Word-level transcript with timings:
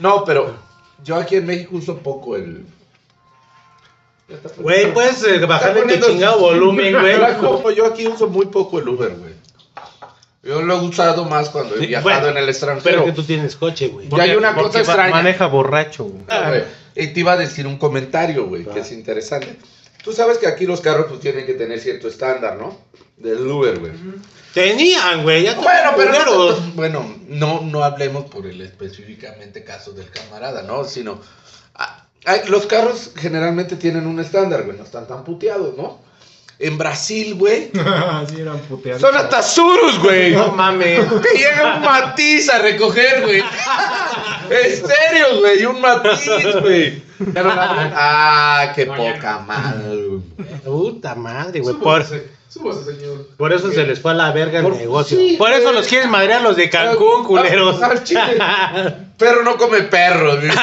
No, 0.00 0.24
pero 0.24 0.54
yo 1.04 1.16
aquí 1.16 1.36
en 1.36 1.46
México 1.46 1.76
uso 1.76 1.98
poco 1.98 2.36
el. 2.36 2.64
Güey, 4.58 4.92
puedes 4.94 5.22
eh, 5.24 5.44
bajarle 5.44 5.98
tu 5.98 6.06
chingado 6.06 6.38
volumen, 6.38 6.92
güey. 7.00 7.74
Yo 7.76 7.86
aquí 7.86 8.06
uso 8.06 8.28
muy 8.28 8.46
poco 8.46 8.78
el 8.78 8.88
Uber, 8.88 9.10
güey. 9.16 9.32
Yo 10.42 10.62
lo 10.62 10.74
he 10.78 10.80
usado 10.88 11.24
más 11.26 11.50
cuando 11.50 11.74
he 11.74 11.80
Sí, 11.80 11.86
viajado 11.88 12.08
bueno, 12.20 12.28
en 12.28 12.36
el 12.42 12.48
extranjero. 12.48 12.84
Pero 12.84 13.04
que 13.04 13.12
tú 13.12 13.24
tienes 13.24 13.56
coche, 13.56 13.88
güey. 13.88 14.08
Ya 14.08 14.22
hay 14.22 14.36
una 14.36 14.54
cosa 14.54 14.78
extraña. 14.78 15.10
Maneja 15.10 15.46
borracho, 15.46 16.04
güey. 16.04 16.22
Ah, 16.28 16.48
güey. 16.48 16.64
Y 16.94 17.08
te 17.08 17.20
iba 17.20 17.32
a 17.32 17.36
decir 17.36 17.66
un 17.66 17.76
comentario, 17.76 18.46
güey, 18.46 18.64
que 18.64 18.78
Ah. 18.78 18.82
es 18.82 18.92
interesante. 18.92 19.58
Tú 20.02 20.12
sabes 20.12 20.38
que 20.38 20.46
aquí 20.46 20.64
los 20.64 20.80
carros 20.80 21.06
pues 21.08 21.20
tienen 21.20 21.44
que 21.44 21.52
tener 21.54 21.78
cierto 21.78 22.08
estándar, 22.08 22.56
¿no? 22.56 22.78
Del 23.18 23.46
Uber, 23.46 23.78
güey. 23.80 23.92
Tenían, 24.54 25.22
güey. 25.22 25.44
Ya 25.44 25.54
Bueno, 25.54 25.92
pero 25.96 26.12
no, 26.24 26.56
bueno, 26.74 27.16
no, 27.28 27.60
no 27.60 27.84
hablemos 27.84 28.24
por 28.24 28.46
el 28.46 28.60
específicamente 28.60 29.62
caso 29.64 29.92
del 29.92 30.10
camarada, 30.10 30.62
¿no? 30.62 30.84
Sino 30.84 31.20
ah, 31.76 32.06
los 32.48 32.66
carros 32.66 33.12
generalmente 33.16 33.76
tienen 33.76 34.06
un 34.06 34.18
estándar, 34.18 34.64
güey, 34.64 34.76
no 34.76 34.84
están 34.84 35.06
tan 35.06 35.24
puteados, 35.24 35.76
¿no? 35.76 36.00
En 36.58 36.76
Brasil, 36.76 37.36
güey, 37.36 37.70
Así 38.10 38.40
eran 38.40 38.58
puteados. 38.58 39.00
son 39.00 39.16
hasta 39.16 39.42
surus, 39.42 39.98
güey. 40.00 40.32
No 40.34 40.52
mames. 40.52 41.00
Te 41.22 41.38
llega 41.38 41.76
un 41.76 41.82
matiz 41.82 42.50
a 42.50 42.58
recoger, 42.58 43.22
güey. 43.22 43.42
En 44.50 44.70
serio, 44.72 45.38
güey, 45.38 45.64
un 45.64 45.80
matiz, 45.80 46.28
güey. 46.60 47.02
Ah, 47.36 48.72
qué 48.74 48.86
poca 48.86 49.38
madre, 49.46 50.06
güey. 50.06 50.22
Puta 50.64 51.14
madre, 51.14 51.60
güey. 51.60 51.76
Por, 51.76 52.04
Súbase, 52.50 52.84
señor. 52.84 53.28
por 53.36 53.52
eso 53.52 53.70
se 53.70 53.86
les 53.86 54.00
fue 54.00 54.10
a 54.10 54.14
la 54.14 54.32
verga 54.32 54.58
el 54.58 54.64
Por- 54.64 54.76
negocio. 54.76 55.16
sí, 55.16 55.36
por 55.38 55.52
eso 55.52 55.62
güey. 55.62 55.74
los 55.76 55.86
quieren 55.86 56.10
madrear 56.10 56.42
los 56.42 56.56
de 56.56 56.68
Cancún, 56.68 57.24
culeros. 57.24 57.78
Perro 59.16 59.44
no 59.44 59.56
come 59.56 59.82
perro, 59.82 60.36
güey. 60.36 60.50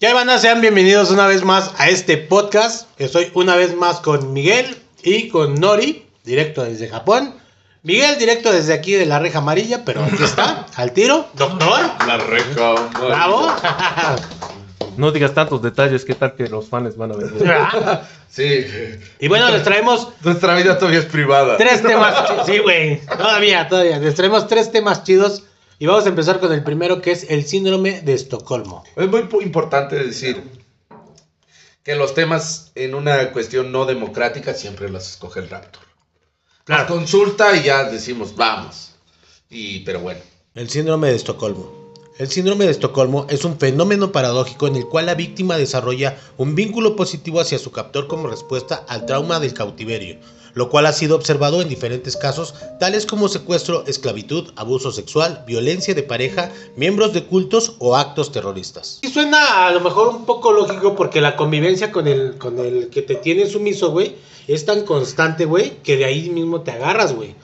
Ya 0.00 0.14
van 0.14 0.30
a 0.30 0.38
sean 0.38 0.60
bienvenidos 0.60 1.10
una 1.10 1.26
vez 1.26 1.42
más 1.44 1.72
a 1.78 1.88
este 1.88 2.16
podcast. 2.16 2.88
Estoy 3.00 3.30
una 3.34 3.56
vez 3.56 3.74
más 3.76 3.98
con 4.00 4.32
Miguel 4.32 4.76
y 5.02 5.28
con 5.28 5.54
Nori, 5.56 6.06
directo 6.24 6.62
desde 6.64 6.88
Japón. 6.88 7.34
Miguel, 7.88 8.18
directo 8.18 8.52
desde 8.52 8.74
aquí 8.74 8.92
de 8.92 9.06
la 9.06 9.18
reja 9.18 9.38
amarilla, 9.38 9.82
pero 9.82 10.04
aquí 10.04 10.22
está, 10.22 10.66
al 10.76 10.92
tiro. 10.92 11.26
Doctor, 11.32 11.80
La 12.06 12.18
reca. 12.18 12.74
bravo. 13.00 13.48
No 14.98 15.12
digas 15.12 15.32
tantos 15.32 15.62
detalles, 15.62 16.04
¿qué 16.04 16.14
tal 16.14 16.34
que 16.34 16.48
los 16.48 16.68
fans 16.68 16.96
van 16.96 17.12
a 17.12 17.16
venir? 17.16 17.32
Sí. 18.30 18.66
y 19.20 19.28
bueno, 19.28 19.48
les 19.48 19.62
traemos 19.62 20.08
Nuestra 20.22 20.54
vida 20.54 20.76
todavía 20.76 20.98
es 21.00 21.06
privada. 21.06 21.56
tres 21.56 21.82
temas. 21.82 22.14
Sí, 22.44 22.58
güey. 22.58 23.00
Todavía, 23.06 23.68
todavía. 23.68 23.98
Les 24.00 24.14
traemos 24.14 24.46
tres 24.48 24.70
temas 24.70 25.02
chidos. 25.04 25.44
Y 25.78 25.86
vamos 25.86 26.04
a 26.04 26.10
empezar 26.10 26.38
con 26.40 26.52
el 26.52 26.62
primero, 26.62 27.00
que 27.00 27.12
es 27.12 27.30
el 27.30 27.46
síndrome 27.46 28.02
de 28.02 28.12
Estocolmo. 28.12 28.84
Es 28.96 29.08
muy 29.08 29.44
importante 29.44 29.96
decir 29.96 30.42
que 31.84 31.94
los 31.94 32.12
temas 32.12 32.70
en 32.74 32.94
una 32.94 33.30
cuestión 33.32 33.72
no 33.72 33.86
democrática 33.86 34.52
siempre 34.52 34.90
las 34.90 35.08
escoge 35.12 35.40
el 35.40 35.48
Raptor. 35.48 35.87
Claro. 36.68 36.86
consulta 36.86 37.56
y 37.56 37.62
ya 37.62 37.84
decimos, 37.84 38.36
vamos. 38.36 38.90
Y, 39.48 39.78
pero 39.80 40.00
bueno. 40.00 40.20
El 40.54 40.68
síndrome 40.68 41.08
de 41.08 41.16
Estocolmo. 41.16 41.94
El 42.18 42.28
síndrome 42.28 42.66
de 42.66 42.72
Estocolmo 42.72 43.26
es 43.30 43.46
un 43.46 43.58
fenómeno 43.58 44.12
paradójico 44.12 44.66
en 44.66 44.76
el 44.76 44.86
cual 44.86 45.06
la 45.06 45.14
víctima 45.14 45.56
desarrolla 45.56 46.18
un 46.36 46.54
vínculo 46.54 46.94
positivo 46.94 47.40
hacia 47.40 47.58
su 47.58 47.72
captor 47.72 48.06
como 48.06 48.28
respuesta 48.28 48.84
al 48.86 49.06
trauma 49.06 49.40
del 49.40 49.54
cautiverio, 49.54 50.18
lo 50.54 50.68
cual 50.68 50.86
ha 50.86 50.92
sido 50.92 51.16
observado 51.16 51.62
en 51.62 51.68
diferentes 51.68 52.16
casos, 52.16 52.54
tales 52.78 53.06
como 53.06 53.28
secuestro, 53.28 53.84
esclavitud, 53.86 54.52
abuso 54.56 54.92
sexual, 54.92 55.44
violencia 55.46 55.94
de 55.94 56.02
pareja, 56.02 56.52
miembros 56.76 57.12
de 57.12 57.24
cultos 57.24 57.74
o 57.78 57.96
actos 57.96 58.32
terroristas. 58.32 58.98
Y 59.02 59.08
suena 59.08 59.66
a 59.66 59.72
lo 59.72 59.80
mejor 59.80 60.08
un 60.08 60.24
poco 60.24 60.52
lógico 60.52 60.94
porque 60.96 61.20
la 61.20 61.36
convivencia 61.36 61.92
con 61.92 62.06
el, 62.06 62.38
con 62.38 62.58
el 62.58 62.88
que 62.90 63.02
te 63.02 63.16
tiene 63.16 63.46
sumiso, 63.46 63.90
güey, 63.90 64.16
es 64.46 64.64
tan 64.64 64.84
constante, 64.84 65.44
güey, 65.44 65.78
que 65.82 65.96
de 65.96 66.06
ahí 66.06 66.30
mismo 66.30 66.62
te 66.62 66.70
agarras, 66.70 67.14
güey. 67.14 67.34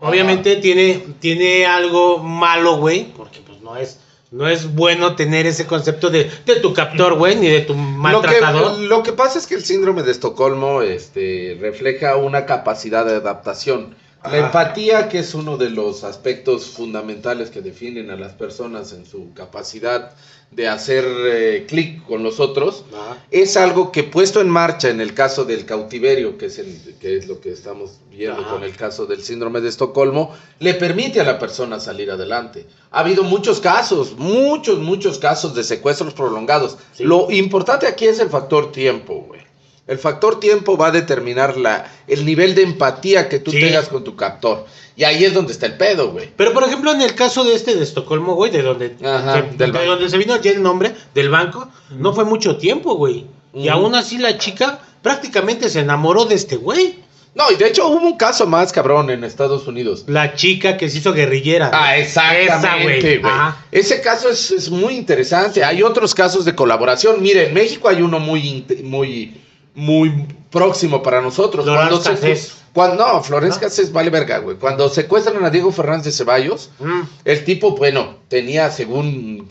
Obviamente 0.00 0.56
tiene, 0.56 1.02
tiene 1.18 1.64
algo 1.64 2.18
malo, 2.18 2.76
güey, 2.76 3.04
porque 3.16 3.40
pues 3.40 3.62
no 3.62 3.76
es, 3.76 3.98
no 4.30 4.48
es 4.48 4.74
bueno 4.74 5.14
tener 5.16 5.46
ese 5.46 5.66
concepto 5.66 6.10
de, 6.10 6.30
de 6.46 6.56
tu 6.56 6.74
captor, 6.74 7.14
güey, 7.14 7.36
ni 7.36 7.48
de 7.48 7.60
tu 7.60 7.74
Lo 7.74 7.80
maltratador. 7.80 8.76
que, 8.76 8.82
lo 8.86 9.02
que 9.02 9.12
pasa 9.12 9.38
es 9.38 9.46
que 9.46 9.54
el 9.54 9.64
síndrome 9.64 10.02
de 10.02 10.10
Estocolmo 10.10 10.82
este, 10.82 11.56
refleja 11.60 12.16
una 12.16 12.46
capacidad 12.46 13.04
de 13.04 13.16
adaptación. 13.16 13.94
La 14.24 14.30
Ajá. 14.30 14.46
empatía, 14.46 15.08
que 15.10 15.18
es 15.18 15.34
uno 15.34 15.58
de 15.58 15.68
los 15.68 16.02
aspectos 16.02 16.70
fundamentales 16.70 17.50
que 17.50 17.60
definen 17.60 18.10
a 18.10 18.16
las 18.16 18.32
personas 18.32 18.92
en 18.94 19.04
su 19.04 19.34
capacidad 19.34 20.12
de 20.50 20.66
hacer 20.68 21.04
eh, 21.26 21.66
clic 21.68 22.06
con 22.06 22.22
los 22.22 22.40
otros, 22.40 22.84
Ajá. 22.94 23.18
es 23.30 23.56
algo 23.58 23.92
que 23.92 24.02
puesto 24.02 24.40
en 24.40 24.48
marcha 24.48 24.88
en 24.88 25.00
el 25.02 25.12
caso 25.12 25.44
del 25.44 25.66
cautiverio, 25.66 26.38
que 26.38 26.46
es, 26.46 26.58
el- 26.58 26.94
que 27.00 27.16
es 27.18 27.26
lo 27.28 27.40
que 27.40 27.50
estamos 27.52 27.98
viendo 28.10 28.40
Ajá. 28.40 28.50
con 28.52 28.62
el 28.64 28.74
caso 28.76 29.04
del 29.04 29.22
síndrome 29.22 29.60
de 29.60 29.68
Estocolmo, 29.68 30.32
le 30.60 30.72
permite 30.74 31.20
a 31.20 31.24
la 31.24 31.38
persona 31.38 31.78
salir 31.78 32.10
adelante. 32.10 32.66
Ha 32.92 33.00
habido 33.00 33.24
muchos 33.24 33.60
casos, 33.60 34.16
muchos, 34.16 34.78
muchos 34.78 35.18
casos 35.18 35.54
de 35.54 35.64
secuestros 35.64 36.14
prolongados. 36.14 36.78
Sí. 36.94 37.04
Lo 37.04 37.30
importante 37.30 37.86
aquí 37.86 38.06
es 38.06 38.20
el 38.20 38.30
factor 38.30 38.72
tiempo, 38.72 39.24
güey. 39.28 39.42
El 39.86 39.98
factor 39.98 40.40
tiempo 40.40 40.76
va 40.78 40.86
a 40.88 40.90
determinar 40.92 41.56
la, 41.58 41.92
el 42.06 42.24
nivel 42.24 42.54
de 42.54 42.62
empatía 42.62 43.28
que 43.28 43.38
tú 43.38 43.50
Sí. 43.50 43.60
tengas 43.60 43.88
con 43.88 44.02
tu 44.02 44.16
captor. 44.16 44.64
Y 44.96 45.04
ahí 45.04 45.24
es 45.24 45.34
donde 45.34 45.52
está 45.52 45.66
el 45.66 45.76
pedo, 45.76 46.10
güey. 46.12 46.30
Pero 46.36 46.52
por 46.54 46.62
ejemplo, 46.64 46.92
en 46.92 47.02
el 47.02 47.14
caso 47.14 47.44
de 47.44 47.54
este 47.54 47.74
de 47.74 47.82
Estocolmo, 47.82 48.34
güey, 48.34 48.50
de 48.50 48.62
donde, 48.62 48.94
Ajá, 49.04 49.42
de- 49.42 49.42
del 49.56 49.72
de 49.72 49.78
banco. 49.78 49.90
donde 49.90 50.08
se 50.08 50.16
vino 50.16 50.40
ya 50.40 50.52
el 50.52 50.62
nombre 50.62 50.94
del 51.14 51.28
banco, 51.28 51.68
no 51.98 52.14
fue 52.14 52.24
mucho 52.24 52.56
tiempo, 52.56 52.94
güey. 52.94 53.26
Y 53.52 53.68
aún 53.68 53.94
así 53.94 54.18
la 54.18 54.38
chica 54.38 54.78
prácticamente 55.02 55.68
se 55.68 55.80
enamoró 55.80 56.24
de 56.24 56.34
este 56.36 56.56
güey. 56.56 57.00
No, 57.34 57.50
y 57.50 57.56
de 57.56 57.66
hecho 57.66 57.88
hubo 57.88 58.06
un 58.06 58.16
caso 58.16 58.46
más, 58.46 58.72
cabrón, 58.72 59.10
en 59.10 59.24
Estados 59.24 59.66
Unidos. 59.66 60.04
La 60.06 60.34
chica 60.36 60.76
que 60.76 60.88
se 60.88 60.98
hizo 60.98 61.12
guerrillera. 61.12 61.70
Ah, 61.74 61.96
Esa, 61.96 62.38
exactamente, 62.38 63.18
güey. 63.18 63.32
Ese 63.72 64.00
caso 64.00 64.30
es, 64.30 64.52
es 64.52 64.70
muy 64.70 64.94
interesante. 64.96 65.64
Hay 65.64 65.82
otros 65.82 66.14
casos 66.14 66.44
de 66.44 66.54
colaboración. 66.54 67.20
Mire, 67.20 67.48
en 67.48 67.54
México 67.54 67.88
hay 67.88 68.02
uno 68.02 68.20
muy, 68.20 68.64
muy, 68.84 69.40
muy 69.74 70.26
próximo 70.50 71.02
para 71.02 71.20
nosotros. 71.20 71.64
Cuando 71.66 72.00
se-. 72.00 72.50
Cuando, 72.72 73.06
no, 73.06 73.22
Florence 73.22 73.56
¿No? 73.58 73.60
Cassés 73.62 73.92
vale 73.92 74.10
verga, 74.10 74.38
güey. 74.38 74.56
Cuando 74.56 74.88
secuestran 74.88 75.44
a 75.44 75.50
Diego 75.50 75.70
Fernández 75.70 76.06
de 76.06 76.12
Ceballos, 76.12 76.70
Mm. 76.80 77.02
el 77.24 77.44
tipo, 77.44 77.76
bueno, 77.76 78.16
tenía 78.28 78.70
según 78.72 79.46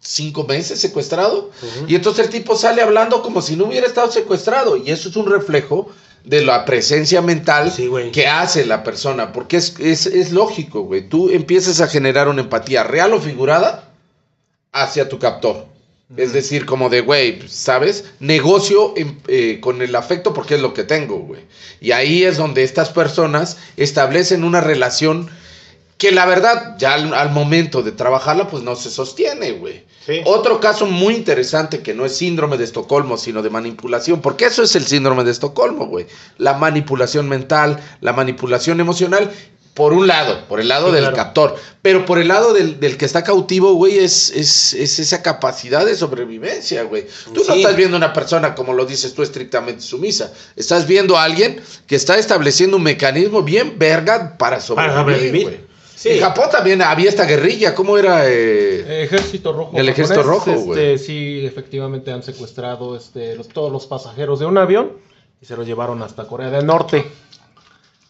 cinco 0.00 0.44
meses 0.44 0.80
secuestrado. 0.80 1.50
Y 1.86 1.94
entonces 1.94 2.24
el 2.26 2.32
tipo 2.32 2.56
sale 2.56 2.82
hablando 2.82 3.22
como 3.22 3.40
si 3.42 3.54
no 3.56 3.66
hubiera 3.66 3.86
estado 3.86 4.10
secuestrado. 4.10 4.76
Y 4.76 4.90
eso 4.90 5.08
es 5.08 5.16
un 5.16 5.26
reflejo 5.30 5.88
de 6.24 6.44
la 6.44 6.64
presencia 6.64 7.22
mental 7.22 7.70
Sí, 7.70 7.88
que 8.12 8.26
hace 8.26 8.66
la 8.66 8.82
persona. 8.82 9.32
Porque 9.32 9.56
es, 9.58 9.78
es, 9.78 10.06
es 10.06 10.32
lógico, 10.32 10.82
güey. 10.82 11.08
Tú 11.08 11.30
empiezas 11.30 11.80
a 11.80 11.86
generar 11.86 12.28
una 12.28 12.42
empatía 12.42 12.82
real 12.82 13.12
o 13.14 13.20
figurada 13.20 13.88
hacia 14.72 15.08
tu 15.08 15.18
captor. 15.20 15.66
Es 16.16 16.32
decir, 16.32 16.66
como 16.66 16.88
de, 16.88 17.02
güey, 17.02 17.40
¿sabes? 17.48 18.04
Negocio 18.18 18.94
eh, 18.96 19.58
con 19.60 19.80
el 19.80 19.94
afecto 19.94 20.34
porque 20.34 20.56
es 20.56 20.60
lo 20.60 20.74
que 20.74 20.82
tengo, 20.82 21.18
güey. 21.18 21.42
Y 21.80 21.92
ahí 21.92 22.24
es 22.24 22.36
donde 22.36 22.64
estas 22.64 22.90
personas 22.90 23.58
establecen 23.76 24.42
una 24.42 24.60
relación 24.60 25.30
que 25.98 26.10
la 26.10 26.26
verdad, 26.26 26.76
ya 26.78 26.94
al, 26.94 27.14
al 27.14 27.30
momento 27.30 27.82
de 27.82 27.92
trabajarla, 27.92 28.48
pues 28.48 28.62
no 28.62 28.74
se 28.74 28.90
sostiene, 28.90 29.52
güey. 29.52 29.84
Sí. 30.04 30.22
Otro 30.24 30.58
caso 30.58 30.86
muy 30.86 31.14
interesante 31.14 31.80
que 31.80 31.94
no 31.94 32.06
es 32.06 32.16
síndrome 32.16 32.56
de 32.56 32.64
Estocolmo, 32.64 33.18
sino 33.18 33.42
de 33.42 33.50
manipulación, 33.50 34.20
porque 34.20 34.46
eso 34.46 34.62
es 34.62 34.74
el 34.74 34.86
síndrome 34.86 35.24
de 35.24 35.30
Estocolmo, 35.30 35.86
güey. 35.86 36.06
La 36.38 36.54
manipulación 36.54 37.28
mental, 37.28 37.78
la 38.00 38.14
manipulación 38.14 38.80
emocional, 38.80 39.30
por 39.74 39.92
un 39.92 40.06
lado, 40.06 40.46
por 40.48 40.60
el 40.60 40.68
lado 40.68 40.86
Sí, 40.88 40.92
del 40.94 41.02
claro. 41.04 41.16
captor, 41.16 41.56
pero 41.80 42.04
por 42.04 42.18
el 42.18 42.28
lado 42.28 42.52
del, 42.52 42.80
del 42.80 42.96
que 42.96 43.04
está 43.04 43.22
cautivo, 43.24 43.74
güey, 43.74 43.98
es, 43.98 44.30
es, 44.30 44.74
es 44.74 44.98
esa 44.98 45.22
capacidad 45.22 45.86
de 45.86 45.94
sobrevivencia, 45.96 46.82
güey. 46.82 47.06
Tú 47.32 47.42
no 47.46 47.54
estás 47.54 47.76
viendo 47.76 47.96
una 47.96 48.12
persona, 48.12 48.54
como 48.54 48.72
lo 48.74 48.84
dices 48.84 49.14
tú, 49.14 49.22
estrictamente 49.22 49.80
sumisa. 49.82 50.32
Estás 50.56 50.86
viendo 50.86 51.16
a 51.16 51.24
alguien 51.24 51.60
que 51.86 51.96
está 51.96 52.18
estableciendo 52.18 52.76
un 52.76 52.82
mecanismo 52.82 53.42
bien 53.42 53.78
verga 53.78 54.36
para 54.38 54.60
sobrevivir, 54.60 54.98
sobrevivir. 54.98 55.42
güey. 55.44 55.70
Sí. 55.96 56.08
En 56.10 56.20
Japón 56.20 56.46
también 56.50 56.80
había 56.80 57.10
esta 57.10 57.24
guerrilla, 57.26 57.74
¿cómo 57.74 57.98
era? 57.98 58.22
eh? 58.26 59.04
Ejército 59.04 59.52
Rojo. 59.52 59.72
El 59.76 59.86
Ejército 59.88 60.22
Rojo, 60.22 60.52
güey. 60.52 60.80
este, 60.94 61.04
sí, 61.04 61.44
efectivamente 61.44 62.10
han 62.10 62.22
secuestrado 62.22 62.96
este, 62.96 63.36
los- 63.36 63.48
todos 63.48 63.70
los 63.70 63.86
pasajeros 63.86 64.40
de 64.40 64.46
un 64.46 64.56
avión 64.56 64.92
y 65.42 65.46
se 65.46 65.56
los 65.56 65.66
llevaron 65.66 66.02
hasta 66.02 66.24
Corea 66.26 66.48
del 66.50 66.64
Norte. 66.66 67.04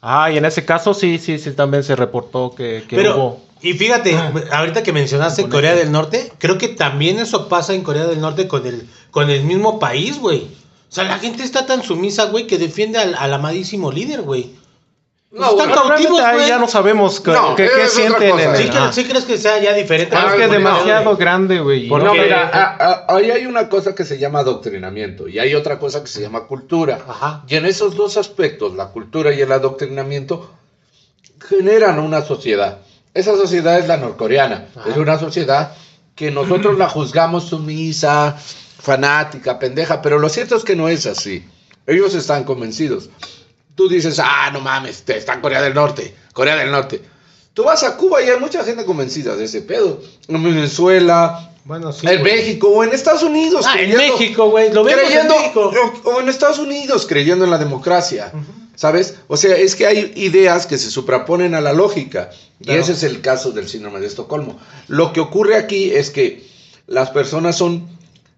Ah, 0.03 0.31
y 0.31 0.39
en 0.39 0.45
ese 0.45 0.65
caso 0.65 0.95
sí, 0.95 1.19
sí, 1.19 1.39
sí, 1.39 1.51
también 1.53 1.83
se 1.85 1.95
reportó 1.97 2.55
que, 2.55 2.85
que 2.89 2.97
Pero, 2.97 3.17
hubo. 3.17 3.41
y 3.61 3.75
fíjate, 3.75 4.15
Ah. 4.17 4.33
ahorita 4.53 4.83
que 4.83 4.93
mencionaste 4.93 5.49
Corea 5.49 5.75
del 5.75 5.93
Norte, 5.93 6.33
creo 6.39 6.57
que 6.57 6.69
también 6.69 7.19
eso 7.19 7.49
pasa 7.49 7.75
en 7.75 7.83
Corea 7.83 8.07
del 8.07 8.21
Norte 8.21 8.49
con 8.49 8.67
el, 8.67 8.89
con 9.11 9.29
el 9.31 9.43
mismo 9.45 9.79
país, 9.79 10.19
güey. 10.19 10.45
O 10.89 10.93
sea, 10.93 11.05
la 11.05 11.19
gente 11.19 11.43
está 11.45 11.67
tan 11.67 11.83
sumisa, 11.83 12.25
güey, 12.25 12.47
que 12.47 12.59
defiende 12.59 12.99
al, 12.99 13.15
al 13.15 13.33
amadísimo 13.35 13.93
líder, 13.93 14.23
güey. 14.23 14.51
No, 15.33 15.51
Están 15.51 15.57
bueno, 15.69 15.75
cautivos, 15.75 15.89
Realmente 16.19 16.23
ahí 16.25 16.35
güey. 16.39 16.49
ya 16.49 16.59
no 16.59 16.67
sabemos 16.67 17.21
qué, 17.21 17.31
No, 17.31 17.55
qué- 17.55 17.71
qué 17.73 17.87
sienten 17.87 18.31
cosa. 18.33 18.51
en 18.51 18.57
¿Sí, 18.57 18.69
que- 18.69 18.93
sí 18.93 19.05
crees 19.05 19.25
que 19.27 19.39
sea 19.39 19.61
ya 19.61 19.75
diferente? 19.75 20.11
Pero 20.17 20.27
es 20.27 20.33
Ah, 20.33 20.37
que 20.37 20.43
es 20.43 20.49
bueno, 20.49 20.69
demasiado 20.71 21.05
güey. 21.05 21.17
grande, 21.19 21.61
güey. 21.61 21.89
Porque 21.89 22.05
no- 22.07 22.15
mira, 22.15 22.51
a- 22.53 23.05
a- 23.07 23.15
ahí 23.17 23.31
hay 23.31 23.47
una 23.47 23.69
cosa 23.69 23.95
que 23.95 24.05
se 24.05 24.19
llama 24.19 24.41
adoctrinamiento 24.41 25.29
y 25.29 25.39
hay 25.39 25.55
otra 25.55 25.79
cosa 25.79 26.01
que 26.03 26.09
se 26.09 26.21
llama 26.21 26.47
cultura. 26.49 26.99
Ajá. 27.07 27.45
Y 27.47 27.55
en 27.55 27.65
esos 27.67 27.95
dos 27.95 28.17
aspectos, 28.17 28.75
la 28.75 28.87
cultura 28.87 29.33
y 29.33 29.41
el 29.41 29.53
adoctrinamiento, 29.53 30.51
generan 31.49 32.01
una 32.01 32.23
sociedad. 32.23 32.79
Esa 33.15 33.37
sociedad 33.37 33.79
es 33.79 33.87
la 33.87 33.99
norcoreana. 33.99 34.67
Ajá. 34.75 34.91
Es 34.91 34.97
una 34.97 35.17
sociedad 35.19 35.73
que 36.17 36.33
nosotros 36.33 36.77
la 36.77 36.89
juzgamos 36.89 37.45
sumisa, 37.45 38.37
fanática, 38.83 39.59
pendeja, 39.61 40.03
pero 40.03 40.19
lo 40.19 40.29
cierto 40.29 40.57
es 40.57 40.65
que 40.65 40.75
no 40.75 40.89
es 40.89 41.07
así. 41.07 41.47
Ellos 41.87 42.15
están 42.15 42.43
convencidos. 42.45 43.11
Tú 43.75 43.89
dices, 43.89 44.19
ah, 44.23 44.51
no 44.53 44.61
mames, 44.61 45.03
está 45.07 45.35
en 45.35 45.41
Corea 45.41 45.63
del 45.63 45.75
Norte, 45.75 46.15
Corea 46.33 46.57
del 46.57 46.71
Norte. 46.71 47.01
Tú 47.55 47.65
vas 47.65 47.83
a 47.83 47.97
Cuba 47.97 48.23
y 48.23 48.29
hay 48.31 48.39
mucha 48.39 48.63
gente 48.65 48.85
convencida 48.85 49.37
de 49.37 49.45
ese 49.45 49.63
pedo. 49.63 50.01
En 50.29 50.43
Venezuela, 50.43 51.53
Bueno, 51.65 51.93
sí. 51.93 52.07
en 52.07 52.21
güey. 52.21 52.33
México 52.37 52.69
o 52.69 52.85
en 52.85 52.93
Estados 52.93 53.23
Unidos. 53.23 53.65
Ah, 53.69 53.81
en 53.81 53.97
México, 53.97 54.51
güey. 54.51 54.73
Lo 54.73 54.85
vemos 54.85 55.03
creyendo, 55.05 55.35
en 55.35 55.41
México. 55.41 55.73
o, 56.05 56.11
o 56.11 56.21
en 56.21 56.29
Estados 56.29 56.59
Unidos 56.59 57.07
creyendo 57.09 57.45
en 57.45 57.51
la 57.51 57.59
democracia. 57.59 58.33
¿Sabes? 58.77 59.17
O 59.29 59.37
sea, 59.37 59.57
es 59.57 59.75
que 59.77 59.87
hay 59.87 60.13
ideas 60.17 60.67
que 60.67 60.79
se 60.79 60.91
supraponen 60.91 61.55
a 61.55 61.61
la 61.61 61.73
lógica. 61.75 62.31
Y 62.61 62.71
ese 62.73 62.93
es 62.93 63.03
el 63.03 63.21
caso 63.21 63.51
del 63.51 63.69
síndrome 63.69 64.01
de 64.01 64.07
Estocolmo. 64.07 64.59
Lo 64.89 65.13
que 65.13 65.21
ocurre 65.21 65.57
aquí 65.57 65.91
es 65.91 66.11
que 66.11 66.49
las 66.87 67.11
personas 67.11 67.57
son 67.57 67.89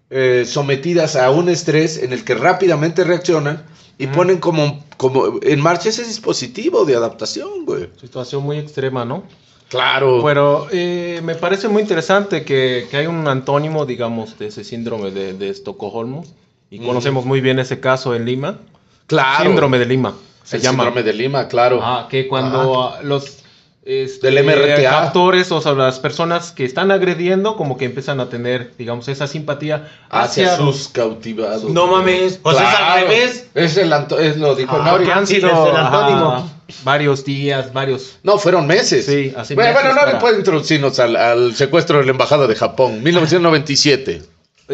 eh, 0.09 0.45
sometidas 0.47 1.15
a 1.15 1.29
un 1.29 1.47
estrés 1.49 1.97
en 1.97 2.11
el 2.13 2.23
que 2.25 2.35
rápidamente 2.35 3.03
reaccionan 3.03 3.65
y 3.97 4.07
ponen 4.07 4.39
como, 4.39 4.83
como 4.97 5.39
en 5.41 5.61
marcha 5.61 5.89
ese 5.89 6.03
dispositivo 6.05 6.85
de 6.85 6.95
adaptación, 6.95 7.65
güey. 7.65 7.89
Situación 7.99 8.43
muy 8.43 8.57
extrema, 8.57 9.05
¿no? 9.05 9.23
Claro. 9.69 10.21
Pero 10.23 10.67
eh, 10.71 11.21
me 11.23 11.35
parece 11.35 11.67
muy 11.67 11.81
interesante 11.81 12.43
que, 12.43 12.87
que 12.91 12.97
hay 12.97 13.07
un 13.07 13.27
antónimo, 13.27 13.85
digamos, 13.85 14.37
de 14.37 14.47
ese 14.47 14.63
síndrome 14.63 15.11
de, 15.11 15.33
de 15.33 15.49
Estocolmo. 15.49 16.23
Y 16.69 16.77
Ujú. 16.79 16.87
conocemos 16.87 17.25
muy 17.25 17.41
bien 17.41 17.59
ese 17.59 17.79
caso 17.79 18.15
en 18.15 18.25
Lima. 18.25 18.59
claro. 19.07 19.45
Síndrome 19.45 19.79
de 19.79 19.85
Lima. 19.85 20.15
Se 20.43 20.57
el 20.57 20.61
llama. 20.63 20.83
síndrome 20.83 21.03
de 21.03 21.13
Lima, 21.13 21.47
claro. 21.47 21.79
Ah, 21.81 22.07
que 22.09 22.27
cuando 22.27 22.83
ah, 22.83 22.99
los 23.03 23.42
este, 23.85 24.31
Del 24.31 24.45
MRTA. 24.45 24.89
captores, 24.89 25.51
o 25.51 25.59
sea, 25.61 25.73
las 25.73 25.99
personas 25.99 26.51
que 26.51 26.63
están 26.63 26.89
agrediendo, 26.91 27.57
como 27.57 27.77
que 27.77 27.85
empiezan 27.85 28.19
a 28.21 28.29
tener, 28.29 28.71
digamos, 28.77 29.07
esa 29.09 29.27
simpatía 29.27 29.89
hacia, 30.09 30.53
hacia, 30.53 30.57
sus 30.57 30.87
cautivados. 30.87 31.65
No 31.65 31.87
mames. 31.87 32.39
O 32.43 32.53
sea, 32.53 32.61
es 32.61 32.67
al 32.69 32.75
Claro. 32.85 33.07
revés. 33.07 33.47
Es 33.53 33.77
el 33.77 33.91
anto- 33.91 34.19
es 34.19 34.37
lo 34.37 34.55
dijo 34.55 34.75
Ah, 34.79 34.97
han 35.13 35.27
sido 35.27 35.49
ajá, 35.75 36.43
varios 36.83 37.25
días, 37.25 37.73
varios. 37.73 38.19
No, 38.23 38.37
fueron 38.37 38.67
meses. 38.67 39.05
Sí, 39.05 39.33
así 39.35 39.53
Bueno, 39.53 39.71
meses 39.71 39.83
bueno 39.83 39.99
Nori 39.99 40.11
para- 40.13 40.19
puede 40.19 40.37
introducirnos 40.37 40.99
al, 40.99 41.15
al 41.17 41.53
secuestro 41.55 41.99
de 41.99 42.05
la 42.05 42.11
embajada 42.11 42.47
de 42.47 42.55
Japón, 42.55 43.03
1997. 43.03 44.21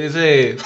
Ese, 0.05 0.49
Es 0.51 0.63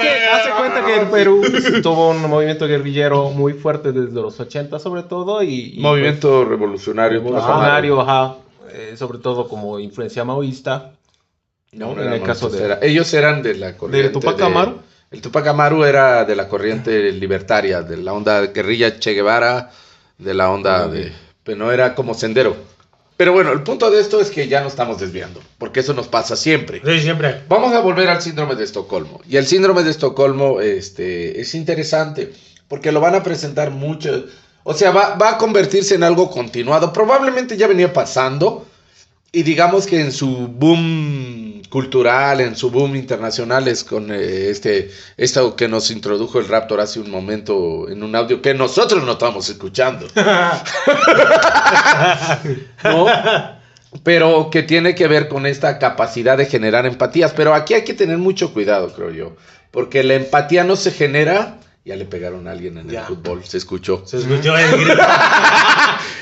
que 0.00 0.26
hace 0.26 0.50
cuenta 0.58 0.84
que 0.84 0.98
el 1.00 1.06
Perú 1.08 1.42
tuvo 1.82 2.10
un 2.10 2.22
movimiento 2.28 2.66
guerrillero 2.66 3.30
muy 3.30 3.52
fuerte 3.54 3.92
desde 3.92 4.20
los 4.20 4.38
80 4.40 4.78
sobre 4.78 5.02
todo 5.04 5.42
y, 5.42 5.74
y, 5.76 5.80
Movimiento 5.80 6.44
revolucionario. 6.44 7.22
pues, 7.22 7.34
revolucionario, 7.34 8.00
ajá, 8.00 8.36
eh, 8.72 8.94
sobre 8.96 9.18
todo 9.18 9.48
como 9.48 9.78
influencia 9.78 10.24
maoísta. 10.24 10.92
No, 11.72 11.92
En 11.92 12.00
era 12.00 12.14
el 12.16 12.22
caso 12.22 12.48
de- 12.48 12.64
era- 12.64 12.78
Ellos 12.82 13.12
eran 13.14 13.42
de 13.42 13.54
la 13.54 13.76
corriente. 13.76 14.10
Tupac 14.10 14.40
Amaru? 14.40 14.80
El 15.10 15.20
Tupac 15.20 15.46
Amaru 15.46 15.84
era 15.84 16.24
de 16.24 16.36
la 16.36 16.48
corriente 16.48 17.12
libertaria, 17.12 17.82
de 17.82 17.96
la 17.96 18.12
onda 18.12 18.46
guerrilla 18.46 18.98
Che 18.98 19.12
Guevara, 19.12 19.70
de 20.18 20.34
la 20.34 20.50
onda 20.50 20.86
de. 20.88 21.12
Pero 21.42 21.58
no 21.58 21.72
era 21.72 21.94
como 21.94 22.14
sendero. 22.14 22.56
Pero 23.20 23.34
bueno, 23.34 23.52
el 23.52 23.62
punto 23.62 23.90
de 23.90 24.00
esto 24.00 24.18
es 24.18 24.30
que 24.30 24.48
ya 24.48 24.62
nos 24.62 24.72
estamos 24.72 24.98
desviando, 24.98 25.42
porque 25.58 25.80
eso 25.80 25.92
nos 25.92 26.08
pasa 26.08 26.36
siempre. 26.36 26.80
Sí, 26.82 27.00
siempre. 27.00 27.42
Vamos 27.50 27.74
a 27.74 27.80
volver 27.80 28.08
al 28.08 28.22
síndrome 28.22 28.54
de 28.54 28.64
Estocolmo. 28.64 29.20
Y 29.28 29.36
el 29.36 29.46
síndrome 29.46 29.82
de 29.82 29.90
Estocolmo 29.90 30.62
este, 30.62 31.38
es 31.38 31.54
interesante 31.54 32.32
porque 32.66 32.92
lo 32.92 33.00
van 33.02 33.14
a 33.14 33.22
presentar 33.22 33.72
mucho. 33.72 34.24
O 34.62 34.72
sea, 34.72 34.90
va, 34.92 35.16
va 35.16 35.32
a 35.32 35.36
convertirse 35.36 35.96
en 35.96 36.02
algo 36.02 36.30
continuado. 36.30 36.94
Probablemente 36.94 37.58
ya 37.58 37.66
venía 37.66 37.92
pasando. 37.92 38.64
Y 39.32 39.42
digamos 39.42 39.86
que 39.86 40.00
en 40.00 40.12
su 40.12 40.48
boom 40.48 41.49
cultural, 41.70 42.40
en 42.40 42.56
su 42.56 42.70
boom 42.70 42.96
internacional, 42.96 43.68
es 43.68 43.84
con 43.84 44.10
eh, 44.12 44.50
este, 44.50 44.90
esto 45.16 45.56
que 45.56 45.68
nos 45.68 45.90
introdujo 45.90 46.40
el 46.40 46.48
Raptor 46.48 46.80
hace 46.80 47.00
un 47.00 47.10
momento 47.10 47.88
en 47.88 48.02
un 48.02 48.14
audio 48.14 48.42
que 48.42 48.52
nosotros 48.52 49.02
no 49.04 49.12
estamos 49.12 49.48
escuchando. 49.48 50.06
¿no? 52.84 53.06
Pero 54.02 54.50
que 54.50 54.62
tiene 54.64 54.94
que 54.94 55.08
ver 55.08 55.28
con 55.28 55.46
esta 55.46 55.78
capacidad 55.78 56.36
de 56.36 56.46
generar 56.46 56.86
empatías. 56.86 57.32
Pero 57.32 57.54
aquí 57.54 57.74
hay 57.74 57.84
que 57.84 57.94
tener 57.94 58.18
mucho 58.18 58.52
cuidado, 58.52 58.92
creo 58.92 59.10
yo. 59.10 59.36
Porque 59.70 60.02
la 60.02 60.14
empatía 60.14 60.64
no 60.64 60.76
se 60.76 60.90
genera. 60.90 61.60
Ya 61.84 61.96
le 61.96 62.04
pegaron 62.04 62.46
a 62.46 62.50
alguien 62.52 62.76
en 62.76 62.88
Ya. 62.90 63.00
el 63.00 63.06
fútbol, 63.06 63.42
se 63.44 63.56
escuchó. 63.56 64.02
Se 64.06 64.18
escuchó 64.18 64.56
el 64.56 64.70
grito. 64.70 65.02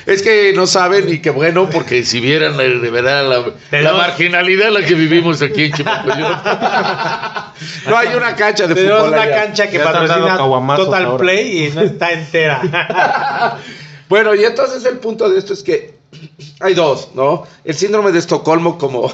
Es 0.05 0.21
que 0.23 0.53
no 0.55 0.65
saben 0.65 1.07
y 1.13 1.19
qué 1.19 1.29
bueno, 1.29 1.69
porque 1.69 2.03
si 2.03 2.19
vieran 2.19 2.57
la- 2.57 2.63
de 2.63 2.89
verdad 2.89 3.27
la, 3.71 3.79
la 3.79 3.93
marginalidad 3.93 4.69
en 4.69 4.73
la 4.75 4.81
que 4.85 4.95
vivimos 4.95 5.41
aquí 5.41 5.65
en 5.65 5.73
Chimalpoyot. 5.73 6.37
No 7.87 7.97
hay 7.97 8.07
una 8.15 8.35
cancha 8.35 8.65
de 8.67 8.73
Tenemos 8.75 8.99
fútbol. 9.01 9.13
una 9.13 9.21
allá. 9.23 9.43
cancha 9.43 9.69
que 9.69 9.79
patrocina 9.79 10.37
Total 10.77 11.05
ahora. 11.05 11.17
Play 11.21 11.65
y 11.67 11.71
no 11.71 11.81
está 11.81 12.11
entera. 12.11 13.57
Bueno, 14.09 14.33
y 14.33 14.43
entonces 14.43 14.83
el 14.85 14.97
punto 14.97 15.29
de 15.29 15.37
esto 15.37 15.53
es 15.53 15.61
que 15.61 15.93
hay 16.61 16.73
dos, 16.73 17.09
¿no? 17.13 17.45
El 17.63 17.75
síndrome 17.75 18.11
de 18.11 18.17
Estocolmo 18.17 18.77
como, 18.79 19.13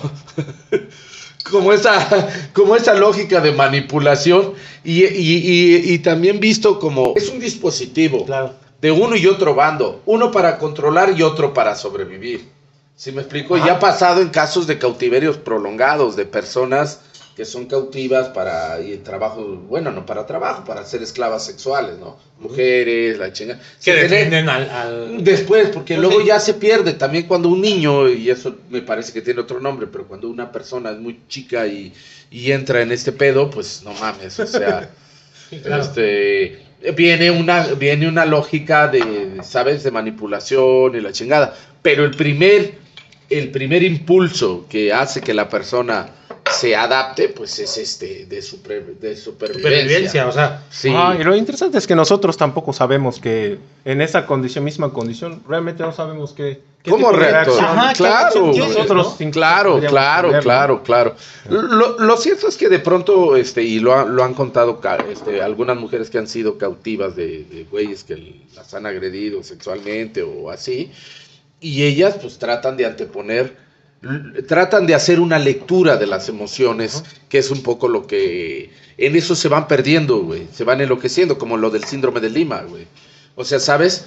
como, 1.50 1.72
esa, 1.74 2.28
como 2.54 2.76
esa 2.76 2.94
lógica 2.94 3.40
de 3.42 3.52
manipulación 3.52 4.54
y, 4.84 5.04
y- 5.06 5.38
y- 5.86 5.94
y 5.94 6.00
también 6.00 6.40
visto 6.40 6.80
como 6.80 7.14
es 7.16 7.30
un 7.30 7.40
dispositivo 7.40 8.26
claro. 8.26 8.54
de 8.82 8.92
uno 8.92 9.16
y 9.16 9.28
otro 9.28 9.56
bando, 9.56 10.02
uno 10.06 10.32
para 10.32 10.58
controlar 10.58 11.14
y 11.18 11.22
otro 11.24 11.54
para 11.54 11.76
sobrevivir. 11.76 12.50
¿Sí 12.98 13.12
me 13.12 13.22
explico? 13.22 13.58
Y 13.58 13.62
ha 13.62 13.78
pasado 13.80 14.22
en 14.22 14.30
casos 14.30 14.68
de 14.68 14.78
cautiverios 14.78 15.38
prolongados, 15.38 16.16
de 16.16 16.26
personas 16.26 17.02
que 17.36 17.44
son 17.44 17.66
cautivas 17.66 18.30
para 18.30 18.80
y 18.82 18.96
trabajo, 18.98 19.44
bueno, 19.68 19.92
no 19.92 20.06
para 20.06 20.26
trabajo, 20.26 20.64
para 20.64 20.86
ser 20.86 21.04
esclavas 21.04 21.46
sexuales, 21.46 21.98
¿no? 22.00 22.18
Mujeres, 22.40 23.18
la 23.18 23.34
chinga. 23.34 23.60
Que 23.84 23.94
defienden 23.94 24.48
al, 24.48 24.70
al- 24.70 25.24
Después, 25.24 25.68
porque 25.74 25.96
Pues 25.96 26.08
luego 26.08 26.22
ya 26.26 26.40
se 26.40 26.54
pierde. 26.54 26.94
También 26.94 27.28
cuando 27.28 27.50
un 27.50 27.60
niño, 27.60 28.08
y 28.10 28.30
eso 28.30 28.56
me 28.70 28.82
parece 28.82 29.12
que 29.12 29.22
tiene 29.22 29.42
otro 29.42 29.60
nombre, 29.60 29.88
pero 29.88 30.08
cuando 30.08 30.30
una 30.30 30.50
persona 30.52 30.92
es 30.92 30.98
muy 30.98 31.20
chica 31.28 31.68
y, 31.68 31.92
y 32.32 32.52
entra 32.54 32.82
en 32.82 32.94
este 32.94 33.12
pedo, 33.12 33.50
pues 33.50 33.82
no 33.84 33.92
mames, 33.94 34.40
o 34.40 34.48
sea, 34.48 34.90
claro. 35.64 35.84
este, 35.84 36.60
viene 36.96 37.32
una, 37.32 37.68
viene 37.74 38.08
una 38.08 38.26
lógica 38.26 38.88
de, 38.88 39.40
¿sabes?, 39.44 39.84
de 39.84 39.92
manipulación 39.92 40.96
y 40.96 41.02
la 41.02 41.12
chingada. 41.12 41.54
Pero 41.82 42.06
el 42.06 42.12
primer, 42.12 42.76
el 43.30 43.52
primer 43.52 43.84
impulso 43.84 44.66
que 44.70 44.94
hace 44.94 45.20
que 45.20 45.34
la 45.34 45.50
persona 45.50 46.08
se 46.60 46.76
adapte, 46.76 47.30
pues 47.30 47.58
es 47.60 47.78
este, 47.78 48.26
de, 48.26 48.40
supre- 48.40 48.98
de 49.00 49.16
supervivencia. 49.16 49.70
Supervivencia, 49.70 50.28
o 50.28 50.32
sea. 50.32 50.64
Sí. 50.70 50.90
Ah, 50.94 51.16
y 51.20 51.24
lo 51.24 51.36
interesante 51.36 51.78
es 51.78 51.86
que 51.88 51.96
nosotros 51.96 52.38
tampoco 52.38 52.74
sabemos 52.74 53.20
que 53.20 53.58
en 53.84 54.02
esa 54.02 54.26
condición, 54.26 54.64
misma 54.64 54.92
condición, 54.92 55.44
realmente 55.48 55.84
no 55.84 55.92
sabemos 55.92 56.34
qué, 56.34 56.62
qué 56.84 56.92
¿Cómo 56.92 57.12
reactor? 57.12 57.56
reacción- 57.56 57.66
Ajá, 57.66 57.90
¿qué 57.94 57.98
claro, 57.98 58.46
Nosotros 58.48 59.20
no? 59.20 59.32
Claro, 59.32 59.80
claro, 59.88 60.40
claro, 60.42 60.84
claro. 60.84 61.16
Lo, 61.50 62.00
lo 62.00 62.18
cierto 62.18 62.48
es 62.48 62.58
que 62.58 62.70
de 62.70 62.80
pronto, 62.80 63.36
este, 63.36 63.62
y 63.64 63.80
lo, 63.80 63.94
ha- 63.94 64.06
lo 64.06 64.24
han 64.24 64.34
contado 64.34 64.80
este, 65.12 65.42
algunas 65.42 65.78
mujeres 65.78 66.10
que 66.10 66.18
han 66.18 66.28
sido 66.28 66.58
cautivas 66.58 67.16
de, 67.16 67.44
de 67.44 67.66
güeyes 67.70 68.04
que 68.04 68.42
las 68.56 68.74
han 68.74 68.86
agredido 68.86 69.44
sexualmente 69.44 70.24
o 70.24 70.50
así, 70.50 70.92
y 71.62 71.84
ellas 71.84 72.16
pues 72.22 72.38
tratan 72.38 72.78
de 72.78 72.86
anteponer, 72.86 73.65
tratan 74.48 74.86
de 74.86 74.96
hacer 74.96 75.20
una 75.20 75.40
lectura 75.40 75.98
de 75.98 76.08
las 76.08 76.30
emociones, 76.30 77.04
que 77.30 77.40
es 77.40 77.50
un 77.52 77.64
poco 77.64 77.88
lo 77.88 78.06
que 78.06 78.70
en 78.98 79.16
eso 79.16 79.36
se 79.36 79.48
van 79.48 79.68
perdiendo, 79.68 80.20
güey, 80.20 80.48
se 80.54 80.64
van 80.64 80.82
enloqueciendo, 80.82 81.38
como 81.38 81.58
lo 81.58 81.70
del 81.70 81.84
síndrome 81.84 82.20
de 82.20 82.30
Lima, 82.30 82.62
güey. 82.62 82.88
O 83.36 83.44
sea, 83.44 83.60
¿sabes? 83.60 84.06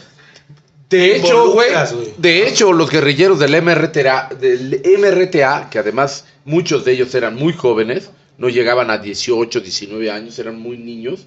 De 0.89 1.17
hecho, 1.17 1.53
güey, 1.53 1.69
de 2.17 2.49
hecho, 2.49 2.73
los 2.73 2.91
guerrilleros 2.91 3.39
del 3.39 3.61
MRTA, 3.61 4.31
del 4.41 4.81
MRTA, 4.99 5.69
que 5.71 5.79
además 5.79 6.25
muchos 6.47 6.85
de 6.85 6.93
ellos 6.93 7.15
eran 7.15 7.35
muy 7.35 7.53
jóvenes, 7.53 8.11
no 8.39 8.49
llegaban 8.49 8.91
a 8.91 8.97
18, 8.97 9.61
19 9.61 10.11
años, 10.11 10.39
eran 10.39 10.59
muy 10.59 10.79
niños, 10.79 11.27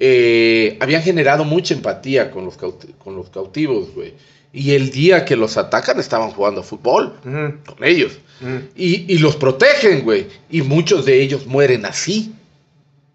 eh, 0.00 0.78
habían 0.80 1.02
generado 1.02 1.44
mucha 1.44 1.74
empatía 1.74 2.30
con 2.30 2.46
los, 2.46 2.56
con 2.56 3.16
los 3.16 3.28
cautivos, 3.28 3.92
güey. 3.94 4.14
Y 4.52 4.72
el 4.74 4.90
día 4.90 5.24
que 5.24 5.34
los 5.36 5.56
atacan 5.56 5.98
estaban 5.98 6.30
jugando 6.30 6.62
fútbol 6.62 7.14
Ujú, 7.24 7.74
con 7.74 7.84
ellos. 7.84 8.12
ujú. 8.40 8.60
Y, 8.76 9.12
y 9.14 9.18
los 9.18 9.36
protegen, 9.36 10.02
güey. 10.04 10.26
Y 10.50 10.62
muchos 10.62 11.06
de 11.06 11.22
ellos 11.22 11.46
mueren 11.46 11.86
así, 11.86 12.34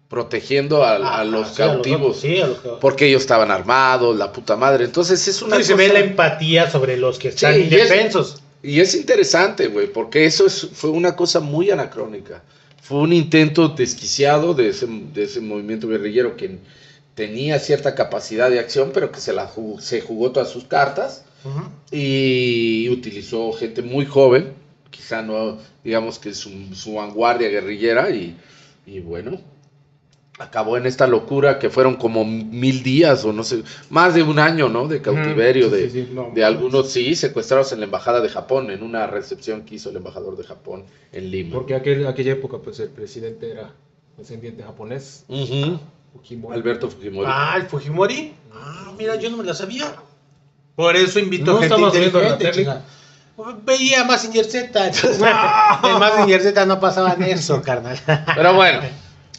protegiendo 0.08 0.82
a, 0.84 0.92
a 0.96 1.20
Ah, 1.20 1.24
los 1.24 1.48
sí, 1.54 1.62
a 1.62 1.66
cautivos. 1.66 2.20
sí, 2.20 2.40
a 2.40 2.46
los 2.46 2.58
Porque 2.80 3.06
ellos 3.06 3.22
estaban 3.22 3.50
armados, 3.50 4.16
la 4.16 4.32
puta 4.32 4.56
madre. 4.56 4.84
Entonces 4.84 5.26
es 5.28 5.42
una 5.42 5.56
se 5.56 5.62
cosa- 5.62 5.74
ve 5.76 5.88
la 5.88 6.00
empatía 6.00 6.70
sobre 6.70 6.96
los 6.96 7.18
que 7.18 7.28
están 7.28 7.54
Sí, 7.54 7.60
y 7.60 7.64
es- 7.66 7.72
indefensos. 7.72 8.42
Y 8.62 8.80
es 8.80 8.94
interesante, 8.96 9.68
güey, 9.68 9.86
porque 9.92 10.24
eso 10.24 10.46
es- 10.46 10.68
fue 10.72 10.90
una 10.90 11.14
cosa 11.14 11.40
muy 11.40 11.70
anacrónica. 11.70 12.42
Fue 12.82 12.98
un 12.98 13.12
intento 13.12 13.68
desquiciado 13.68 14.54
de 14.54 14.70
ese, 14.70 14.86
de 14.88 15.24
ese 15.24 15.40
movimiento 15.40 15.86
guerrillero 15.88 16.36
que 16.36 16.58
tenía 17.14 17.58
cierta 17.58 17.94
capacidad 17.94 18.50
de 18.50 18.58
acción, 18.58 18.90
pero 18.94 19.12
que 19.12 19.20
se, 19.20 19.32
la 19.32 19.46
jugó, 19.46 19.80
se 19.80 20.00
jugó 20.00 20.32
todas 20.32 20.48
sus 20.50 20.64
cartas 20.64 21.24
Y 21.90 22.88
utilizó 22.90 23.52
gente 23.52 23.82
muy 23.82 24.04
joven, 24.06 24.52
quizá 24.90 25.22
no, 25.22 25.58
digamos 25.84 26.18
que 26.18 26.34
su, 26.34 26.50
su 26.74 26.94
vanguardia 26.94 27.48
guerrillera, 27.48 28.10
y, 28.10 28.36
y 28.86 29.00
bueno, 29.00 29.40
acabó 30.38 30.76
en 30.76 30.86
esta 30.86 31.06
locura 31.06 31.58
que 31.58 31.70
fueron 31.70 31.96
como 31.96 32.24
mil 32.24 32.82
días 32.82 33.24
o 33.24 33.32
no 33.32 33.42
sé, 33.42 33.62
más 33.90 34.14
de 34.14 34.22
un 34.22 34.38
año, 34.38 34.68
¿no? 34.68 34.86
De 34.86 35.00
cautiverio, 35.00 35.70
sí, 35.70 35.76
de, 35.76 35.90
sí, 35.90 36.04
sí, 36.04 36.10
no, 36.12 36.30
de 36.34 36.44
algunos, 36.44 36.90
sí, 36.90 37.14
secuestrados 37.14 37.72
en 37.72 37.80
la 37.80 37.86
embajada 37.86 38.20
de 38.20 38.28
Japón, 38.28 38.70
en 38.70 38.82
una 38.82 39.06
recepción 39.06 39.62
que 39.62 39.76
hizo 39.76 39.90
el 39.90 39.96
embajador 39.96 40.36
de 40.36 40.44
Japón 40.44 40.84
en 41.12 41.30
Lima. 41.30 41.54
Porque 41.54 41.74
aquel, 41.74 42.06
aquella 42.06 42.32
época, 42.32 42.58
pues 42.58 42.78
el 42.80 42.88
presidente 42.88 43.50
era 43.50 43.74
descendiente 44.16 44.62
japonés. 44.62 45.24
Fujimori. 46.12 46.54
Alberto 46.54 46.90
Fujimori. 46.90 47.28
Ah, 47.30 47.54
el 47.56 47.66
Fujimori. 47.66 48.32
Ah, 48.52 48.92
mira, 48.98 49.16
yo 49.16 49.30
no 49.30 49.36
me 49.36 49.44
la 49.44 49.54
sabía. 49.54 49.94
Por 50.78 50.94
eso 50.96 51.18
invito 51.18 51.54
No 51.54 51.58
gente 51.58 51.74
viendo 51.98 52.20
la 52.22 52.28
inteligente, 52.28 52.52
chica. 52.52 52.82
Veía 53.64 54.04
Mazinger 54.04 54.44
Z. 54.44 54.86
entonces, 54.86 55.16
en 55.20 55.98
Mazinger 55.98 56.40
Z 56.40 56.66
no 56.66 56.78
pasaban 56.78 57.20
eso, 57.24 57.60
carnal. 57.62 57.98
Pero 58.36 58.54
bueno, 58.54 58.82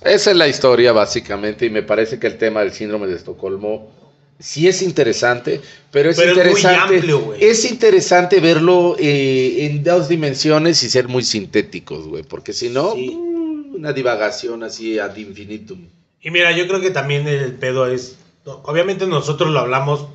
esa 0.04 0.32
es 0.32 0.36
la 0.36 0.50
historia 0.50 0.92
básicamente 0.92 1.66
y 1.66 1.70
me 1.70 1.82
parece 1.82 2.20
que 2.20 2.28
el 2.28 2.38
tema 2.38 2.60
del 2.60 2.74
síndrome 2.74 3.08
de 3.08 3.16
Estocolmo 3.16 3.90
sí 4.38 4.68
es 4.68 4.82
interesante, 4.82 5.62
pero 5.92 6.10
es 6.10 6.18
Pero 6.18 6.32
es 6.32 6.36
muy 6.38 6.46
interesante. 6.60 6.96
amplio, 6.98 7.20
güey. 7.22 7.42
es 7.42 7.72
interesante 7.72 8.42
verlo 8.42 8.98
eh, 9.00 9.60
en 9.66 9.82
dos 9.82 10.10
dimensiones 10.10 10.84
y 10.84 10.90
ser 10.90 11.08
muy 11.08 11.24
sintéticos, 11.24 12.06
güey, 12.06 12.24
porque 12.24 12.52
si 12.52 12.68
no, 12.68 12.96
Sí. 12.96 13.12
mm, 13.16 13.76
una 13.76 13.94
divagación 13.94 14.64
así 14.64 15.00
ad 15.00 15.16
infinitum. 15.16 15.88
Y 16.22 16.32
mira, 16.32 16.52
yo 16.52 16.68
creo 16.68 16.82
que 16.82 16.92
también 16.92 17.26
el 17.30 17.54
pedo 17.54 17.88
es. 17.88 18.18
Obviamente 18.44 19.08
nosotros 19.08 19.52
lo 19.52 19.60
hablamos, 19.60 20.08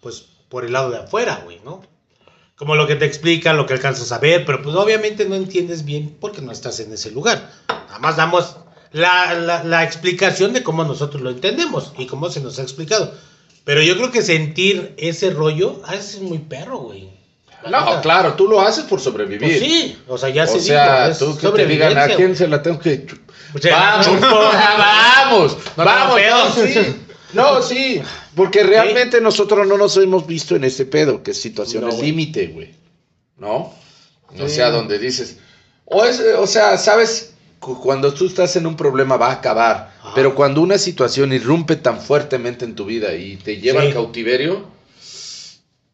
pues, 0.00 0.26
por 0.48 0.64
el 0.64 0.72
lado 0.72 0.90
de 0.90 0.98
afuera, 0.98 1.42
güey, 1.44 1.60
¿no? 1.64 1.82
Como 2.56 2.74
lo 2.74 2.86
que 2.86 2.96
te 2.96 3.04
explican, 3.04 3.56
lo 3.56 3.66
que 3.66 3.74
alcanzas 3.74 4.10
a 4.12 4.18
ver, 4.18 4.44
pero 4.44 4.62
pues 4.62 4.74
obviamente 4.74 5.24
no 5.26 5.34
entiendes 5.36 5.84
bien 5.84 6.16
porque 6.20 6.40
no 6.42 6.50
estás 6.52 6.80
en 6.80 6.92
ese 6.92 7.10
lugar. 7.12 7.50
Nada 7.68 7.98
más 8.00 8.16
damos 8.16 8.56
la, 8.92 9.34
la- 9.34 9.62
la 9.62 9.84
explicación 9.84 10.52
de 10.52 10.62
cómo 10.64 10.82
nosotros 10.84 11.22
lo 11.22 11.30
entendemos 11.30 11.92
y 11.98 12.06
cómo 12.06 12.30
se 12.30 12.40
nos 12.40 12.58
ha 12.58 12.62
explicado. 12.62 13.14
Pero 13.64 13.82
yo 13.82 13.96
creo 13.96 14.10
que 14.10 14.22
sentir 14.22 14.94
ese 14.96 15.30
rollo, 15.30 15.80
ah, 15.86 15.94
es 15.94 16.20
muy 16.20 16.38
perro, 16.38 16.78
güey. 16.78 17.10
No, 17.70 18.00
claro, 18.00 18.34
tú 18.34 18.48
lo 18.48 18.60
haces 18.60 18.84
por 18.84 19.00
sobrevivir. 19.00 19.40
Pues 19.40 19.58
sí, 19.60 19.98
o 20.08 20.16
sea, 20.16 20.28
ya 20.30 20.44
o 20.44 20.46
se 20.46 20.60
sea, 20.60 21.08
dijo, 21.08 21.12
es 21.12 21.18
tú 21.18 21.38
que 21.52 21.56
te 21.62 21.66
digan 21.66 21.98
a 21.98 22.06
quién 22.08 22.34
se 22.36 22.48
la 22.48 22.62
tengo 22.62 22.78
que 22.78 23.04
O 23.54 23.58
sea, 23.58 23.76
vamos, 23.76 24.20
vamos, 24.78 25.56
No, 25.76 25.84
vamos, 25.84 26.20
no, 26.56 26.64
sí. 26.66 26.96
No, 27.32 27.60
sí, 27.62 28.00
porque 28.34 28.62
realmente 28.62 29.20
nosotros 29.20 29.66
no 29.66 29.76
nos 29.76 29.96
hemos 29.98 30.26
visto 30.26 30.56
en 30.56 30.64
ese 30.64 30.86
pedo, 30.86 31.22
que 31.22 31.32
es 31.32 31.40
situaciones 31.40 31.96
No, 31.96 32.02
límite, 32.02 32.46
güey. 32.48 32.70
¿No? 33.36 33.74
O 34.38 34.48
Sí. 34.48 34.54
sea, 34.54 34.70
donde 34.70 34.98
dices, 34.98 35.36
o, 35.84 36.04
es, 36.04 36.20
o 36.38 36.46
sea, 36.46 36.76
sabes, 36.78 37.32
cu- 37.58 37.80
cuando 37.80 38.12
tú 38.14 38.26
estás 38.26 38.56
en 38.56 38.66
un 38.66 38.76
problema 38.76 39.16
va 39.16 39.28
a 39.28 39.32
acabar, 39.34 39.92
Ajá. 40.00 40.12
pero 40.14 40.34
cuando 40.34 40.60
una 40.62 40.78
situación 40.78 41.32
irrumpe 41.32 41.76
tan 41.76 42.00
fuertemente 42.00 42.64
en 42.64 42.74
tu 42.74 42.84
vida 42.86 43.14
y 43.14 43.36
te 43.36 43.58
lleva 43.58 43.80
Sí. 43.82 43.88
al 43.88 43.92
cautiverio, 43.94 44.66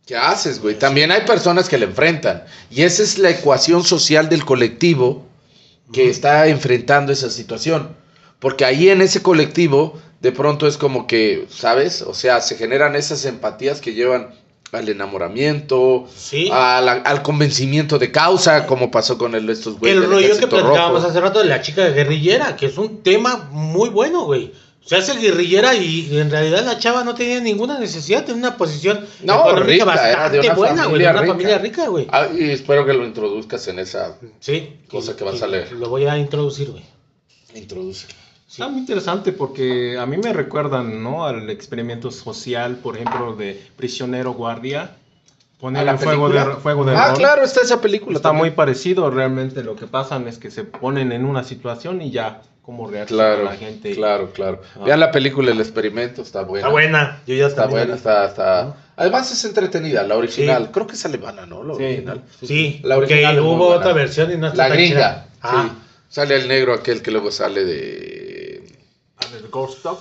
¿qué 0.06 0.16
haces, 0.16 0.60
güey? 0.60 0.78
También 0.78 1.10
hay 1.10 1.22
personas 1.22 1.68
que 1.68 1.78
la 1.78 1.86
enfrentan. 1.86 2.44
Y 2.70 2.82
esa 2.82 3.02
es 3.02 3.18
la 3.18 3.30
ecuación 3.30 3.82
social 3.84 4.28
del 4.28 4.44
colectivo 4.44 5.26
que 5.92 6.08
está 6.10 6.46
enfrentando 6.48 7.12
esa 7.12 7.30
situación. 7.30 7.96
Porque 8.40 8.64
ahí 8.64 8.88
en 8.90 9.00
ese 9.00 9.22
colectivo, 9.22 9.98
de 10.20 10.32
pronto 10.32 10.66
es 10.66 10.76
como 10.78 11.06
que, 11.06 11.46
¿sabes? 11.48 12.02
O 12.02 12.14
sea, 12.14 12.40
se 12.40 12.56
generan 12.56 12.96
esas 12.96 13.24
empatías 13.24 13.80
que 13.80 13.92
llevan 13.94 14.34
al 14.72 14.88
enamoramiento, 14.88 16.06
Sí. 16.14 16.48
a 16.52 16.80
la- 16.80 16.92
al 17.04 17.22
convencimiento 17.22 17.98
de 17.98 18.10
causa, 18.10 18.66
como 18.66 18.90
pasó 18.90 19.18
con 19.18 19.34
el, 19.34 19.48
estos 19.50 19.78
güeyes 19.78 19.98
el 20.02 20.10
rollo 20.10 20.38
que 20.38 20.46
platicábamos 20.46 20.96
Rojo. 21.02 21.06
hace 21.08 21.20
rato 21.20 21.38
de 21.40 21.44
la 21.44 21.60
chica 21.60 21.88
guerrillera, 21.90 22.56
que 22.56 22.66
es 22.66 22.78
un 22.78 23.02
tema 23.02 23.48
muy 23.52 23.88
bueno, 23.90 24.24
güey. 24.24 24.52
Se 24.84 24.96
hace 24.96 25.14
guerrillera 25.18 25.74
y 25.74 26.18
en 26.18 26.30
realidad 26.30 26.62
la 26.64 26.78
chava 26.78 27.04
no 27.04 27.14
tenía 27.14 27.40
ninguna 27.40 27.78
necesidad, 27.78 28.24
tenía 28.24 28.48
una 28.48 28.56
posición 28.58 29.06
No, 29.22 29.40
económica 29.40 29.64
rica, 29.66 29.84
bastante 29.86 30.38
era 30.38 30.48
de 30.48 30.54
buena, 30.54 30.86
güey, 30.86 31.02
de 31.02 31.08
una 31.08 31.20
rica. 31.20 31.32
familia 31.32 31.58
rica, 31.58 31.88
güey. 31.88 32.06
Ah, 32.10 32.26
y 32.38 32.50
espero 32.50 32.84
que 32.84 32.92
lo 32.92 33.06
introduzcas 33.06 33.66
en 33.68 33.78
esa 33.78 34.18
Sí. 34.40 34.76
cosa 34.90 35.16
que 35.16 35.24
vas 35.24 35.40
a 35.40 35.46
leer. 35.46 35.72
Lo 35.72 35.88
voy 35.88 36.04
a 36.06 36.18
introducir, 36.18 36.70
güey. 36.70 36.82
introduce. 37.54 38.06
Está 38.54 38.68
muy 38.68 38.80
interesante 38.80 39.32
porque 39.32 39.98
a 39.98 40.06
mí 40.06 40.16
me 40.16 40.32
recuerdan, 40.32 41.02
¿no? 41.02 41.26
Al 41.26 41.50
experimento 41.50 42.10
social, 42.12 42.76
por 42.76 42.94
ejemplo, 42.96 43.34
de 43.34 43.60
prisionero 43.76 44.32
guardia. 44.34 44.92
Poner 45.60 45.82
¿A 45.82 45.84
la 45.86 45.92
el 45.92 45.98
fuego 45.98 46.28
de, 46.28 46.40
fuego 46.62 46.84
de 46.84 46.94
Ah, 46.94 47.08
rol. 47.08 47.18
claro, 47.18 47.42
está 47.42 47.62
esa 47.62 47.80
película. 47.80 48.16
Está 48.16 48.28
también. 48.28 48.46
muy 48.46 48.50
parecido 48.52 49.10
realmente. 49.10 49.64
Lo 49.64 49.74
que 49.74 49.86
pasan 49.86 50.28
es 50.28 50.38
que 50.38 50.50
se 50.52 50.62
ponen 50.64 51.10
en 51.10 51.24
una 51.24 51.42
situación 51.42 52.00
y 52.02 52.10
ya, 52.12 52.42
como 52.62 52.88
reacciona 52.88 53.22
Claro, 53.24 53.44
la 53.44 53.56
gente. 53.56 53.92
claro, 53.94 54.30
claro. 54.32 54.60
Ah. 54.76 54.84
Vean 54.84 55.00
la 55.00 55.10
película 55.10 55.50
El 55.50 55.60
Experimento, 55.60 56.22
está 56.22 56.42
buena. 56.42 56.66
Está 56.68 56.70
buena. 56.70 57.20
Yo 57.26 57.34
ya 57.34 57.46
Está 57.48 57.66
buena, 57.66 57.94
está, 57.96 58.26
está. 58.26 58.76
Además 58.96 59.32
es 59.32 59.44
entretenida, 59.44 60.02
la 60.04 60.16
original. 60.16 60.66
Sí. 60.66 60.70
Creo 60.72 60.86
que 60.86 60.94
es 60.94 61.04
alemana, 61.04 61.44
¿no? 61.46 61.64
La 61.64 61.74
Sí. 61.76 61.82
original. 61.82 62.22
Sí, 62.40 62.80
La 62.84 62.98
original 62.98 63.34
muy 63.40 63.44
hubo 63.50 63.56
buena. 63.66 63.76
otra 63.80 63.92
versión 63.94 64.30
y 64.32 64.36
no 64.36 64.46
está 64.48 64.68
La 64.68 64.74
gringa. 64.74 65.26
Ah, 65.42 65.70
Sí. 65.72 65.80
Sale 66.08 66.36
el 66.36 66.46
negro 66.46 66.74
aquel 66.74 67.02
que 67.02 67.10
luego 67.10 67.32
sale 67.32 67.64
de. 67.64 68.23
Ah, 69.18 69.26
Ghost 69.50 69.82
Dog. 69.82 69.98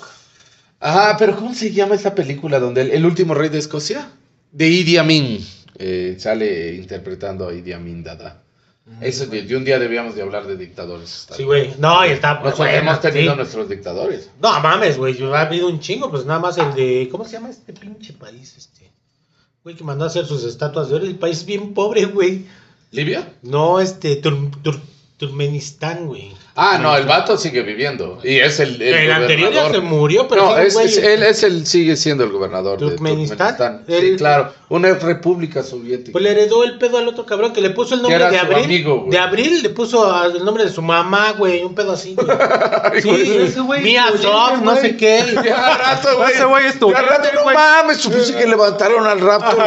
Ajá, 0.80 1.16
pero 1.18 1.36
¿cómo 1.36 1.54
se 1.54 1.72
llama 1.72 1.96
esta 1.96 2.14
película 2.14 2.60
donde 2.60 2.82
el, 2.82 2.92
el 2.92 3.06
último 3.06 3.34
rey 3.34 3.50
de 3.50 3.60
Escocia? 3.60 4.10
De 4.52 4.68
Idi 4.68 4.98
Amin. 4.98 5.46
eh, 5.78 6.16
sale 6.20 6.74
interpretando 6.76 7.48
a 7.48 7.54
Idi 7.54 7.72
Amin 7.74 8.04
Dada. 8.04 8.42
Eso 9.00 9.26
de, 9.28 9.44
de 9.44 9.56
un 9.56 9.64
día 9.64 9.80
debíamos 9.80 10.14
de 10.14 10.22
hablar 10.22 10.46
de 10.46 10.58
dictadores. 10.58 11.28
Sí, 11.36 11.44
güey. 11.46 11.74
No, 11.80 12.06
y 12.06 12.10
está 12.10 12.34
Nosotros 12.34 12.58
buena, 12.58 12.78
hemos 12.78 13.00
tenido 13.00 13.32
sí. 13.32 13.38
nuestros 13.38 13.70
dictadores. 13.70 14.30
No 14.42 14.60
mames, 14.60 14.98
güey. 14.98 15.16
Yo 15.16 15.34
ha 15.34 15.42
habido 15.42 15.70
un 15.70 15.80
chingo, 15.80 16.12
pues 16.12 16.26
nada 16.26 16.40
más 16.40 16.58
el 16.58 16.74
de. 16.76 17.08
¿Cómo 17.10 17.24
se 17.24 17.32
llama 17.32 17.50
este 17.50 17.72
pinche 17.72 18.12
país? 18.12 18.56
Este. 18.58 18.92
Güey, 19.64 19.78
que 19.78 19.86
mandó 19.86 20.04
a 20.04 20.08
hacer 20.08 20.26
sus 20.26 20.44
estatuas 20.44 20.90
de 20.90 20.96
oro. 20.96 21.06
El 21.06 21.16
país 21.16 21.46
bien 21.46 21.74
pobre, 21.74 22.04
güey. 22.06 22.46
¿Libia? 22.92 23.34
No, 23.42 23.80
este. 23.80 24.22
Tur- 24.22 24.52
Tur- 24.62 24.82
Turkmenistán, 25.18 26.08
güey. 26.08 26.34
Ah, 26.56 26.78
no, 26.80 26.96
el 26.96 27.06
vato 27.08 27.36
sigue 27.38 27.62
viviendo. 27.64 28.20
Y 28.24 28.38
es 28.40 28.60
el. 28.60 28.80
El, 28.80 28.94
El, 28.94 29.12
anterior 29.12 29.52
ya 29.52 29.72
se 29.72 29.80
murió, 29.80 30.28
pero 30.28 30.44
no, 30.52 30.58
es, 30.58 30.74
güey, 30.76 30.86
es- 30.86 30.98
él 30.98 31.24
es 31.24 31.42
el, 31.44 31.66
sigue 31.66 31.96
siendo 31.96 32.24
el 32.24 32.32
gobernador 32.32 32.78
Turkmenistán. 32.78 33.38
de 33.38 33.54
Turkmenistán. 33.58 33.84
Sí, 34.12 34.16
claro. 34.18 34.54
Una 34.70 34.94
república 34.94 35.64
soviética. 35.64 36.12
Pues 36.12 36.24
le 36.24 36.32
heredó 36.32 36.64
el 36.64 36.78
pedo 36.78 36.98
al 37.00 37.08
otro 37.08 37.26
cabrón 37.26 37.54
que 37.54 37.62
le 37.62 37.72
puso 37.72 37.96
el 37.96 38.02
nombre 38.02 38.16
era 38.18 38.30
de 38.32 38.40
su 38.40 38.46
Abril. 38.46 38.64
amigo, 38.66 38.98
güey. 39.00 39.12
de 39.12 39.18
Abril 39.20 39.64
le 39.64 39.70
puso 39.70 40.26
el 40.26 40.44
nombre 40.46 40.66
de 40.66 40.72
su 40.72 40.82
mamá, 40.82 41.32
güey. 41.34 41.64
Un 41.64 41.74
pedo 41.74 41.94
así, 41.94 42.16
güey. 42.16 42.28
Sí, 43.02 43.36
ese 43.38 43.60
güey 43.62 43.82
Mia 43.82 44.06
es 44.14 44.22
Sof, 44.22 44.62
no 44.62 44.76
sé 44.76 44.96
qué. 44.98 45.24
Ya 45.46 45.78
rato, 45.78 46.18
güey. 46.18 46.32
Ese 46.34 46.44
güey 46.46 46.66
es 46.68 46.80
tu 46.80 46.92
Ya 46.92 47.02
rato, 47.02 47.30
no 47.34 47.44
güey. 47.44 47.56
mames, 47.56 47.98
supuse 47.98 48.36
que 48.36 48.46
levantaron 48.46 49.06
al 49.08 49.20
Raptor. 49.20 49.64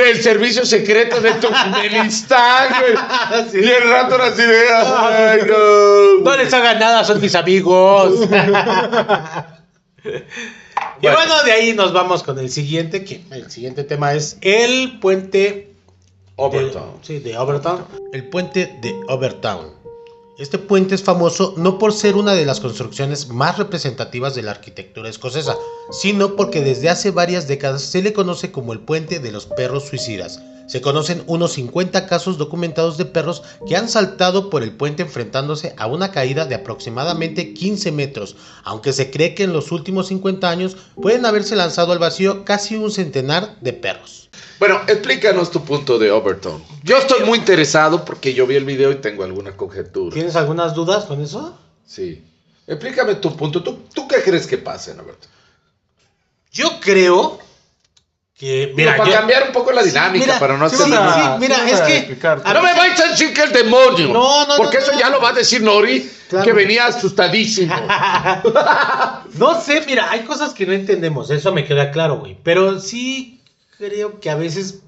el 0.06 0.20
servicio 0.22 0.64
secreto 0.66 1.20
de 1.20 1.32
Turkmenistán, 1.34 2.68
güey. 2.80 3.48
Sí. 3.52 3.58
Y 3.62 3.68
el 3.70 3.88
Raptor 3.90 4.22
así 4.22 4.42
no. 5.46 6.20
No 6.22 6.36
les 6.36 6.52
hagan 6.52 6.78
nada, 6.78 7.04
son 7.04 7.20
mis 7.20 7.34
amigos. 7.34 8.28
Y 11.00 11.06
bueno, 11.06 11.42
de 11.44 11.52
ahí 11.52 11.74
nos 11.74 11.92
vamos 11.92 12.22
con 12.22 12.38
el 12.38 12.48
siguiente, 12.48 13.04
que 13.04 13.24
el 13.32 13.50
siguiente 13.50 13.82
tema 13.82 14.14
es 14.14 14.36
el 14.40 15.00
puente 15.00 15.74
de, 16.36 16.78
sí, 17.02 17.18
de 17.18 17.36
Overtown. 17.36 17.84
El 18.12 18.28
puente 18.28 18.78
de 18.80 18.94
Overtown. 19.08 19.72
Este 20.38 20.58
puente 20.58 20.94
es 20.94 21.02
famoso 21.02 21.54
no 21.56 21.78
por 21.78 21.92
ser 21.92 22.16
una 22.16 22.34
de 22.34 22.46
las 22.46 22.60
construcciones 22.60 23.28
más 23.28 23.58
representativas 23.58 24.34
de 24.34 24.42
la 24.42 24.52
arquitectura 24.52 25.08
escocesa, 25.08 25.56
sino 25.90 26.36
porque 26.36 26.62
desde 26.62 26.88
hace 26.88 27.10
varias 27.10 27.48
décadas 27.48 27.82
se 27.82 28.00
le 28.00 28.12
conoce 28.12 28.50
como 28.50 28.72
el 28.72 28.80
puente 28.80 29.18
de 29.18 29.30
los 29.32 29.46
perros 29.46 29.88
suicidas. 29.88 30.40
Se 30.66 30.80
conocen 30.80 31.22
unos 31.26 31.52
50 31.52 32.06
casos 32.06 32.38
documentados 32.38 32.96
de 32.96 33.04
perros 33.04 33.42
que 33.66 33.76
han 33.76 33.88
saltado 33.88 34.50
por 34.50 34.62
el 34.62 34.72
puente 34.72 35.02
enfrentándose 35.02 35.74
a 35.76 35.86
una 35.86 36.12
caída 36.12 36.46
de 36.46 36.54
aproximadamente 36.54 37.54
15 37.54 37.92
metros, 37.92 38.36
aunque 38.64 38.92
se 38.92 39.10
cree 39.10 39.34
que 39.34 39.44
en 39.44 39.52
los 39.52 39.72
últimos 39.72 40.08
50 40.08 40.48
años 40.48 40.76
pueden 41.00 41.26
haberse 41.26 41.56
lanzado 41.56 41.92
al 41.92 41.98
vacío 41.98 42.44
casi 42.44 42.76
un 42.76 42.90
centenar 42.90 43.56
de 43.60 43.72
perros. 43.72 44.30
Bueno, 44.58 44.80
explícanos 44.86 45.50
tu 45.50 45.64
punto 45.64 45.98
de 45.98 46.10
Overton. 46.10 46.62
Yo 46.84 46.96
estoy 46.96 47.24
muy 47.24 47.38
interesado 47.38 48.04
porque 48.04 48.32
yo 48.32 48.46
vi 48.46 48.56
el 48.56 48.64
video 48.64 48.92
y 48.92 48.96
tengo 48.96 49.24
alguna 49.24 49.56
conjetura. 49.56 50.14
¿Tienes 50.14 50.36
algunas 50.36 50.74
dudas 50.74 51.04
con 51.04 51.20
eso? 51.20 51.58
Sí. 51.84 52.24
Explícame 52.66 53.16
tu 53.16 53.36
punto. 53.36 53.62
¿Tú, 53.62 53.80
tú 53.92 54.06
qué 54.06 54.22
crees 54.22 54.46
que 54.46 54.58
pase, 54.58 54.92
Overton? 54.92 55.30
Yo 56.52 56.78
creo 56.80 57.38
que. 58.42 58.72
Mira, 58.76 58.96
para 58.96 59.08
yo- 59.08 59.16
cambiar 59.16 59.44
un 59.46 59.52
poco 59.52 59.70
la 59.70 59.82
Sí, 59.82 59.90
dinámica, 59.90 60.24
mira, 60.26 60.38
para 60.40 60.56
no 60.56 60.64
hacer 60.64 60.80
sí, 60.80 60.90
nada. 60.90 61.34
sí, 61.34 61.40
mira, 61.40 61.70
es 61.70 61.80
que. 61.82 62.26
a 62.26 62.52
No 62.54 62.60
me 62.62 62.74
vais 62.74 63.00
a 63.00 63.08
decir 63.10 63.32
que 63.32 63.42
el 63.42 63.52
demonio. 63.52 64.08
No, 64.08 64.46
no, 64.46 64.56
Porque 64.56 64.78
no, 64.78 64.82
eso 64.82 64.92
no. 64.94 64.98
ya 64.98 65.10
lo 65.10 65.20
va 65.20 65.28
a 65.28 65.32
decir 65.32 65.62
Nori, 65.62 66.10
Claro. 66.28 66.44
que 66.44 66.52
venía 66.52 66.86
asustadísimo. 66.86 67.72
No 69.34 69.60
sé, 69.60 69.82
mira, 69.86 70.10
hay 70.10 70.22
cosas 70.24 70.52
que 70.54 70.66
no 70.66 70.72
entendemos, 70.72 71.30
eso 71.30 71.52
me 71.52 71.64
queda 71.64 71.90
claro, 71.90 72.18
güey. 72.18 72.36
Pero 72.42 72.80
sí 72.80 73.40
creo 73.78 74.20
que 74.20 74.28
a 74.30 74.34
veces 74.34 74.80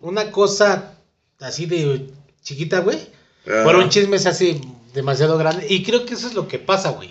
una 0.00 0.30
cosa 0.30 0.92
así 1.40 1.66
de 1.66 2.10
chiquita, 2.42 2.78
güey, 2.80 2.98
por 3.64 3.76
un 3.76 3.88
chisme 3.90 4.18
se 4.18 4.28
hace 4.28 4.60
demasiado 4.94 5.36
grande. 5.36 5.66
Y 5.68 5.82
creo 5.82 6.06
que 6.06 6.14
eso 6.14 6.26
es 6.28 6.34
lo 6.34 6.46
que 6.48 6.58
pasa, 6.58 6.90
güey. 6.90 7.08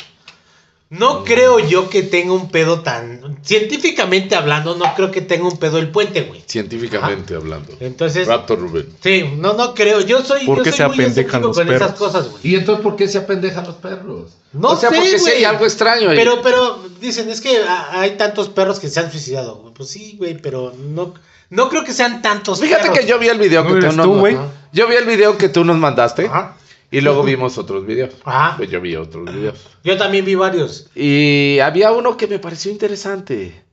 No 0.93 1.23
creo 1.23 1.57
yo 1.59 1.89
que 1.89 2.03
tenga 2.03 2.33
un 2.33 2.49
pedo 2.49 2.81
tan. 2.81 3.37
Científicamente 3.43 4.35
hablando, 4.35 4.75
no 4.75 4.93
creo 4.95 5.09
que 5.11 5.21
tenga 5.21 5.47
un 5.47 5.57
pedo 5.57 5.79
el 5.79 5.89
puente, 5.89 6.21
güey. 6.21 6.43
Científicamente 6.47 7.35
hablando. 7.35 7.73
Entonces. 7.79 8.27
Raptor 8.27 8.59
Rubén. 8.59 8.89
Sí, 9.01 9.25
no, 9.37 9.53
no 9.53 9.73
creo. 9.73 10.01
Yo 10.01 10.23
soy. 10.23 10.45
¿Por 10.45 10.59
yo 10.59 10.63
qué 10.63 10.69
soy 10.71 10.77
se 10.77 10.87
muy 10.87 10.95
apendejan 10.95 11.41
los 11.41 11.57
con 11.57 11.67
esas 11.67 11.79
perros? 11.93 11.97
cosas, 11.99 12.29
güey. 12.29 12.41
¿Y 12.47 12.55
entonces 12.55 12.83
por 12.83 12.95
qué 12.95 13.07
se 13.07 13.17
apendejan 13.17 13.65
los 13.65 13.75
perros? 13.75 14.33
No 14.53 14.69
o 14.69 14.75
sea, 14.75 14.89
sé, 14.91 14.95
porque 14.97 15.17
si 15.17 15.21
güey. 15.23 15.33
hay 15.37 15.43
algo 15.45 15.65
extraño 15.65 16.09
ahí. 16.11 16.15
Pero, 16.17 16.41
pero, 16.43 16.79
dicen, 17.01 17.27
es 17.29 17.41
que 17.41 17.57
a- 17.63 17.99
hay 17.99 18.11
tantos 18.17 18.49
perros 18.49 18.79
que 18.79 18.87
se 18.89 18.99
han 18.99 19.11
suicidado. 19.11 19.55
güey. 19.55 19.73
Pues 19.73 19.89
sí, 19.89 20.15
güey, 20.19 20.37
pero 20.37 20.73
no, 20.77 21.15
no 21.49 21.69
creo 21.69 21.83
que 21.83 21.93
sean 21.93 22.21
tantos 22.21 22.59
Fíjate 22.61 22.83
perros. 22.83 22.99
que 22.99 23.07
yo 23.07 23.17
vi 23.17 23.29
el 23.29 23.39
video 23.39 23.63
¿No 23.63 23.69
que 23.69 23.73
tú 23.79 23.85
eres 23.85 23.95
nos 23.95 24.05
tú, 24.05 24.13
güey? 24.19 24.37
Yo 24.73 24.87
vi 24.87 24.95
el 24.95 25.05
video 25.05 25.37
que 25.37 25.49
tú 25.49 25.63
nos 25.65 25.77
mandaste 25.77 26.27
Ajá. 26.27 26.55
Y 26.93 27.01
luego 27.01 27.23
vimos 27.23 27.57
otros 27.57 27.87
videos. 27.87 28.13
Ajá. 28.23 28.55
Pues 28.55 28.69
yo 28.69 28.79
vi 28.79 28.95
otros 28.95 29.25
videos. 29.25 29.59
Yo 29.83 29.97
también 29.97 30.25
vi 30.25 30.35
varios. 30.35 30.91
Y 30.93 31.57
había 31.57 31.91
uno 31.91 32.17
que 32.17 32.27
me 32.27 32.37
pareció 32.37 32.71
interesante. 32.71 33.63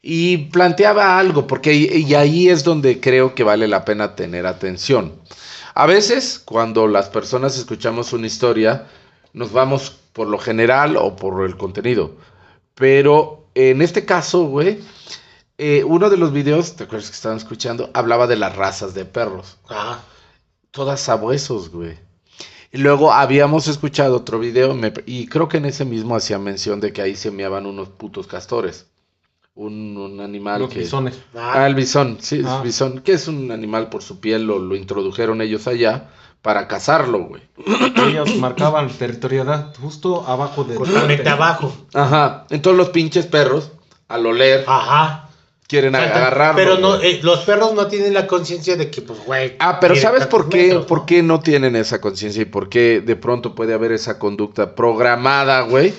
Y 0.00 0.38
planteaba 0.48 1.18
algo, 1.18 1.46
porque 1.46 1.74
y 1.74 2.14
ahí 2.14 2.48
es 2.48 2.64
donde 2.64 2.98
creo 2.98 3.34
que 3.34 3.44
vale 3.44 3.68
la 3.68 3.84
pena 3.84 4.16
tener 4.16 4.46
atención. 4.46 5.20
A 5.74 5.84
veces, 5.84 6.40
cuando 6.42 6.88
las 6.88 7.10
personas 7.10 7.58
escuchamos 7.58 8.14
una 8.14 8.26
historia, 8.26 8.86
nos 9.34 9.52
vamos 9.52 9.94
por 10.14 10.28
lo 10.28 10.38
general 10.38 10.96
o 10.96 11.14
por 11.14 11.44
el 11.44 11.58
contenido. 11.58 12.16
Pero 12.74 13.48
en 13.54 13.82
este 13.82 14.06
caso, 14.06 14.44
güey, 14.44 14.80
eh, 15.58 15.84
uno 15.84 16.08
de 16.08 16.16
los 16.16 16.32
videos, 16.32 16.74
¿te 16.74 16.84
acuerdas 16.84 17.10
que 17.10 17.16
estaban 17.16 17.36
escuchando? 17.36 17.90
Hablaba 17.92 18.26
de 18.26 18.36
las 18.36 18.56
razas 18.56 18.94
de 18.94 19.04
perros 19.04 19.58
Ajá. 19.68 20.00
todas 20.70 21.00
sabuesos, 21.00 21.68
güey. 21.70 21.98
Y 22.72 22.78
luego 22.78 23.12
habíamos 23.12 23.68
escuchado 23.68 24.16
otro 24.16 24.38
video 24.38 24.74
me- 24.74 24.92
y 25.06 25.26
creo 25.26 25.48
que 25.48 25.58
en 25.58 25.66
ese 25.66 25.84
mismo 25.84 26.16
hacía 26.16 26.38
mención 26.38 26.80
de 26.80 26.92
que 26.92 27.02
ahí 27.02 27.14
se 27.16 27.30
meaban 27.30 27.66
unos 27.66 27.88
putos 27.90 28.26
castores. 28.26 28.86
Un, 29.54 29.96
un 29.98 30.20
animal 30.20 30.62
Los 30.62 30.70
que... 30.70 30.78
bisones. 30.80 31.20
Ah, 31.34 31.66
el 31.66 31.74
bisón, 31.74 32.16
sí, 32.20 32.40
es 32.40 32.46
Ah. 32.46 32.62
bisón, 32.64 33.00
que 33.02 33.12
es 33.12 33.28
un 33.28 33.50
animal 33.50 33.90
por 33.90 34.02
su 34.02 34.18
piel, 34.18 34.44
lo, 34.46 34.58
lo 34.58 34.74
introdujeron 34.74 35.42
ellos 35.42 35.66
allá 35.66 36.08
para 36.40 36.66
cazarlo, 36.68 37.24
güey. 37.24 37.42
Ellos 38.08 38.34
marcaban 38.38 38.88
territorialidad 38.88 39.74
justo 39.76 40.26
abajo 40.26 40.64
de 40.64 40.74
Justamente 40.76 41.28
abajo. 41.28 41.70
Ajá, 41.92 42.46
entonces 42.48 42.78
los 42.78 42.88
pinches 42.88 43.26
perros, 43.26 43.70
al 44.08 44.24
oler, 44.26 44.64
Ajá. 44.66 45.21
Quieren 45.68 45.94
agarrarlo. 45.94 46.56
Pero 46.56 46.78
no, 46.78 47.00
eh, 47.00 47.20
los 47.22 47.40
perros 47.40 47.74
no 47.74 47.86
tienen 47.86 48.14
la 48.14 48.26
conciencia 48.26 48.76
de 48.76 48.90
que, 48.90 49.02
pues, 49.02 49.24
güey. 49.24 49.56
Ah, 49.58 49.78
pero 49.80 49.96
¿sabes 49.96 50.26
por 50.26 50.48
qué? 50.48 50.64
metros, 50.64 50.86
¿Por 50.86 51.06
qué 51.06 51.22
no 51.22 51.40
tienen 51.40 51.76
esa 51.76 52.00
conciencia 52.00 52.42
y 52.42 52.46
por 52.46 52.68
qué 52.68 53.00
de 53.00 53.16
pronto 53.16 53.54
puede 53.54 53.74
haber 53.74 53.92
esa 53.92 54.18
conducta 54.18 54.74
programada, 54.74 55.62
güey? 55.62 55.94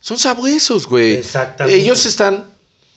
Son 0.00 0.18
sabuesos, 0.18 0.86
güey. 0.86 1.14
Exactamente. 1.14 1.80
Ellos 1.80 2.06
están... 2.06 2.46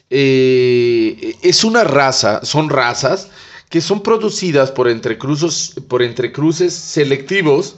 eh, 0.10 1.36
es 1.42 1.64
una 1.64 1.84
raza, 1.84 2.44
son 2.44 2.70
razas 2.70 3.30
que 3.70 3.80
son 3.80 4.04
producidas 4.04 4.70
por 4.70 4.90
entrecruzos, 4.90 5.74
por 5.88 6.04
entrecruces 6.04 6.74
selectivos 6.74 7.76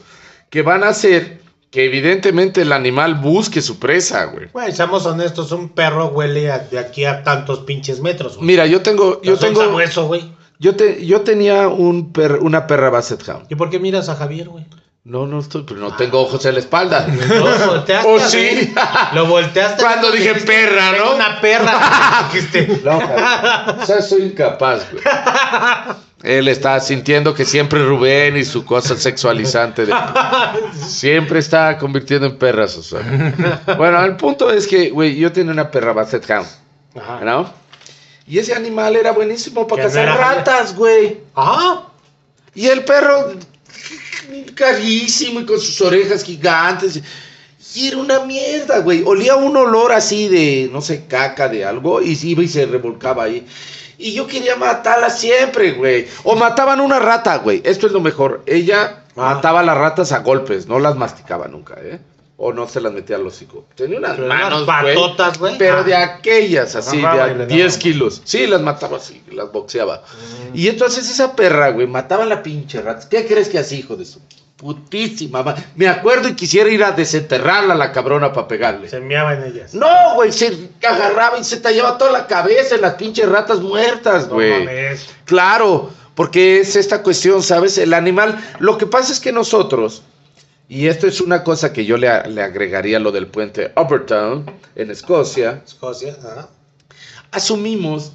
que 0.49 0.63
van 0.63 0.83
a 0.83 0.89
hacer 0.89 1.42
que 1.73 1.85
evidentemente 1.85 2.61
el 2.61 2.71
animal 2.71 3.15
busque 3.15 3.59
su 3.59 3.79
presa, 3.79 4.25
güey. 4.25 4.47
Güey, 4.53 4.71
seamos 4.73 5.07
honestos, 5.07 5.51
un 5.51 5.69
perro 5.69 6.05
huele 6.09 6.51
a- 6.51 6.59
de 6.59 6.77
aquí 6.77 7.03
a 7.03 7.23
tantos 7.23 7.61
pinches 7.61 7.99
metros, 7.99 8.35
güey. 8.35 8.45
Mira, 8.45 8.67
yo 8.67 8.81
tengo, 8.83 9.19
yo 9.23 9.33
No 9.33 9.39
tengo, 9.39 9.61
sabueso, 9.61 10.05
güey. 10.05 10.31
yo 10.59 10.75
te, 10.75 11.03
yo 11.03 11.21
tenía 11.21 11.67
un 11.69 12.13
per- 12.13 12.37
una 12.41 12.67
perra 12.67 12.91
Basset 12.91 13.27
Hound. 13.27 13.47
¿Y 13.49 13.55
por 13.55 13.71
qué 13.71 13.79
miras 13.79 14.07
a 14.07 14.15
Javier, 14.15 14.49
güey? 14.49 14.65
No, 15.03 15.25
no 15.25 15.39
estoy, 15.39 15.63
pero 15.67 15.79
no 15.81 15.95
tengo 15.95 16.21
ojos 16.21 16.45
en 16.45 16.53
la 16.53 16.59
espalda. 16.59 17.07
Lo 17.27 17.67
volteaste. 17.71 18.07
¿O 18.13 18.19
sí? 18.19 18.73
Lo 19.13 19.25
volteaste. 19.25 19.81
Cuando 19.83 20.11
dije 20.11 20.35
perra, 20.35 20.91
"Tengo 20.91 21.05
¿no?" 21.09 21.15
Una 21.15 21.41
perra. 21.41 22.29
dijiste. 22.31 22.81
No, 22.85 22.99
Javier. 22.99 23.79
o 23.81 23.85
sea, 23.87 24.01
soy 24.03 24.21
incapaz, 24.21 24.85
güey. 24.91 25.03
Él 26.23 26.47
está 26.47 26.79
sintiendo 26.79 27.33
que 27.33 27.43
siempre 27.43 27.85
Rubén 27.85 28.37
y 28.37 28.45
su 28.45 28.63
cosa 28.63 28.95
sexualizante 28.95 29.85
de- 29.85 29.93
siempre 30.87 31.39
está 31.39 31.77
convirtiendo 31.77 32.25
en 32.27 32.37
perras, 32.37 32.77
o 32.77 32.81
sea. 32.83 33.65
Bueno, 33.77 34.03
el 34.05 34.15
punto 34.15 34.49
es 34.49 34.65
que, 34.65 34.89
güey, 34.89 35.17
yo 35.17 35.31
tenía 35.33 35.51
una 35.51 35.69
perra 35.69 35.91
Basset 35.91 36.27
Hound, 36.29 36.47
Ajá. 36.95 37.19
¿no? 37.25 37.53
Y 38.25 38.39
ese 38.39 38.53
animal 38.55 38.95
era 38.95 39.11
buenísimo 39.11 39.67
para 39.67 39.83
cazar 39.83 40.03
era 40.03 40.15
ratas, 40.15 40.73
güey. 40.73 41.19
Ajá. 41.35 41.89
Y 42.55 42.67
el 42.67 42.85
perro, 42.85 43.33
carísimo 44.55 45.41
y 45.41 45.45
con 45.45 45.59
sus 45.59 45.79
orejas 45.81 46.23
gigantes. 46.23 47.01
Y 47.75 47.87
era 47.87 47.97
una 47.97 48.19
mierda, 48.21 48.79
güey. 48.79 49.03
Olía 49.05 49.35
un 49.35 49.57
olor 49.57 49.91
así 49.91 50.29
de, 50.29 50.69
no 50.71 50.79
sé, 50.81 51.05
caca 51.05 51.49
de 51.49 51.65
algo. 51.65 52.01
Y 52.01 52.17
iba 52.23 52.43
y 52.43 52.47
se 52.47 52.65
revolcaba 52.65 53.23
ahí. 53.23 53.45
Y 54.03 54.13
yo 54.13 54.27
quería 54.27 54.55
matarla 54.57 55.09
siempre, 55.09 55.71
güey. 55.71 56.07
O 56.23 56.35
mataban 56.35 56.81
una 56.81 56.99
rata, 56.99 57.37
güey. 57.37 57.61
Esto 57.63 57.87
es 57.87 57.93
lo 57.93 58.01
mejor. 58.01 58.43
Ella 58.45 59.03
Ah. 59.15 59.35
mataba 59.35 59.63
las 59.63 59.77
ratas 59.77 60.11
a 60.11 60.19
golpes. 60.19 60.67
No 60.67 60.79
las 60.79 60.95
masticaba 60.95 61.47
nunca, 61.47 61.75
¿eh? 61.81 61.99
O 62.35 62.51
no 62.51 62.67
se 62.67 62.81
las 62.81 62.91
metía 62.91 63.15
al 63.15 63.25
hocico. 63.27 63.65
Tenía 63.75 63.99
unas 63.99 64.15
Pero 64.15 64.27
manos, 64.27 64.63
patotas, 64.63 65.37
güey. 65.37 65.57
Pero 65.57 65.77
Ah. 65.79 65.83
de 65.83 65.95
aquellas, 65.95 66.75
así, 66.75 66.97
de 66.97 67.03
le 67.03 67.07
a 67.07 67.15
daba. 67.27 67.45
10 67.45 67.77
kilos. 67.77 68.21
Sí, 68.25 68.45
las 68.47 68.59
mataba 68.61 68.97
así, 68.97 69.23
las 69.31 69.51
boxeaba. 69.51 70.03
Y 70.53 70.67
entonces 70.67 71.09
esa 71.09 71.35
perra, 71.35 71.69
güey, 71.69 71.87
mataba 71.87 72.23
a 72.23 72.27
la 72.27 72.43
pinche 72.43 72.81
rata. 72.81 73.07
¿Qué 73.07 73.25
crees 73.25 73.47
que 73.49 73.59
hacía, 73.59 73.77
hijo 73.79 73.95
de 73.95 74.03
su 74.05 74.19
putísima 74.57 75.43
ma- 75.43 75.55
Me 75.75 75.87
acuerdo 75.87 76.29
y 76.29 76.35
quisiera 76.35 76.69
ir 76.69 76.83
a 76.83 76.91
desenterrarla 76.91 77.73
a 77.73 77.77
la 77.77 77.91
cabrona 77.91 78.31
para 78.33 78.47
pegarle. 78.47 78.89
Se 78.89 78.99
meaba 78.99 79.33
en 79.33 79.43
ellas. 79.43 79.73
No, 79.73 80.15
güey, 80.15 80.31
se 80.31 80.69
agarraba 80.87 81.37
y 81.39 81.43
se 81.43 81.57
tallaba 81.57 81.97
toda 81.97 82.11
la 82.11 82.27
cabeza 82.27 82.75
en 82.75 82.81
las 82.81 82.93
pinches 82.95 83.27
ratas 83.27 83.59
muertas, 83.59 84.27
No 84.27 84.35
güey. 84.35 84.65
mames. 84.65 85.07
Claro, 85.25 85.91
porque 86.15 86.59
es 86.59 86.75
esta 86.75 87.01
cuestión, 87.03 87.41
¿sabes? 87.43 87.77
El 87.77 87.93
animal, 87.93 88.39
lo 88.59 88.77
que 88.77 88.85
pasa 88.85 89.11
es 89.11 89.19
que 89.19 89.31
nosotros, 89.31 90.03
y 90.69 90.87
esto 90.87 91.07
es 91.07 91.19
una 91.19 91.43
cosa 91.43 91.73
que 91.73 91.85
yo 91.85 91.97
le, 91.97 92.07
a- 92.07 92.23
le 92.27 92.41
agregaría 92.41 92.97
a 92.97 92.99
lo 93.01 93.11
del 93.11 93.27
puente 93.27 93.71
Uppertown 93.75 94.45
en 94.75 94.91
Escocia, 94.91 95.61
Escocia. 95.65 96.15
Ajá. 96.21 96.49
asumimos 97.31 98.13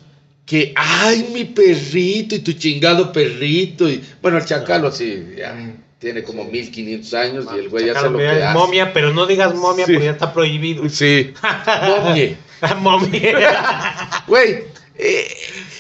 que, 0.49 0.73
ay, 0.77 1.29
mi 1.33 1.45
perrito 1.45 2.35
y 2.35 2.39
tu 2.39 2.53
chingado 2.53 3.13
perrito, 3.13 3.89
y 3.89 4.03
bueno, 4.23 4.39
el 4.39 4.45
chacalo 4.47 4.91
sí, 4.91 5.35
ya 5.37 5.55
tiene 5.99 6.23
como 6.23 6.45
1500 6.45 7.15
años 7.15 7.47
y 7.55 7.59
el 7.59 7.69
güey 7.69 7.87
ya 7.87 7.93
hace 7.93 8.09
lo 8.09 8.19
que 8.19 8.29
hace. 8.29 8.55
momia, 8.59 8.93
pero 8.93 9.13
no 9.13 9.27
digas 9.27 9.55
momia 9.55 9.85
Sí. 9.85 9.93
porque 9.93 10.07
ya 10.07 10.13
está 10.13 10.33
prohibido. 10.33 10.89
Sí, 10.89 11.33
momie. 12.03 12.37
momia. 12.81 13.39
Güey, 14.27 14.65
eh, 14.97 15.29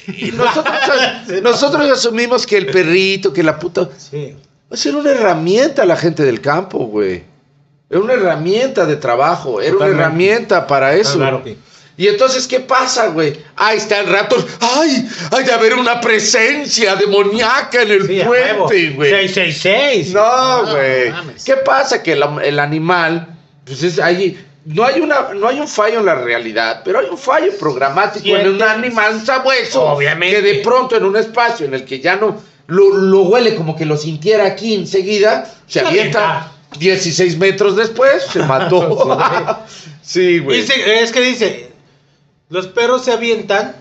y 0.09 0.33
nosotros, 0.33 0.77
nosotros 1.43 1.91
asumimos 1.91 2.47
que 2.47 2.57
el 2.59 2.67
perrito, 2.67 3.33
que 3.33 3.43
la 3.43 3.59
puta... 3.59 3.89
Sí. 3.97 4.35
Va 4.71 4.75
a 4.75 4.77
ser 4.77 4.95
una 4.97 5.13
herramienta 5.13 5.87
la 5.87 5.97
gente 5.97 6.23
del 6.25 6.41
campo, 6.43 6.79
güey. 6.87 7.23
Era 7.89 8.01
una 8.01 8.13
herramienta 8.13 8.85
de 8.85 8.97
trabajo, 8.97 9.63
era 9.63 9.73
Totalmente. 9.73 9.95
una 9.97 10.05
herramienta 10.05 10.67
para 10.67 10.95
eso. 10.95 11.17
claro. 11.17 11.43
Y 11.99 12.07
entonces, 12.07 12.47
¿qué 12.47 12.61
pasa, 12.61 13.09
güey? 13.09 13.37
Ahí 13.57 13.77
está 13.77 13.99
el 13.99 14.07
rato. 14.07 14.37
¡Ay! 14.61 15.05
Hay 15.33 15.45
de 15.45 15.53
haber 15.53 15.75
una 15.75 16.01
presencia 16.01 16.95
demoníaca 16.95 17.83
en 17.83 17.91
el 17.91 18.07
Sí, 18.07 18.21
puente, 18.25 18.91
güey. 18.91 19.11
666. 19.11 20.15
No, 20.15 20.67
güey. 20.71 21.13
¿Qué 21.45 21.57
pasa? 21.57 22.01
Que 22.01 22.13
el, 22.13 22.23
el 22.45 22.61
animal, 22.61 23.37
pues 23.65 23.83
es 23.83 23.99
ahí. 23.99 24.41
No 24.65 24.85
hay, 24.85 25.01
una, 25.01 25.35
no 25.35 25.49
hay 25.49 25.59
un 25.59 25.67
fallo 25.67 25.99
en 25.99 26.07
la 26.07 26.15
realidad, 26.15 26.83
pero 26.85 27.01
hay 27.01 27.07
un 27.11 27.19
fallo 27.19 27.51
programático 27.59 28.37
en 28.37 28.47
un 28.49 28.63
animal 28.63 29.21
sabueso. 29.27 29.83
Obviamente. 29.83 30.37
Que 30.37 30.43
de 30.43 30.55
pronto 30.61 30.97
en 30.97 31.05
un 31.05 31.17
espacio 31.17 31.67
en 31.67 31.75
el 31.75 31.85
que 31.85 31.99
ya 31.99 32.15
no 32.15 32.41
lo, 32.69 32.91
lo 32.97 33.23
huele 33.23 33.57
como 33.57 33.75
que 33.75 33.85
lo 33.85 33.97
sintiera 33.97 34.47
aquí 34.47 34.75
enseguida, 34.75 35.53
se 35.67 35.81
avienta 35.81 36.43
avienta. 36.43 36.53
16 36.79 37.39
metros 37.39 37.75
después, 37.75 38.23
se 38.33 38.41
mató. 38.41 39.65
sí, 40.03 40.39
güey. 40.39 40.61
Es 40.61 41.11
que 41.11 41.21
dice, 41.23 41.68
los 42.49 42.67
perros 42.69 43.05
se 43.05 43.13
avientan 43.13 43.77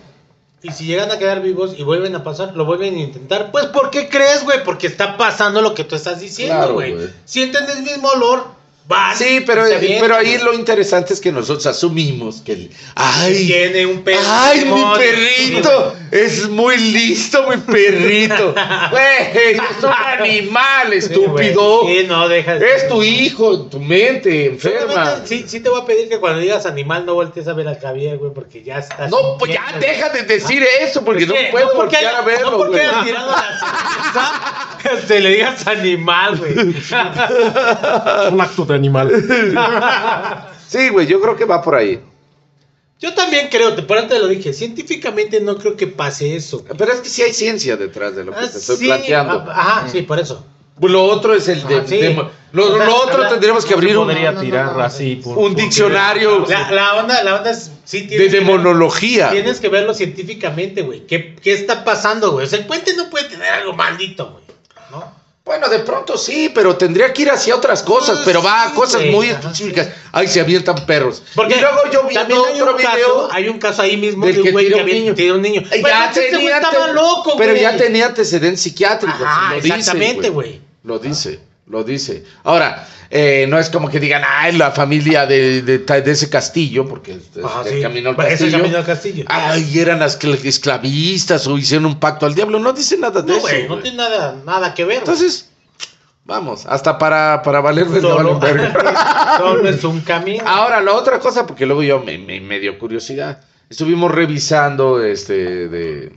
Y 0.63 0.71
si 0.71 0.85
llegan 0.85 1.11
a 1.11 1.19
quedar 1.19 1.41
vivos 1.41 1.75
y 1.77 1.83
vuelven 1.83 2.15
a 2.15 2.23
pasar, 2.23 2.55
lo 2.55 2.65
vuelven 2.65 2.95
a 2.95 2.99
intentar. 2.99 3.51
Pues, 3.51 3.67
¿por 3.67 3.91
qué 3.91 4.09
crees, 4.09 4.43
güey? 4.43 4.63
Porque 4.63 4.87
está 4.87 5.15
pasando 5.15 5.61
lo 5.61 5.75
que 5.75 5.83
tú 5.83 5.95
estás 5.95 6.19
diciendo, 6.19 6.55
Claro, 6.55 6.73
güey. 6.73 6.93
güey. 6.93 7.09
Sienten 7.25 7.69
el 7.69 7.83
mismo 7.83 8.09
olor, 8.09 8.56
van. 8.87 9.17
Sí, 9.17 9.43
pero, 9.45 9.63
pero 9.99 10.15
ahí 10.15 10.37
lo 10.37 10.53
interesante 10.53 11.13
es 11.13 11.21
que 11.21 11.31
nosotros 11.31 11.65
asumimos 11.65 12.41
que... 12.41 12.69
¡Ay! 12.95 13.47
Tiene 13.47 13.85
un 13.85 14.03
perro. 14.03 14.21
¡Ay, 14.25 14.65
mi 14.65 14.83
perrito! 14.97 15.95
Es 16.11 16.47
muy 16.49 16.77
listo, 16.77 17.47
mi 17.49 17.57
perrito. 17.57 18.53
Güey, 18.91 19.53
es 19.53 19.83
un 19.83 19.91
animal, 19.91 20.93
estúpido. 20.93 21.85
Sí, 21.85 22.05
no, 22.07 22.27
deja. 22.27 22.55
Es 22.55 22.87
tu 22.87 23.03
hijo, 23.03 23.63
tu 23.63 23.79
mente 23.79 24.45
enferma. 24.45 25.21
Sí, 25.25 25.45
sí 25.47 25.59
te 25.59 25.69
voy 25.69 25.81
a 25.81 25.85
pedir 25.85 26.07
que 26.09 26.19
cuando 26.19 26.39
digas 26.39 26.65
animal 26.65 27.05
no 27.05 27.15
voltees 27.15 27.47
a 27.47 27.53
ver 27.53 27.67
a 27.67 27.75
Javier, 27.75 28.17
güey, 28.17 28.31
porque 28.33 28.63
ya 28.63 28.79
estás. 28.79 29.11
No, 29.11 29.37
pues 29.37 29.53
ya 29.53 29.77
deja 29.79 30.09
de 30.09 30.23
decir 30.23 30.65
eso, 30.79 31.03
porque 31.03 31.25
no 31.25 31.33
puedo 31.51 31.73
porque 31.73 31.97
voltear 31.97 32.15
a 32.15 32.21
verlo, 32.21 32.51
No 32.51 32.57
porque 32.57 32.77
güey. 32.77 33.13
te 35.07 35.19
le 35.19 35.29
digas 35.29 35.65
animal, 35.67 36.37
güey. 36.37 36.53
Un 38.31 38.41
acto 38.41 38.65
de 38.65 38.75
animal. 38.75 39.11
Sí, 40.67 40.89
güey, 40.89 41.07
yo 41.07 41.21
creo 41.21 41.37
que 41.37 41.45
va 41.45 41.61
por 41.61 41.75
ahí. 41.75 42.01
Yo 42.99 43.13
también 43.13 43.47
creo, 43.49 43.73
te- 43.73 43.83
por 43.83 43.97
antes 43.97 44.17
te 44.17 44.19
lo 44.19 44.27
dije, 44.27 44.51
científicamente 44.51 45.39
no 45.39 45.55
creo 45.57 45.77
que 45.77 45.87
pase 45.87 46.35
eso. 46.35 46.65
Pero 46.77 46.91
es 46.91 46.99
que 46.99 47.07
sí 47.07 47.21
hay 47.21 47.31
ciencia 47.33 47.77
detrás 47.77 48.15
de 48.17 48.25
lo 48.25 48.33
que 48.33 48.39
Ah, 48.39 48.49
te 48.51 48.57
estoy 48.57 48.75
sí, 48.75 48.85
planteando. 48.87 49.45
ah, 49.47 49.53
Ajá, 49.79 49.87
sí, 49.89 50.01
por 50.01 50.19
eso. 50.19 50.43
Lo 50.81 51.05
otro 51.05 51.33
es 51.33 51.47
el 51.47 51.65
de... 51.67 51.75
Ah, 51.77 51.83
sí. 51.87 51.97
de- 51.97 52.21
lo, 52.51 52.65
otro 53.01 53.17
la- 53.19 53.29
tendríamos 53.29 53.65
que 53.65 53.73
abrir 53.75 53.97
un, 53.97 54.07
Podría 54.07 54.31
no, 54.31 54.37
no, 54.39 54.41
tirar 54.43 54.65
no, 54.73 54.77
no. 54.79 54.83
así. 54.83 55.21
por- 55.23 55.37
un 55.37 55.55
diccionario 55.55 56.45
La, 56.49 56.69
la 56.71 56.95
onda, 56.95 57.23
la 57.23 57.35
onda 57.35 57.51
es. 57.51 57.71
Sí, 57.85 58.01
de 58.01 58.07
tienes 58.07 58.27
que 58.27 58.39
ver- 58.39 58.45
demonología. 58.45 59.29
Tienes 59.31 59.59
que 59.61 59.69
verlo 59.69 59.93
científicamente, 59.93 60.81
güey. 60.81 61.05
¿Qué, 61.07 61.33
¿Qué 61.35 61.53
está 61.53 61.85
pasando, 61.85 62.31
güey? 62.33 62.45
O 62.45 62.49
sea, 62.49 62.59
el 62.59 62.65
puente 62.65 62.93
no 62.95 63.09
puede 63.09 63.29
tener 63.29 63.47
algo 63.47 63.71
maldito, 63.73 64.31
güey. 64.31 64.43
¿No? 64.91 65.17
Bueno, 65.45 65.69
de 65.69 65.79
pronto 65.79 66.17
sí, 66.17 66.51
pero 66.53 66.75
tendría 66.75 67.13
que 67.13 67.21
ir 67.21 67.31
hacia 67.31 67.55
otras 67.55 67.81
cosas, 67.81 68.19
pero 68.25 68.43
va 68.43 68.63
a 68.65 68.73
cosas 68.73 69.05
muy 69.05 69.29
específicas. 69.29 69.87
Ay, 70.11 70.27
se 70.27 70.41
avientan 70.41 70.85
perros. 70.85 71.23
Porque 71.35 71.55
y 71.55 71.61
luego 71.61 71.77
yo 71.89 72.03
vi 72.03 72.13
también 72.15 72.41
hay 72.53 72.59
otro 72.61 72.71
un 72.73 72.77
video. 72.77 72.91
caso, 72.91 73.29
hay 73.31 73.47
un 73.47 73.57
caso 73.57 73.81
ahí 73.81 73.95
mismo 73.95 74.25
del 74.25 74.35
de 74.35 74.41
un 74.41 74.51
güey 74.51 74.67
que 74.67 74.73
un 74.73 74.79
había 74.81 75.15
tirado 75.15 75.35
un 75.37 75.41
niño. 75.41 75.61
Eh, 75.71 75.79
Bueno, 75.81 75.97
ya 75.97 76.11
tenía 76.11 76.57
estaba 76.57 76.87
loco, 76.91 77.35
Pero 77.37 77.51
güey. 77.51 77.61
ya 77.61 77.77
tenía 77.77 78.07
antecedentes 78.07 78.59
psiquiátricos. 78.61 79.21
Ajá, 79.21 79.55
lo 79.55 79.61
dice, 79.61 79.75
exactamente, 79.77 80.29
güey. 80.31 80.61
Lo 80.83 80.99
dice, 80.99 81.39
lo 81.69 81.83
dice. 81.83 82.23
Ahora, 82.43 82.87
eh, 83.09 83.45
no 83.49 83.59
es 83.59 83.69
como 83.69 83.89
que 83.89 83.99
digan, 83.99 84.23
ay, 84.27 84.57
la 84.57 84.71
familia 84.71 85.25
de, 85.25 85.61
de, 85.61 85.79
de 85.79 86.11
ese 86.11 86.29
castillo, 86.29 86.87
porque 86.87 87.13
es- 87.13 87.37
es 87.37 87.67
el 87.71 87.75
sí. 87.77 87.81
camino 87.81 88.09
al 88.09 88.15
Ese 88.21 88.29
castillo. 88.29 88.57
camino 88.57 88.77
al 88.77 88.85
castillo. 88.85 89.25
Ay, 89.27 89.79
eran 89.79 89.99
las 89.99 90.19
cl- 90.19 90.43
esclavistas 90.45 91.45
o 91.47 91.57
hicieron 91.57 91.85
un 91.85 91.99
pacto 91.99 92.25
al 92.25 92.35
diablo. 92.35 92.59
No 92.59 92.73
dice 92.73 92.97
nada 92.97 93.21
de 93.21 93.31
No, 93.33 93.47
eso. 93.47 93.67
no 93.69 93.79
tiene 93.79 93.97
nada, 93.97 94.35
nada 94.45 94.73
que 94.73 94.85
ver. 94.85 94.99
Entonces, 94.99 95.49
vamos, 96.25 96.65
hasta 96.65 96.97
para, 96.97 97.41
para 97.41 97.59
valerme 97.61 97.99
no 98.01 98.39
verga. 98.39 98.73
solo 99.37 99.67
es 99.67 99.83
un 99.83 100.01
camino. 100.01 100.43
Ahora, 100.47 100.81
la 100.81 100.93
otra 100.93 101.19
cosa, 101.19 101.45
porque 101.45 101.65
luego 101.65 101.83
yo 101.83 101.99
me, 101.99 102.17
me, 102.17 102.39
me 102.41 102.59
dio 102.59 102.77
curiosidad. 102.79 103.41
Estuvimos 103.69 104.11
revisando 104.11 105.03
este 105.03 105.67
de 105.67 106.13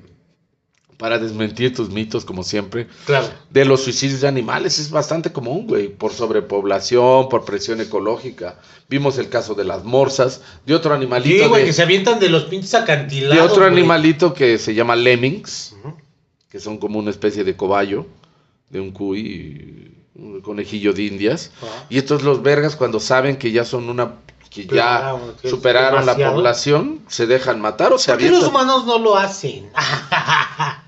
para 1.00 1.18
desmentir 1.18 1.74
tus 1.74 1.88
mitos, 1.88 2.26
como 2.26 2.42
siempre, 2.44 2.86
Claro. 3.06 3.26
de 3.48 3.64
los 3.64 3.80
suicidios 3.82 4.20
de 4.20 4.28
animales. 4.28 4.78
Es 4.78 4.90
bastante 4.90 5.32
común, 5.32 5.66
güey, 5.66 5.88
por 5.88 6.12
sobrepoblación, 6.12 7.30
por 7.30 7.46
presión 7.46 7.80
ecológica. 7.80 8.58
Vimos 8.90 9.16
el 9.16 9.30
caso 9.30 9.54
de 9.54 9.64
las 9.64 9.82
morsas, 9.82 10.42
de 10.66 10.74
otro 10.74 10.92
animalito, 10.92 11.42
Sí, 11.44 11.48
güey, 11.48 11.62
de, 11.62 11.68
que 11.68 11.72
se 11.72 11.82
avientan 11.82 12.20
de 12.20 12.28
los 12.28 12.44
pinches 12.44 12.74
acantilados. 12.74 13.34
de 13.34 13.40
otro 13.40 13.62
güey. 13.62 13.72
animalito 13.78 14.34
que 14.34 14.58
se 14.58 14.74
llama 14.74 14.94
lemmings, 14.94 15.74
que 16.50 16.60
son 16.60 16.76
como 16.76 16.98
una 16.98 17.10
especie 17.10 17.44
de 17.44 17.56
cobayo, 17.56 18.04
de 18.68 18.80
un 18.80 18.90
cuy, 18.90 19.94
un 20.16 20.42
conejillo 20.42 20.92
de 20.92 21.04
indias. 21.04 21.50
Y 21.88 21.96
estos 21.96 22.22
los 22.22 22.42
vergas 22.42 22.76
cuando 22.76 23.00
saben 23.00 23.38
que 23.38 23.52
ya 23.52 23.64
son 23.64 23.88
una 23.88 24.16
que 24.50 24.66
ya 24.66 25.14
que 25.40 25.46
es 25.46 25.50
superaron 25.50 26.04
la 26.04 26.16
población, 26.16 27.00
se 27.08 27.26
dejan 27.26 27.60
matar 27.60 27.92
o 27.92 27.98
se 27.98 28.10
¿Por 28.12 28.20
qué 28.20 28.30
los 28.30 28.44
humanos 28.48 28.84
no 28.84 28.98
lo 28.98 29.16
hacen? 29.16 29.70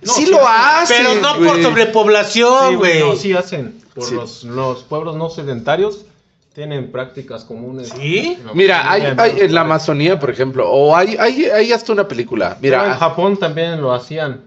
No, 0.03 0.13
sí 0.15 0.27
lo 0.27 0.41
hacen, 0.47 0.97
Pero 1.07 1.21
no 1.21 1.35
por 1.39 1.47
güey. 1.53 1.63
sobrepoblación, 1.63 2.71
Sí, 2.71 2.75
güey. 2.75 3.01
no, 3.01 3.15
sí 3.15 3.33
hacen. 3.35 3.81
Por 3.95 4.05
Sí. 4.05 4.15
los, 4.17 4.43
los 4.43 4.83
pueblos 4.83 5.15
no 5.15 5.31
sedentarios 5.31 6.07
tienen 6.55 6.91
prácticas 6.91 7.45
comunes. 7.45 7.91
¿Sí? 7.97 8.37
Mira, 8.53 8.91
hay, 8.91 9.15
hay 9.17 9.41
en 9.41 9.55
la. 9.55 9.61
Amazonía, 9.61 10.19
por 10.19 10.29
ejemplo, 10.31 10.69
o 10.69 10.97
hay, 10.97 11.17
hay, 11.21 11.45
hay 11.45 11.73
hasta 11.73 11.93
una 11.93 12.09
película. 12.09 12.59
Pero 12.61 12.77
en 12.79 12.83
Mira, 12.83 12.97
Japón 12.97 13.37
también 13.39 13.81
lo 13.81 13.93
hacían. 13.95 14.43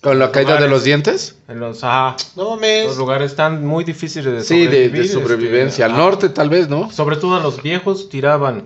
Con 0.00 0.18
la 0.18 0.30
caída 0.30 0.60
de 0.60 0.68
los 0.68 0.84
dientes. 0.84 1.36
En 1.48 1.60
los, 1.60 1.80
ah, 1.82 2.16
No 2.36 2.50
mames. 2.50 2.86
los 2.86 2.96
lugares 2.98 3.30
están 3.32 3.66
muy 3.66 3.84
difíciles 3.84 4.32
de 4.32 4.42
Sí, 4.44 4.60
de, 4.60 4.64
sobrevivir. 4.66 5.02
de 5.02 5.08
sobrevivencia. 5.08 5.84
este, 5.86 5.94
Al 5.94 5.94
ah, 5.94 6.04
norte, 6.04 6.28
tal 6.28 6.48
vez, 6.48 6.68
¿no? 6.68 6.90
Sobre 6.90 7.16
todo 7.16 7.36
a 7.36 7.40
los 7.40 7.62
viejos 7.62 8.08
tiraban 8.08 8.64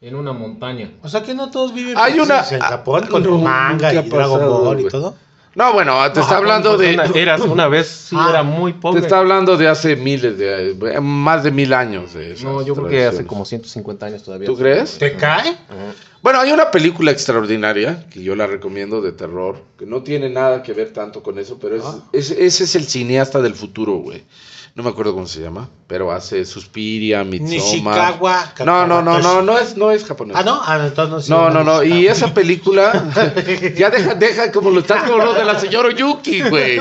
en 0.00 0.14
una 0.16 0.32
montaña. 0.32 0.90
O 1.02 1.08
sea 1.08 1.22
que 1.22 1.34
no 1.34 1.50
todos 1.50 1.72
viven 1.72 1.94
Hay 1.96 2.18
una- 2.18 2.44
en 2.50 2.60
Japón 2.60 3.06
con 3.08 3.22
no, 3.22 3.38
manga 3.38 3.92
y 3.94 4.08
Dragon 4.08 4.40
Ball 4.40 4.80
y 4.80 4.88
todo. 4.88 5.14
No, 5.54 5.72
bueno, 5.74 5.98
te 6.12 6.20
está 6.20 6.38
hablando 6.38 6.76
pues, 6.76 6.88
de. 6.88 6.94
Una, 6.94 7.04
eras 7.14 7.40
una 7.42 7.68
vez, 7.68 7.86
sí, 7.86 8.16
Ah, 8.18 8.28
era 8.30 8.42
muy 8.42 8.72
Te 8.72 8.78
pobre. 8.80 9.00
está 9.02 9.18
hablando 9.18 9.56
de 9.58 9.68
hace 9.68 9.96
miles 9.96 10.38
de. 10.38 10.70
eh, 10.70 11.00
más 11.00 11.44
de 11.44 11.50
mil 11.50 11.74
años. 11.74 12.14
de 12.14 12.32
esas 12.32 12.44
No, 12.44 12.62
yo 12.62 12.74
creo 12.74 12.88
que 12.88 13.04
hace 13.06 13.26
como 13.26 13.44
150 13.44 14.06
años 14.06 14.22
todavía. 14.22 14.46
¿Tú 14.46 14.56
crees? 14.56 14.96
¿Te 14.98 15.14
cae? 15.14 15.56
Bueno, 16.22 16.40
hay 16.40 16.52
una 16.52 16.70
película 16.70 17.10
extraordinaria 17.10 18.06
que 18.08 18.22
yo 18.22 18.34
la 18.36 18.46
recomiendo 18.46 19.00
de 19.02 19.12
terror, 19.12 19.62
que 19.78 19.84
no 19.84 20.02
tiene 20.02 20.30
nada 20.30 20.62
que 20.62 20.72
ver 20.72 20.92
tanto 20.92 21.22
con 21.22 21.38
eso, 21.38 21.58
pero 21.60 21.76
es, 21.76 21.82
Ah. 21.84 21.98
es- 22.12 22.30
ese 22.30 22.64
es 22.64 22.74
el 22.76 22.84
cineasta 22.84 23.42
del 23.42 23.54
futuro, 23.54 23.94
güey. 23.96 24.22
No 24.74 24.82
me 24.82 24.88
acuerdo 24.88 25.12
cómo 25.12 25.26
se 25.26 25.42
llama, 25.42 25.68
pero 25.86 26.10
hace 26.12 26.46
Suspiria, 26.46 27.22
Midsommar. 27.24 27.94
Nishikawa. 27.94 28.54
No, 28.64 28.86
no, 28.86 29.02
no, 29.02 29.18
no, 29.18 29.42
no 29.42 29.58
es, 29.58 29.76
no 29.76 29.90
es 29.90 30.02
japonés. 30.02 30.34
Ah, 30.34 30.42
no, 30.42 30.62
ah, 30.64 30.80
entonces 30.86 31.28
No, 31.28 31.48
sí, 31.48 31.54
no, 31.54 31.62
no, 31.62 31.82
y 31.82 32.06
esa 32.06 32.32
película, 32.32 32.90
ya 33.76 33.90
deja, 33.90 34.14
deja 34.14 34.50
como 34.50 34.70
lo 34.70 34.80
estás 34.80 35.02
como 35.02 35.22
lo 35.22 35.34
de 35.34 35.44
la 35.44 35.60
señora 35.60 35.90
Yuki, 35.94 36.40
güey. 36.48 36.80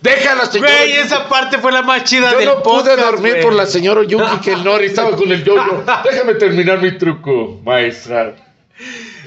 Deja 0.00 0.32
a 0.32 0.34
la 0.36 0.46
señora 0.46 0.70
Güey, 0.76 0.92
esa 0.92 1.28
parte 1.28 1.58
fue 1.58 1.72
la 1.72 1.82
más 1.82 2.04
chida 2.04 2.30
Yo 2.30 2.38
del 2.38 2.46
no 2.46 2.62
pude 2.62 2.74
podcast, 2.82 3.00
dormir 3.00 3.32
güey. 3.32 3.42
por 3.42 3.52
la 3.54 3.66
señora 3.66 4.04
Yuki 4.04 4.38
que 4.40 4.52
el 4.52 4.62
Nori 4.62 4.86
estaba 4.86 5.16
con 5.16 5.32
el 5.32 5.42
yoyo. 5.42 5.82
Déjame 6.04 6.34
terminar 6.34 6.80
mi 6.80 6.96
truco, 6.96 7.60
maestra. 7.64 8.36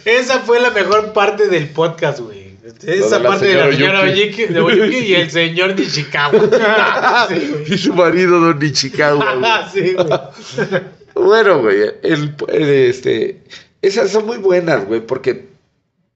Esa 0.06 0.40
fue 0.40 0.62
la 0.62 0.70
mejor 0.70 1.12
parte 1.12 1.50
del 1.50 1.68
podcast, 1.72 2.20
güey. 2.20 2.37
Esa 2.86 3.22
parte 3.22 3.46
de 3.46 3.56
la 3.56 3.72
señora 3.72 4.02
señora 4.02 4.16
Yuki. 4.16 4.42
Yuki, 4.42 4.54
de 4.54 4.78
Yuki 4.78 4.98
y 4.98 5.14
el 5.16 5.32
señor 5.32 5.80
Nishikawa. 5.80 7.28
sí. 7.30 7.74
Y 7.74 7.78
su 7.78 7.94
marido, 7.94 8.40
Don 8.40 8.62
Ichikawa, 8.64 9.36
güey. 9.36 9.52
sí, 9.74 9.94
güey. 9.94 10.82
Bueno, 11.16 11.62
güey, 11.62 11.78
el, 12.04 12.36
el, 12.48 12.64
este, 12.90 13.42
esas 13.82 14.12
son 14.12 14.26
muy 14.26 14.38
buenas, 14.38 14.86
güey, 14.86 15.02
porque 15.06 15.48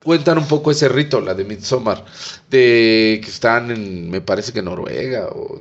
cuentan 0.04 0.38
un 0.38 0.48
poco 0.48 0.72
ese 0.72 0.90
rito, 0.90 1.22
la 1.22 1.34
de 1.34 1.44
Midsommar, 1.44 2.06
de 2.50 3.20
que 3.24 3.30
están 3.30 3.72
en, 3.72 4.10
me 4.10 4.22
parece 4.22 4.52
que 4.54 4.62
Noruega 4.62 5.28
o 5.28 5.60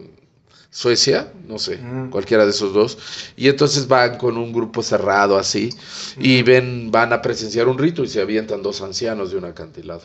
Suecia, 0.70 1.32
no 1.48 1.58
sé, 1.58 1.78
Mm. 1.78 2.10
cualquiera 2.10 2.44
de 2.44 2.50
esos 2.50 2.72
dos, 2.72 2.98
y 3.36 3.48
entonces 3.48 3.88
van 3.88 4.18
con 4.18 4.36
un 4.36 4.52
grupo 4.52 4.82
cerrado 4.82 5.36
así, 5.38 5.70
y 6.18 6.42
ven, 6.42 6.90
van 6.90 7.12
a 7.12 7.22
presenciar 7.22 7.66
un 7.66 7.78
rito 7.78 8.04
y 8.04 8.08
se 8.08 8.20
avientan 8.20 8.62
dos 8.62 8.80
ancianos 8.82 9.30
de 9.30 9.38
un 9.38 9.46
acantilado. 9.46 10.02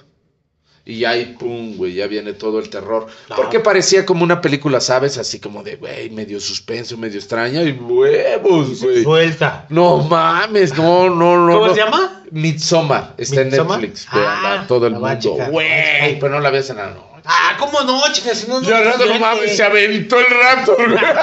Y 0.88 1.04
ahí, 1.04 1.36
pum, 1.40 1.78
güey, 1.78 1.96
ya 1.96 2.06
viene 2.06 2.34
todo 2.34 2.60
el 2.60 2.70
terror. 2.70 3.08
Claro. 3.26 3.42
Porque 3.42 3.60
parecía 3.60 4.06
como 4.06 4.24
una 4.24 4.40
película, 4.40 4.80
¿sabes? 4.80 5.18
Así 5.18 5.40
como 5.40 5.64
de, 5.64 5.78
güey, 5.78 6.12
medio 6.12 6.40
suspenso, 6.40 6.96
medio 6.96 7.18
extraña. 7.18 7.64
Y 7.64 7.72
huevos, 7.72 8.84
güey. 8.84 9.02
Suelta. 9.02 9.66
No 9.70 10.04
mames, 10.04 10.78
no, 10.78 11.10
no, 11.10 11.48
no. 11.48 11.54
¿Cómo 11.54 11.68
no. 11.68 11.74
se 11.74 11.80
llama? 11.80 12.24
Midsommar. 12.30 13.16
Está 13.18 13.44
¿Midsommar? 13.44 13.80
en 13.80 13.82
Netflix. 13.82 14.08
Ah, 14.12 14.18
véanla, 14.20 14.68
todo 14.68 14.86
el 14.86 14.94
mundo. 14.94 15.38
Güey, 15.50 16.20
pero 16.20 16.30
no 16.30 16.40
la 16.40 16.52
ves 16.52 16.70
en 16.70 16.78
la 16.78 16.90
noche. 16.92 17.15
Ah, 17.26 17.56
¿cómo 17.60 17.82
no, 17.82 18.02
chicas? 18.12 18.38
Si 18.40 18.48
no, 18.48 18.62
no 18.62 18.70
Y 18.70 18.72
al 18.72 18.86
rato, 18.86 19.06
no 19.06 19.20
mames, 19.20 19.58
se 19.58 19.64
aventó 19.64 20.20
el 20.20 20.26
Raptor, 20.26 20.90
güey. 20.92 21.04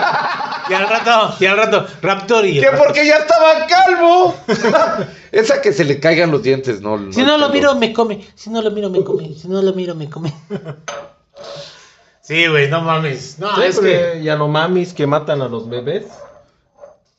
Y 0.68 0.74
al 0.74 0.88
rato, 0.88 1.34
y 1.40 1.46
al 1.46 1.56
rato, 1.56 1.86
Raptor 2.00 2.46
y. 2.46 2.60
Que 2.60 2.68
porque 2.78 3.04
ya 3.04 3.16
estaba 3.16 3.66
calvo. 3.66 4.36
Esa 5.32 5.60
que 5.60 5.72
se 5.72 5.84
le 5.84 5.98
caigan 5.98 6.30
los 6.30 6.42
dientes, 6.42 6.80
no. 6.80 7.12
Si 7.12 7.22
no 7.22 7.36
lo 7.36 7.48
miro, 7.48 7.74
me 7.74 7.92
come. 7.92 8.24
Si 8.36 8.48
no 8.48 8.62
lo 8.62 8.70
miro, 8.70 8.88
me 8.88 9.02
come. 9.02 9.34
Si 9.34 9.48
no 9.48 9.60
lo 9.60 9.72
miro, 9.74 9.94
me 9.94 10.08
come. 10.08 10.32
Sí, 12.20 12.46
güey, 12.46 12.70
no 12.70 12.80
mames. 12.80 13.38
No, 13.40 13.60
es 13.60 13.80
que. 13.80 14.20
y 14.22 14.28
a 14.28 14.36
los 14.36 14.48
mamis 14.48 14.94
que 14.94 15.06
matan 15.06 15.42
a 15.42 15.48
los 15.48 15.68
bebés, 15.68 16.06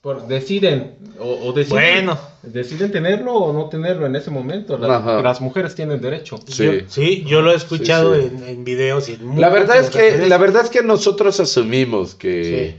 por, 0.04 0.28
deciden, 0.28 0.98
o, 1.18 1.48
o 1.48 1.54
deciden, 1.54 2.06
Bueno. 2.06 2.20
deciden 2.42 2.92
tenerlo 2.92 3.36
o 3.36 3.54
no 3.54 3.70
tenerlo 3.70 4.06
en 4.06 4.18
ese 4.18 4.32
momento. 4.32 4.78
Las, 4.78 5.39
mujeres 5.39 5.76
tienen 5.76 6.02
derecho. 6.02 6.38
Sí. 6.46 6.66
Yo, 6.66 6.72
sí, 6.89 7.24
yo 7.26 7.42
lo 7.42 7.54
he 7.54 7.56
escuchado 7.56 8.13
Sí, 8.13 8.24
sí. 8.24 8.36
En, 8.36 8.44
en 8.50 8.63
videos 8.66 9.08
y 9.08 9.13
en 9.13 9.39
La 9.39 9.48
verdad 9.48 9.78
es 9.78 9.89
que 9.89 10.28
la 10.28 10.38
verdad 10.38 10.66
es 10.66 10.70
que 10.70 10.84
nosotros 10.84 11.39
asumimos 11.39 12.16
que 12.16 12.76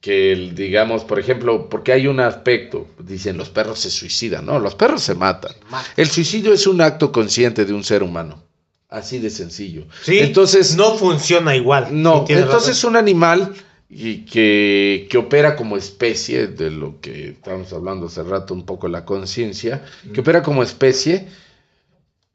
que 0.00 0.30
el, 0.30 0.54
digamos, 0.54 1.02
por 1.02 1.18
ejemplo, 1.18 1.68
porque 1.68 1.92
hay 1.92 2.06
un 2.06 2.20
aspecto, 2.20 2.86
dicen 3.00 3.36
los 3.36 3.48
perros 3.48 3.80
se 3.80 3.90
suicidan, 3.90 4.46
no, 4.46 4.60
los 4.60 4.76
perros 4.76 5.02
se 5.02 5.16
matan. 5.16 5.56
Mata. 5.68 5.88
El 5.96 6.08
suicidio 6.08 6.52
es 6.52 6.68
un 6.68 6.80
acto 6.80 7.10
consciente 7.10 7.64
de 7.64 7.72
un 7.72 7.82
ser 7.82 8.04
humano. 8.04 8.44
Así 8.88 9.18
de 9.18 9.30
sencillo. 9.30 9.86
Sí, 10.02 10.20
Entonces, 10.20 10.76
no 10.76 10.94
funciona 10.94 11.56
igual. 11.56 11.88
no, 11.90 12.24
entonces 12.28 12.76
razón. 12.76 12.90
un 12.92 12.96
animal 12.96 13.52
y 13.90 14.24
que, 14.26 15.06
que 15.10 15.16
opera 15.18 15.56
como 15.56 15.76
especie, 15.76 16.46
de 16.48 16.70
lo 16.70 17.00
que 17.00 17.30
estábamos 17.30 17.72
hablando 17.72 18.06
hace 18.06 18.22
rato, 18.22 18.52
un 18.54 18.66
poco 18.66 18.86
la 18.88 19.04
conciencia, 19.04 19.82
que 20.12 20.20
opera 20.20 20.42
como 20.42 20.62
especie, 20.62 21.26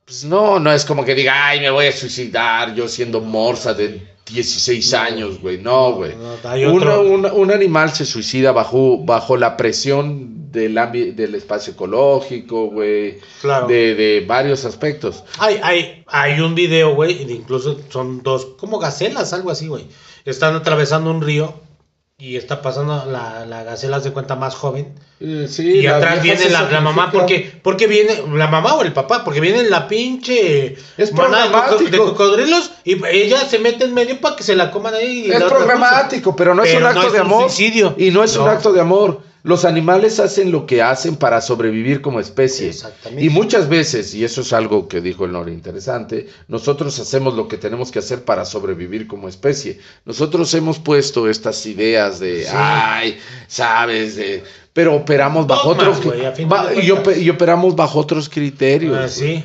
pues 0.06 0.24
no, 0.26 0.60
no 0.60 0.72
es 0.72 0.84
como 0.86 1.06
que 1.06 1.16
diga, 1.16 1.48
ay, 1.48 1.60
me 1.62 1.70
voy 1.70 1.86
a 1.86 1.92
suicidar 1.92 2.74
yo 2.76 2.88
siendo 2.88 3.22
morsa 3.22 3.74
de 3.74 4.02
16 4.30 4.94
años, 4.96 5.40
güey. 5.40 5.58
No, 5.60 5.94
güey. 5.94 6.14
No, 6.16 6.38
otro- 6.76 7.02
un, 7.04 7.26
un 7.26 7.52
animal 7.52 7.92
se 7.92 8.06
suicida 8.06 8.52
bajo, 8.52 8.98
bajo 9.04 9.38
la 9.38 9.56
presión 9.56 10.52
del, 10.52 10.76
del 11.16 11.36
espacio 11.36 11.74
ecológico, 11.74 12.68
güey. 12.68 13.20
Claro. 13.42 13.68
De, 13.68 13.96
de 13.96 14.26
varios 14.28 14.66
aspectos. 14.66 15.24
Hay, 15.40 15.60
hay, 15.64 16.04
hay 16.08 16.40
un 16.42 16.54
video, 16.56 16.96
güey, 16.96 17.22
incluso 17.32 17.80
son 17.90 18.24
dos, 18.24 18.46
como 18.58 18.80
gacelas, 18.80 19.32
algo 19.34 19.52
así, 19.52 19.68
güey. 19.68 19.86
Están 20.26 20.56
atravesando 20.56 21.12
un 21.12 21.22
río 21.22 21.54
y 22.18 22.38
está 22.38 22.62
pasando 22.62 23.06
la, 23.06 23.46
la 23.46 23.64
gacela 23.64 24.00
de 24.00 24.12
cuenta 24.12 24.36
más 24.36 24.56
joven. 24.56 24.94
sí, 25.50 25.80
y 25.80 25.88
atrás 25.88 26.22
viene 26.22 26.50
la, 26.50 26.70
la 26.70 26.80
mamá, 26.80 27.12
porque, 27.12 27.52
porque 27.62 27.88
viene, 27.88 28.24
la 28.34 28.48
mamá 28.48 28.76
o 28.76 28.82
el 28.84 28.94
papá, 28.94 29.24
porque 29.26 29.42
viene 29.42 29.64
la 29.64 29.88
pinche 29.88 30.78
Es 30.98 31.14
de 31.14 31.90
de 31.90 31.98
cocodrilos 31.98 32.72
y 32.86 33.04
ella 33.06 33.40
se 33.50 33.60
mete 33.60 33.86
en 33.86 33.94
medio 33.94 34.22
para 34.22 34.36
que 34.36 34.44
se 34.44 34.56
la 34.56 34.72
coman 34.72 34.94
ahí. 34.94 35.26
y 35.28 35.32
Es 35.32 35.44
programático, 35.44 36.36
pero 36.36 36.56
no 36.56 36.64
es 36.64 36.70
Pero 36.74 36.88
un 36.88 36.94
no 36.94 37.00
acto 37.00 37.08
es 37.08 37.14
de 37.14 37.20
un 37.20 37.26
amor. 37.26 37.50
suicidio. 37.50 37.96
Y 37.98 38.12
no 38.12 38.24
es 38.24 38.38
un 38.38 38.48
acto 38.48 38.72
de 38.72 38.80
amor. 38.80 39.22
Los 39.44 39.66
animales 39.66 40.22
hacen 40.22 40.54
lo 40.54 40.66
que 40.66 40.82
hacen 40.82 41.18
para 41.18 41.42
sobrevivir 41.42 42.02
como 42.02 42.22
especie. 42.22 42.70
Exactamente. 42.70 43.26
Y 43.26 43.30
muchas 43.30 43.68
veces, 43.68 44.14
y 44.16 44.24
eso 44.24 44.40
es 44.40 44.54
algo 44.54 44.88
que 44.88 45.02
dijo 45.02 45.26
el 45.26 45.34
Nori 45.34 45.52
interesante, 45.52 46.28
nosotros 46.48 46.98
hacemos 47.00 47.34
lo 47.36 47.50
que 47.50 47.58
tenemos 47.58 47.92
que 47.92 48.00
hacer 48.00 48.24
para 48.24 48.46
sobrevivir 48.46 49.06
como 49.06 49.28
especie. 49.28 49.80
Nosotros 50.06 50.54
hemos 50.54 50.80
puesto 50.80 51.28
estas 51.30 51.66
ideas 51.66 52.20
de, 52.20 52.44
Sí. 52.46 52.50
ay, 52.54 53.18
sabes, 53.48 54.16
de, 54.16 54.44
pero 54.72 54.96
operamos 54.96 55.46
bajo 55.46 55.70
otros 55.70 56.00
ba- 56.48 56.72
y, 56.74 57.30
operamos 57.30 57.76
bajo 57.76 58.00
otros 58.00 58.30
criterios. 58.30 58.98
Ah, 58.98 59.08
sí. 59.10 59.44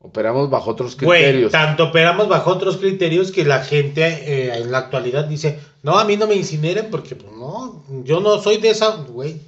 Operamos 0.00 0.48
bajo 0.48 0.70
otros 0.70 0.94
criterios. 0.94 1.50
tanto 1.52 1.84
operamos 1.86 2.28
bajo 2.28 2.50
otros 2.52 2.76
criterios 2.76 3.32
que 3.32 3.44
la 3.44 3.64
gente 3.64 4.02
eh, 4.04 4.58
en 4.58 4.70
la 4.70 4.78
actualidad 4.78 5.24
dice, 5.24 5.58
no, 5.82 5.98
a 5.98 6.04
mí 6.04 6.16
no 6.16 6.26
me 6.26 6.34
incineren 6.34 6.90
porque, 6.90 7.14
pues, 7.16 7.32
no, 7.32 7.84
yo 8.04 8.20
no 8.20 8.40
soy 8.40 8.58
de 8.58 8.70
esa, 8.70 8.96
güey. 8.96 9.40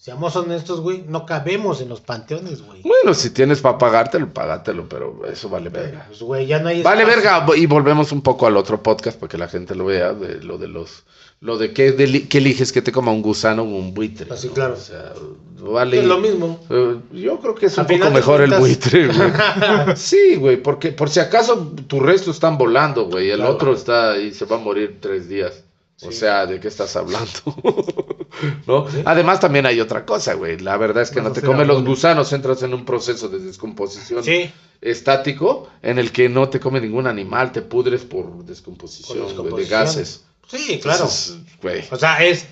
Seamos 0.00 0.36
honestos, 0.36 0.80
güey, 0.80 1.02
no 1.08 1.26
cabemos 1.26 1.80
en 1.80 1.88
los 1.88 2.00
panteones, 2.00 2.62
güey. 2.62 2.82
Bueno, 2.82 3.14
si 3.14 3.30
tienes 3.30 3.60
para 3.60 3.78
pagártelo, 3.78 4.32
págatelo, 4.32 4.88
pero 4.88 5.22
eso 5.30 5.48
vale 5.48 5.70
verga. 5.70 6.04
Pues, 6.06 6.20
güey, 6.22 6.46
ya 6.46 6.60
no 6.60 6.68
hay 6.68 6.82
Vale, 6.82 7.02
espacio. 7.02 7.22
verga, 7.22 7.56
y 7.56 7.66
volvemos 7.66 8.12
un 8.12 8.22
poco 8.22 8.46
al 8.46 8.56
otro 8.56 8.80
podcast 8.80 9.18
para 9.18 9.28
que 9.28 9.38
la 9.38 9.48
gente 9.48 9.74
lo 9.74 9.86
vea, 9.86 10.12
de 10.12 10.40
lo 10.40 10.56
de 10.56 10.68
los, 10.68 11.02
lo 11.40 11.58
de 11.58 11.72
qué, 11.72 11.96
deli- 11.96 12.28
qué 12.28 12.38
eliges 12.38 12.72
que 12.72 12.80
te 12.80 12.92
coma 12.92 13.10
un 13.10 13.22
gusano 13.22 13.62
o 13.62 13.66
un 13.66 13.92
buitre. 13.92 14.32
Así, 14.32 14.46
¿no? 14.46 14.54
claro. 14.54 14.74
O 14.74 14.76
sea, 14.76 15.12
vale. 15.60 15.98
Es 15.98 16.04
lo 16.06 16.18
mismo. 16.18 16.60
Eh, 16.70 16.96
yo 17.14 17.40
creo 17.40 17.56
que 17.56 17.66
es 17.66 17.76
A 17.76 17.80
un 17.82 17.88
poco 17.88 18.04
de 18.04 18.10
mejor 18.12 18.40
el 18.42 18.54
buitre, 18.54 19.08
güey. 19.08 19.32
Sí, 19.96 20.36
güey, 20.36 20.62
porque 20.62 20.92
por 20.92 21.10
si 21.10 21.18
acaso 21.18 21.72
tus 21.88 22.00
restos 22.00 22.36
están 22.36 22.56
volando, 22.56 23.06
güey, 23.06 23.30
el 23.30 23.38
Claro. 23.38 23.52
otro 23.52 23.74
está 23.74 24.16
y 24.16 24.32
se 24.32 24.44
va 24.44 24.56
a 24.56 24.60
morir 24.60 24.98
tres 25.00 25.28
días. 25.28 25.64
O 26.02 26.12
sea, 26.12 26.46
¿de 26.46 26.60
qué 26.60 26.68
estás 26.68 26.94
hablando? 26.94 27.28
¿No? 28.66 28.86
Además, 29.04 29.40
también 29.40 29.66
hay 29.66 29.80
otra 29.80 30.04
cosa, 30.04 30.34
güey. 30.34 30.58
La 30.58 30.76
verdad 30.76 31.02
es 31.02 31.10
que 31.10 31.20
no 31.20 31.32
te 31.32 31.40
hacer 31.40 31.50
comes 31.50 31.66
los 31.66 31.84
gusanos, 31.84 32.32
entras 32.32 32.62
en 32.62 32.74
un 32.74 32.84
proceso 32.84 33.28
de 33.28 33.38
descomposición 33.38 34.22
Sí, 34.22 34.50
estático 34.80 35.68
en 35.82 35.98
el 35.98 36.12
que 36.12 36.28
no 36.28 36.48
te 36.48 36.60
come 36.60 36.80
ningún 36.80 37.06
animal, 37.06 37.52
te 37.52 37.62
pudres 37.62 38.02
por 38.02 38.44
descomposición, 38.44 39.18
güey, 39.18 39.28
de 39.28 39.32
descomposición. 39.32 39.80
gases. 39.80 40.24
sí, 40.46 40.78
claro. 40.80 41.04
Entonces, 41.04 41.38
güey. 41.62 41.84
O 41.90 41.96
sea, 41.96 42.24
es, 42.24 42.46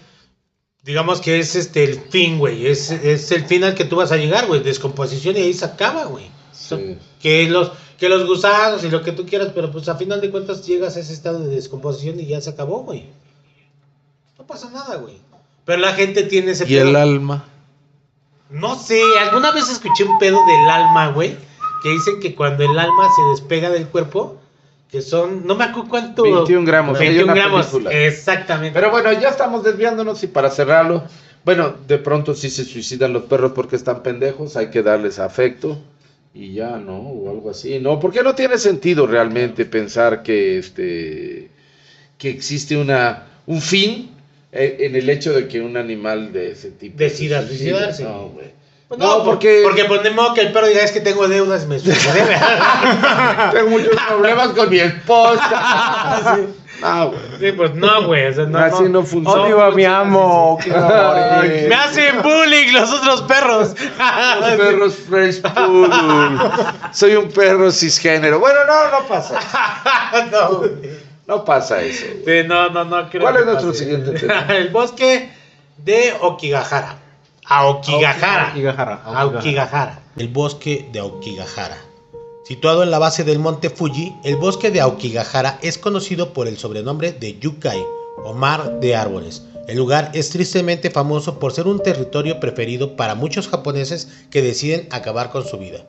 digamos 0.83 1.21
que 1.21 1.39
es 1.39 1.55
este 1.57 1.85
el 1.85 2.01
fin, 2.01 2.39
güey. 2.39 2.67
Es, 2.67 2.91
es 2.91 3.31
el 3.33 3.45
fin 3.45 3.65
al 3.65 3.75
que 3.75 3.85
tú 3.85 3.97
vas 3.97 4.13
a 4.13 4.17
llegar, 4.17 4.47
güey. 4.47 4.63
Descomposición 4.63 5.37
y 5.37 5.41
ahí 5.41 5.55
se 5.55 5.65
acaba, 5.65 6.05
güey. 6.07 6.31
Sí. 6.53 6.99
Que 7.21 7.49
los, 7.49 7.73
que 7.99 8.09
los 8.09 8.27
gusanos 8.27 8.85
y 8.85 8.91
lo 8.91 9.03
que 9.03 9.13
tú 9.13 9.27
quieras, 9.27 9.51
pero 9.55 9.71
pues 9.71 9.89
a 9.89 9.97
final 9.97 10.21
de 10.21 10.31
cuentas 10.31 10.67
llegas 10.67 10.97
a 10.97 11.01
ese 11.01 11.13
estado 11.13 11.41
de 11.41 11.55
descomposición 11.55 12.19
y 12.21 12.27
ya 12.27 12.41
se 12.41 12.51
acabó, 12.51 12.83
güey. 12.83 13.07
No 14.39 14.47
pasa 14.47 14.71
nada, 14.71 14.97
güey. 14.97 15.19
Pero 15.67 15.81
la 15.83 15.93
gente 15.93 16.23
tiene 16.23 16.53
ese 16.53 16.65
Y 16.67 16.77
el 16.77 16.97
alma. 16.97 17.45
No 18.49 18.77
sé, 18.77 19.01
alguna 19.21 19.51
vez 19.51 19.69
escuché 19.69 20.05
un 20.05 20.19
pedo 20.19 20.39
del 20.47 20.71
alma, 20.71 21.09
güey. 21.09 21.37
Que 21.83 21.91
dicen 21.91 22.21
que 22.21 22.35
cuando 22.35 22.65
el 22.65 22.79
alma 22.79 23.09
se 23.15 23.23
despega 23.33 23.69
del 23.71 23.89
cuerpo, 23.89 24.41
que 24.91 25.03
son, 25.03 25.47
no 25.47 25.57
me 25.57 25.65
acuerdo 25.65 25.91
cuánto. 25.91 26.23
21 26.23 26.65
gramos, 26.65 26.99
hay 26.99 27.09
21 27.09 27.33
una 27.33 27.43
gramos, 27.43 27.67
película. 27.67 27.93
exactamente. 27.93 28.79
Pero 28.79 28.91
bueno, 28.91 29.13
ya 29.13 29.29
estamos 29.29 29.65
desviándonos 29.65 30.23
y 30.23 30.29
para 30.29 30.51
cerrarlo, 30.51 31.03
bueno, 31.45 31.75
de 31.87 31.99
pronto 31.99 32.35
sí 32.35 32.49
se 32.49 32.65
suicidan 32.65 33.13
los 33.13 33.25
perros 33.25 33.53
porque 33.53 33.77
están 33.77 34.03
pendejos, 34.03 34.57
hay 34.57 34.71
que 34.71 34.83
darles 34.83 35.19
afecto 35.19 35.79
y 36.33 36.55
ya, 36.55 36.77
¿no? 36.77 36.99
O 36.99 37.31
algo 37.31 37.51
así, 37.51 37.79
¿no? 37.81 37.99
Porque 37.99 38.23
no 38.23 38.35
tiene 38.35 38.59
sentido 38.59 39.07
realmente 39.07 39.65
pensar 39.65 40.23
que 40.23 40.59
este 40.59 41.51
que 42.19 42.31
existe 42.31 42.77
una 42.77 43.27
un 43.47 43.61
fin 43.61 44.16
en 44.57 44.97
el 44.97 45.09
hecho 45.11 45.33
de 45.33 45.49
que 45.49 45.61
un 45.61 45.77
animal 45.77 46.33
de 46.33 46.53
ese 46.53 46.71
tipo 46.71 46.99
se 46.99 47.05
Decida 47.05 47.41
suicide. 47.47 47.59
suicidarse. 47.71 48.05
No, 48.05 48.29
güey. 48.29 48.47
Pues 48.89 49.01
no, 49.01 49.25
porque- 49.25 49.63
Porque 49.65 49.85
ponemos 49.87 50.33
que 50.35 50.43
el 50.43 50.53
perro 50.53 50.69
diga 50.69 50.83
es 50.83 50.93
que 50.93 51.01
tengo 51.01 51.27
deudas, 51.27 51.67
me 51.67 51.79
suicide. 51.81 52.23
Tengo 53.53 53.71
muchos 53.71 53.97
problemas 54.09 54.49
con 54.51 54.71
mi 54.71 54.79
esposa. 54.79 56.39
No, 56.83 57.09
güey. 57.09 57.21
sí, 57.41 57.53
pues 57.57 57.75
no, 57.75 58.05
güey. 58.07 58.27
o 58.27 58.33
sea, 58.35 58.45
no, 58.45 58.59
Así 58.59 58.85
no 58.85 59.03
funciona. 59.03 59.43
Odio 59.43 59.63
a 59.63 59.71
mi 59.73 59.85
amo. 59.85 60.59
Me 60.67 61.75
hacen 61.75 62.23
bullying 62.23 62.73
los 62.75 62.93
otros 62.93 63.23
perros. 63.23 63.75
Los 64.41 64.51
perros 64.57 64.95
French 65.09 65.41
Poodle. 65.41 66.39
Soy 66.93 67.17
un 67.17 67.29
perro 67.33 67.73
cisgénero. 67.73 68.39
Bueno, 68.39 68.61
no, 68.67 68.91
no 69.01 69.07
pasa. 69.09 69.41
no, 70.31 70.59
güey. 70.59 70.71
No 71.27 71.45
pasa 71.45 71.83
eso. 71.83 72.07
güey. 72.25 72.43
Sí, 72.43 72.49
no, 72.49 72.71
no, 72.71 72.85
no 72.85 73.09
creo 73.11 73.23
¿Cuál 73.23 73.35
que 73.35 73.41
es 73.41 73.47
nuestro 73.47 73.69
pase. 73.71 73.85
siguiente 73.85 74.13
tema? 74.21 74.47
el 74.57 74.69
bosque 74.71 75.31
de 75.79 76.15
Okigahara. 76.21 76.99
Aokigahara. 77.45 78.49
Aokigahara, 78.49 78.95
Aokigahara. 79.05 79.21
Aokigahara. 79.39 80.01
El 80.17 80.29
bosque 80.29 80.89
de 80.93 80.99
Aokigahara. 81.01 81.79
Situado 82.45 82.83
en 82.85 82.91
la 82.91 82.99
base 83.01 83.25
del 83.25 83.39
monte 83.41 83.71
Fuji, 83.71 84.15
el 84.25 84.37
bosque 84.37 84.71
de 84.71 84.81
Aokigahara 84.81 85.59
es 85.63 85.79
conocido 85.79 86.33
por 86.33 86.47
el 86.49 86.59
sobrenombre 86.59 87.13
de 87.13 87.39
Yukai 87.39 87.85
o 88.25 88.33
mar 88.35 88.79
de 88.81 88.95
árboles. 88.95 89.43
El 89.67 89.79
lugar 89.79 90.13
es 90.15 90.31
tristemente 90.31 90.91
famoso 90.91 91.41
por 91.41 91.53
ser 91.53 91.67
un 91.67 91.83
territorio 91.83 92.39
preferido 92.39 92.95
para 92.95 93.17
muchos 93.17 93.49
japoneses 93.49 94.09
que 94.31 94.43
deciden 94.43 94.87
acabar 94.93 95.31
con 95.31 95.45
su 95.45 95.59
vida. 95.59 95.81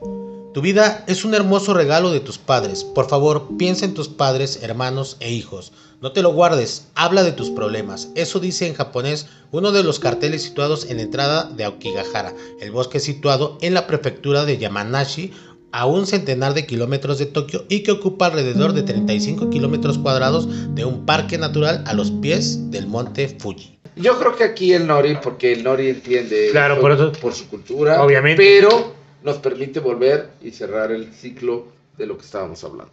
Tu 0.54 0.62
vida 0.62 1.04
es 1.06 1.24
un 1.24 1.34
hermoso 1.34 1.74
regalo 1.74 2.10
de 2.10 2.20
tus 2.20 2.38
padres. 2.38 2.82
Por 2.84 3.08
favor, 3.08 3.48
piensa 3.58 3.84
en 3.84 3.94
tus 3.94 4.08
padres, 4.08 4.60
hermanos 4.62 5.16
e 5.20 5.30
hijos. 5.30 5.72
No 6.00 6.12
te 6.12 6.22
lo 6.22 6.32
guardes, 6.32 6.86
habla 6.94 7.22
de 7.22 7.32
tus 7.32 7.50
problemas. 7.50 8.08
Eso 8.14 8.40
dice 8.40 8.66
en 8.66 8.74
japonés 8.74 9.26
uno 9.50 9.72
de 9.72 9.82
los 9.82 9.98
carteles 10.00 10.42
situados 10.42 10.88
en 10.90 10.96
la 10.96 11.02
entrada 11.02 11.44
de 11.44 11.64
Aokigahara, 11.64 12.34
el 12.60 12.70
bosque 12.70 12.98
situado 13.00 13.58
en 13.60 13.74
la 13.74 13.86
prefectura 13.86 14.44
de 14.44 14.58
Yamanashi, 14.58 15.32
a 15.70 15.84
un 15.84 16.06
centenar 16.06 16.54
de 16.54 16.64
kilómetros 16.66 17.18
de 17.18 17.26
Tokio 17.26 17.66
y 17.68 17.82
que 17.82 17.92
ocupa 17.92 18.26
alrededor 18.26 18.72
de 18.72 18.82
35 18.82 19.50
kilómetros 19.50 19.98
cuadrados 19.98 20.48
de 20.74 20.86
un 20.86 21.04
parque 21.04 21.36
natural 21.36 21.84
a 21.86 21.92
los 21.92 22.10
pies 22.10 22.70
del 22.70 22.86
monte 22.86 23.28
Fuji. 23.38 23.78
Yo 23.96 24.18
creo 24.18 24.34
que 24.34 24.44
aquí 24.44 24.72
el 24.72 24.86
Nori, 24.86 25.18
porque 25.22 25.52
el 25.52 25.62
Nori 25.64 25.88
entiende 25.90 26.48
Claro, 26.52 26.80
por 26.80 26.92
eso- 26.92 27.12
por 27.20 27.34
su 27.34 27.48
cultura, 27.48 28.02
Obviamente. 28.02 28.42
pero 28.42 28.94
nos 29.22 29.36
permite 29.38 29.80
volver 29.80 30.30
y 30.42 30.50
cerrar 30.50 30.92
el 30.92 31.12
ciclo 31.12 31.66
de 31.96 32.06
lo 32.06 32.16
que 32.18 32.24
estábamos 32.24 32.62
hablando. 32.64 32.92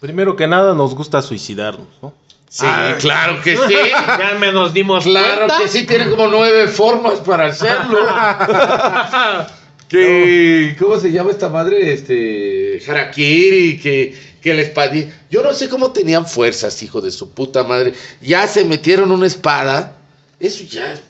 Primero 0.00 0.36
que 0.36 0.46
nada, 0.46 0.74
nos 0.74 0.94
gusta 0.94 1.22
suicidarnos, 1.22 1.86
¿no? 2.02 2.12
Sí, 2.48 2.66
claro 3.00 3.40
que 3.42 3.56
sí. 3.56 3.74
Ya 4.18 4.36
me 4.38 4.52
nos 4.52 4.72
dimos 4.72 5.04
Claro 5.04 5.46
cuenta. 5.46 5.58
que 5.58 5.68
sí, 5.68 5.86
tiene 5.86 6.08
como 6.08 6.28
nueve 6.28 6.68
formas 6.68 7.18
para 7.20 7.46
hacerlo. 7.46 7.98
que, 9.88 10.76
¿Cómo 10.78 10.98
se 10.98 11.10
llama 11.12 11.30
esta 11.30 11.48
madre? 11.48 11.92
Este, 11.92 12.80
Harakiri, 12.86 13.78
que, 13.80 14.14
que 14.40 14.54
la 14.54 14.62
espadilla. 14.62 15.12
Yo 15.30 15.42
no 15.42 15.52
sé 15.52 15.68
cómo 15.68 15.90
tenían 15.92 16.26
fuerzas, 16.26 16.80
hijo 16.82 17.00
de 17.00 17.10
su 17.10 17.30
puta 17.30 17.64
madre. 17.64 17.94
Ya 18.20 18.46
se 18.46 18.64
metieron 18.64 19.10
una 19.10 19.26
espada. 19.26 19.96
Eso 20.40 20.64
ya, 20.64 21.00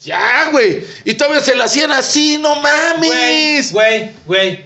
ya, 0.00 0.48
güey. 0.50 0.84
Y 1.04 1.14
todavía 1.14 1.40
se 1.40 1.54
la 1.54 1.64
hacían 1.64 1.92
así, 1.92 2.38
no 2.38 2.56
mames. 2.60 3.72
güey, 3.72 4.10
güey. 4.26 4.64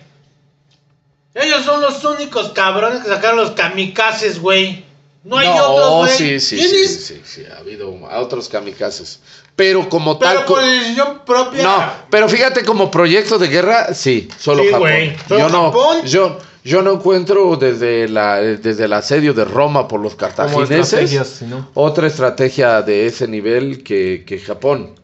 Ellos 1.35 1.65
son 1.65 1.81
los 1.81 2.05
únicos 2.05 2.51
cabrones 2.53 3.03
que 3.03 3.09
sacaron 3.09 3.37
los 3.39 3.51
kamikazes, 3.53 4.39
güey. 4.41 4.85
No 5.25 5.39
hay 5.39 5.49
otros, 5.49 5.97
güey. 6.07 6.19
sí, 6.19 6.41
sí, 6.41 6.57
¿Quién 6.57 6.71
sí, 6.71 6.87
sí, 6.87 7.23
sí, 7.25 7.43
ha 7.53 7.59
habido 7.59 8.07
a 8.09 8.21
otros 8.21 8.49
kamikazes. 8.49 9.21
Pero 9.57 9.89
como 9.89 10.19
Pero 10.19 10.33
tal. 10.35 10.45
co- 10.45 10.55
por 10.55 10.65
decisión 10.65 11.21
propia. 11.25 11.63
No, 11.63 11.93
pero 12.11 12.29
fíjate 12.29 12.63
como 12.65 12.91
proyecto 12.91 13.39
de 13.39 13.49
guerra, 13.49 13.95
sí, 13.95 14.29
solo 14.39 14.63
Sí, 14.63 14.69
Japón. 14.69 14.81
güey, 14.81 15.17
solo 15.27 15.41
yo 15.41 15.49
no, 15.49 15.65
Japón. 15.73 16.03
yo, 16.05 16.39
Yo 16.63 16.83
no 16.83 16.93
encuentro 16.93 17.57
desde, 17.57 18.09
la, 18.09 18.37
desde 18.41 18.85
el 18.85 18.93
asedio 18.93 19.33
de 19.35 19.45
Roma 19.45 19.87
por 19.89 20.01
los 20.01 20.15
cartagineses 20.15 20.79
estrategias, 20.81 21.29
¿sí, 21.29 21.45
no? 21.47 21.69
otra 21.75 22.07
estrategia 22.07 22.81
de 22.83 23.07
ese 23.07 23.27
nivel 23.29 23.83
que, 23.83 24.25
que 24.27 24.39
Japón. 24.39 24.95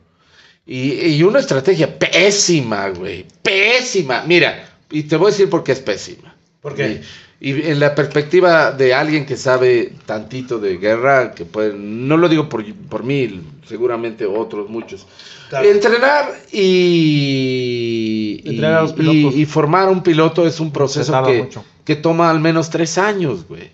Y, 0.72 0.92
y 1.16 1.22
una 1.24 1.40
estrategia 1.40 1.98
pésima, 1.98 2.90
güey. 2.90 3.26
Pésima. 3.42 4.22
Mira, 4.24 4.68
y 4.88 5.02
te 5.02 5.16
voy 5.16 5.28
a 5.28 5.30
decir 5.32 5.50
por 5.50 5.64
qué 5.64 5.72
es 5.72 5.80
pésima. 5.80 6.32
¿Por 6.60 6.76
qué? 6.76 7.00
Y, 7.40 7.50
y 7.50 7.62
en 7.70 7.80
la 7.80 7.94
perspectiva 7.96 8.70
de 8.70 8.94
alguien 8.94 9.26
que 9.26 9.36
sabe 9.36 9.94
tantito 10.06 10.60
de 10.60 10.76
guerra, 10.76 11.32
que 11.34 11.44
puede, 11.44 11.72
no 11.74 12.16
lo 12.16 12.28
digo 12.28 12.48
por, 12.48 12.64
por 12.88 13.02
mí, 13.02 13.40
seguramente 13.66 14.26
otros, 14.26 14.68
muchos. 14.70 15.06
Claro. 15.48 15.68
Entrenar 15.68 16.32
y, 16.52 18.40
y- 18.44 18.48
Entrenar 18.50 18.74
a 18.74 18.82
los 18.82 18.92
y- 18.92 18.94
pilotos. 18.94 19.34
y 19.36 19.46
formar 19.46 19.88
un 19.88 20.02
piloto 20.02 20.46
es 20.46 20.60
un 20.60 20.70
proceso 20.72 21.20
que, 21.24 21.38
mucho. 21.42 21.64
que 21.84 21.96
toma 21.96 22.30
al 22.30 22.40
menos 22.40 22.70
tres 22.70 22.96
años, 22.98 23.46
güey. 23.48 23.70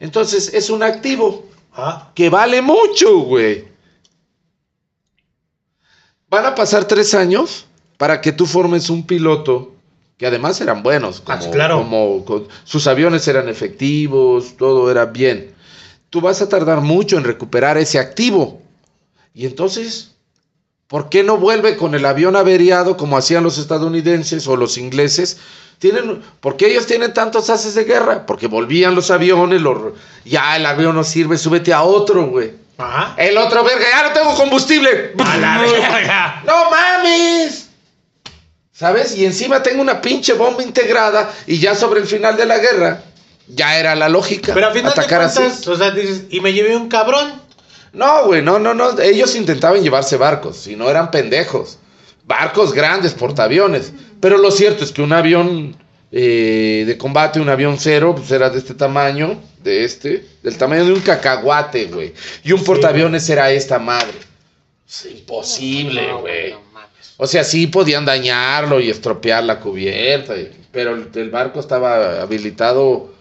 Entonces 0.00 0.52
es 0.54 0.70
un 0.70 0.82
activo 0.82 1.46
Ah, 1.72 2.10
que 2.14 2.28
vale 2.30 2.60
mucho, 2.62 3.20
güey. 3.20 3.69
Van 6.30 6.46
a 6.46 6.54
pasar 6.54 6.84
tres 6.84 7.14
años 7.14 7.66
para 7.96 8.20
que 8.20 8.32
tú 8.32 8.46
formes 8.46 8.88
un 8.88 9.06
piloto 9.06 9.72
que 10.16 10.26
además 10.26 10.60
eran 10.60 10.82
buenos. 10.82 11.22
Ah, 11.26 11.38
Como, 11.38 11.50
claro. 11.50 11.78
como 11.78 12.24
con- 12.24 12.48
sus 12.64 12.86
aviones 12.86 13.26
eran 13.26 13.48
efectivos, 13.48 14.56
todo 14.56 14.90
era 14.90 15.06
bien. 15.06 15.54
Tú 16.10 16.20
vas 16.20 16.40
a 16.42 16.48
tardar 16.48 16.80
mucho 16.82 17.16
en 17.18 17.24
recuperar 17.24 17.78
ese 17.78 17.98
activo. 17.98 18.60
Y 19.34 19.46
entonces, 19.46 20.12
¿por 20.88 21.08
qué 21.08 21.22
no 21.24 21.36
vuelve 21.38 21.76
con 21.76 21.94
el 21.94 22.04
avión 22.04 22.36
averiado 22.36 22.96
como 22.96 23.16
hacían 23.16 23.44
los 23.44 23.58
estadounidenses 23.58 24.46
o 24.46 24.56
los 24.56 24.76
ingleses? 24.76 25.38
Tienen, 25.78 26.20
¿Por 26.40 26.56
qué 26.58 26.66
ellos 26.70 26.86
tienen 26.86 27.14
tantos 27.14 27.48
haces 27.48 27.74
de 27.74 27.84
guerra? 27.84 28.26
Porque 28.26 28.46
volvían 28.46 28.94
los 28.94 29.10
aviones, 29.10 29.62
los- 29.62 29.94
ya 30.26 30.56
el 30.56 30.66
avión 30.66 30.94
no 30.94 31.04
sirve, 31.04 31.38
súbete 31.38 31.72
a 31.72 31.82
otro, 31.82 32.26
güey. 32.26 32.52
Ajá. 32.80 33.14
El 33.16 33.36
otro, 33.36 33.62
verga, 33.64 33.84
ya 33.90 34.08
no 34.08 34.12
tengo 34.12 34.34
combustible. 34.34 35.12
A 35.18 35.36
la 35.36 35.58
verga. 35.62 36.42
¡No 36.46 36.70
mames! 36.70 37.68
¿Sabes? 38.72 39.16
Y 39.16 39.26
encima 39.26 39.62
tengo 39.62 39.82
una 39.82 40.00
pinche 40.00 40.32
bomba 40.32 40.62
integrada 40.62 41.30
y 41.46 41.58
ya 41.58 41.74
sobre 41.74 42.00
el 42.00 42.06
final 42.06 42.36
de 42.36 42.46
la 42.46 42.58
guerra 42.58 43.02
ya 43.54 43.78
era 43.78 43.94
la 43.94 44.08
lógica. 44.08 44.54
Pero 44.54 44.68
al 44.68 44.72
final 44.72 44.94
de 44.94 45.02
cuentas, 45.02 45.36
así. 45.36 45.68
o 45.68 45.76
sea, 45.76 45.90
dices, 45.90 46.24
y 46.30 46.40
me 46.40 46.52
llevé 46.52 46.76
un 46.76 46.88
cabrón. 46.88 47.32
No, 47.92 48.24
güey, 48.26 48.42
no, 48.42 48.58
no, 48.58 48.72
no. 48.74 48.98
Ellos 49.00 49.34
intentaban 49.34 49.82
llevarse 49.82 50.16
barcos 50.16 50.66
y 50.66 50.76
no 50.76 50.88
eran 50.88 51.10
pendejos. 51.10 51.78
Barcos 52.24 52.72
grandes, 52.72 53.14
portaaviones. 53.14 53.92
Pero 54.20 54.38
lo 54.38 54.50
cierto 54.50 54.84
es 54.84 54.92
que 54.92 55.02
un 55.02 55.12
avión 55.12 55.76
eh, 56.12 56.84
de 56.86 56.98
combate, 56.98 57.40
un 57.40 57.48
avión 57.48 57.76
cero, 57.78 58.14
pues 58.16 58.30
era 58.30 58.50
de 58.50 58.58
este 58.58 58.74
tamaño, 58.74 59.40
de 59.62 59.84
este, 59.84 60.24
del 60.42 60.56
tamaño 60.56 60.84
de 60.86 60.92
un 60.92 61.00
cacahuate, 61.00 61.86
güey. 61.86 62.14
Y 62.42 62.52
un 62.52 62.64
portaaviones 62.64 63.28
era 63.28 63.50
esta 63.50 63.78
madre. 63.78 64.18
Es 64.88 65.06
imposible, 65.06 66.12
güey. 66.14 66.54
O 67.18 67.26
sea, 67.26 67.44
sí 67.44 67.66
podían 67.66 68.04
dañarlo 68.06 68.80
y 68.80 68.88
estropear 68.88 69.44
la 69.44 69.60
cubierta, 69.60 70.34
pero 70.72 70.94
el, 70.94 71.30
barco 71.30 71.60
estaba 71.60 72.22
habilitado 72.22 73.12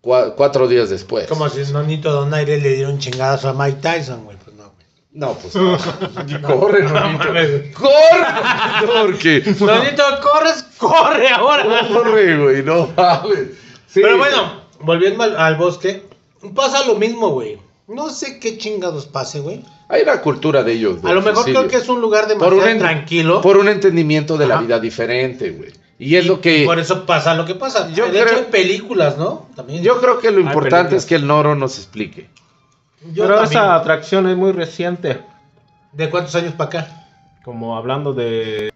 cua- 0.00 0.34
cuatro 0.36 0.68
días 0.68 0.90
después. 0.90 1.26
Como 1.26 1.48
si 1.48 1.60
Nonito 1.72 2.12
Donaire 2.12 2.58
le 2.58 2.74
diera 2.76 2.88
un 2.88 2.98
chingadazo 3.00 3.48
a 3.48 3.54
Mike 3.54 3.78
Tyson, 3.82 4.24
güey. 4.24 4.36
Pues 4.44 4.54
no, 4.54 4.64
güey. 4.72 4.86
No, 5.10 5.34
pues 5.34 5.54
no. 6.40 6.42
corre, 6.42 6.84
Nonito. 6.84 7.24
mames. 7.24 7.74
Corre, 7.74 8.86
porque 9.02 9.42
Nonito, 9.58 10.04
corres, 10.22 10.64
corre 10.78 11.28
ahora. 11.28 11.88
corre, 11.92 12.36
güey, 12.38 12.62
no 12.62 12.92
mames. 12.96 13.48
Sí. 13.88 14.00
Pero 14.02 14.18
bueno, 14.18 14.62
volviendo 14.80 15.22
al, 15.24 15.36
al 15.36 15.56
bosque, 15.56 16.04
pasa 16.54 16.86
lo 16.86 16.94
mismo, 16.96 17.30
güey. 17.30 17.58
No 17.86 18.10
sé 18.10 18.38
qué 18.38 18.58
chingados 18.58 19.06
pase, 19.06 19.40
güey. 19.40 19.64
hay 19.88 20.02
una 20.02 20.20
cultura 20.20 20.62
de 20.62 20.72
ellos. 20.72 21.02
A 21.04 21.12
lo 21.12 21.22
mejor 21.22 21.44
creo 21.44 21.68
que 21.68 21.76
es 21.76 21.88
un 21.88 22.00
lugar 22.02 22.24
por 22.24 22.30
demasiado 22.38 22.62
un, 22.64 22.68
en- 22.68 22.78
tranquilo. 22.78 23.40
por 23.40 23.56
un 23.56 23.68
entendimiento 23.68 24.36
de 24.36 24.46
la 24.46 24.58
vida 24.60 24.78
diferente, 24.78 25.50
güey. 25.52 25.72
Y 25.98 26.14
es 26.16 26.26
lo 26.26 26.34
y 26.34 26.38
que 26.38 26.64
por 26.66 26.78
eso 26.78 27.06
pasa 27.06 27.34
lo 27.34 27.44
que 27.46 27.54
pasa. 27.54 27.88
Yo 27.92 28.08
de 28.10 28.18
hecho, 28.18 28.26
creo- 28.28 28.38
hay 28.40 28.44
películas, 28.44 29.16
¿no? 29.16 29.46
También. 29.56 29.82
yo 29.82 29.98
creo 30.00 30.18
que 30.20 30.30
lo 30.30 30.40
importante 30.40 30.96
es 30.96 31.06
que 31.06 31.14
el 31.16 31.26
Noro 31.26 31.54
nos 31.54 31.76
explique. 31.78 32.28
Yo 33.12 33.24
Pero 33.24 33.36
también. 33.36 33.62
esa 33.62 33.74
atracción 33.74 34.28
es 34.28 34.36
muy 34.36 34.52
reciente. 34.52 35.20
¿De 35.92 36.10
cuántos 36.10 36.34
años 36.34 36.52
para 36.54 36.68
acá? 36.80 37.06
Como 37.44 37.76
hablando 37.76 38.12
de 38.12 38.72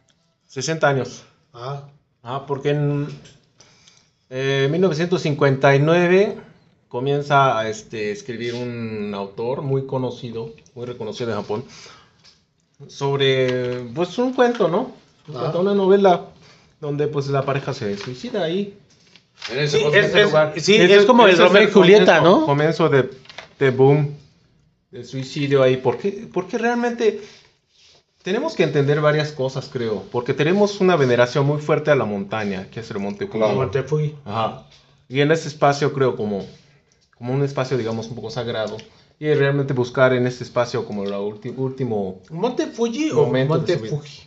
60 0.46 0.88
años. 0.88 1.22
Ah, 1.52 1.82
Ah, 2.24 2.44
porque 2.46 2.70
en 2.70 3.08
eh, 4.34 4.66
1959 4.70 6.36
comienza 6.88 7.58
a 7.58 7.68
este, 7.68 8.10
escribir 8.12 8.54
un 8.54 9.12
autor 9.14 9.60
muy 9.62 9.86
conocido, 9.86 10.52
muy 10.74 10.86
reconocido 10.86 11.30
en 11.30 11.36
Japón, 11.36 11.64
sobre 12.88 13.80
pues 13.94 14.16
un 14.18 14.32
cuento, 14.32 14.68
¿no? 14.68 14.92
Un 15.28 15.36
Ah. 15.36 15.40
cuento, 15.40 15.60
una 15.60 15.74
novela 15.74 16.26
donde 16.80 17.06
pues 17.06 17.28
la 17.28 17.42
pareja 17.44 17.72
se 17.72 17.96
suicida 17.96 18.42
ahí. 18.42 18.74
En 19.52 19.58
ese 19.60 19.78
Sí, 19.78 19.84
es- 19.92 20.14
es- 20.14 20.24
lugar. 20.26 20.52
sí, 20.56 20.74
Ese- 20.76 20.96
es 20.96 21.04
como 21.04 21.26
el 21.26 21.34
ese 21.34 21.42
Romeo 21.44 21.62
y 21.62 21.70
Julieta, 21.70 22.18
comienzo- 22.18 22.40
¿no? 22.40 22.46
Comienzo 22.46 22.88
de, 22.88 23.10
de 23.58 23.70
boom, 23.70 24.14
de 24.90 25.04
suicidio 25.04 25.62
ahí. 25.62 25.76
¿Por 25.76 25.98
qué? 25.98 26.28
Porque 26.32 26.58
realmente 26.58 27.20
tenemos 28.22 28.54
que 28.54 28.62
entender 28.62 29.00
varias 29.00 29.32
cosas, 29.32 29.68
creo. 29.72 30.04
Porque 30.12 30.34
tenemos 30.34 30.80
una 30.80 30.96
veneración 30.96 31.46
muy 31.46 31.60
fuerte 31.60 31.90
a 31.90 31.94
la 31.96 32.04
montaña, 32.04 32.68
que 32.70 32.80
es 32.80 32.90
el 32.90 32.98
Monte 32.98 33.26
Fuji. 33.26 33.38
Claro. 33.38 33.54
como 33.54 33.70
te 33.70 33.82
fui. 33.82 34.14
Ajá. 34.24 34.64
Y 35.08 35.20
en 35.20 35.30
ese 35.32 35.48
espacio 35.48 35.92
creo 35.92 36.16
como, 36.16 36.44
como 37.18 37.32
un 37.34 37.42
espacio, 37.42 37.76
digamos, 37.76 38.08
un 38.08 38.14
poco 38.14 38.30
sagrado. 38.30 38.76
Y 39.18 39.32
realmente 39.34 39.72
buscar 39.74 40.12
en 40.14 40.26
ese 40.26 40.42
espacio 40.42 40.84
como 40.84 41.04
el 41.04 41.12
último... 41.12 42.20
¿Monte 42.30 42.66
Fuji 42.68 43.10
o 43.12 43.26
Monte. 43.26 43.78
Fuji? 43.78 44.22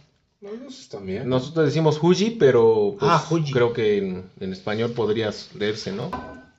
también. 0.91 1.27
Nosotros 1.27 1.65
decimos 1.65 1.97
Fuji, 1.99 2.31
pero 2.31 2.95
pues, 2.99 3.11
Ah, 3.11 3.19
Fuji. 3.19 3.51
creo 3.51 3.73
que 3.73 3.97
en, 3.97 4.23
en 4.39 4.53
español 4.53 4.91
podrías 4.91 5.49
leerse, 5.57 5.91
¿no? 5.91 6.11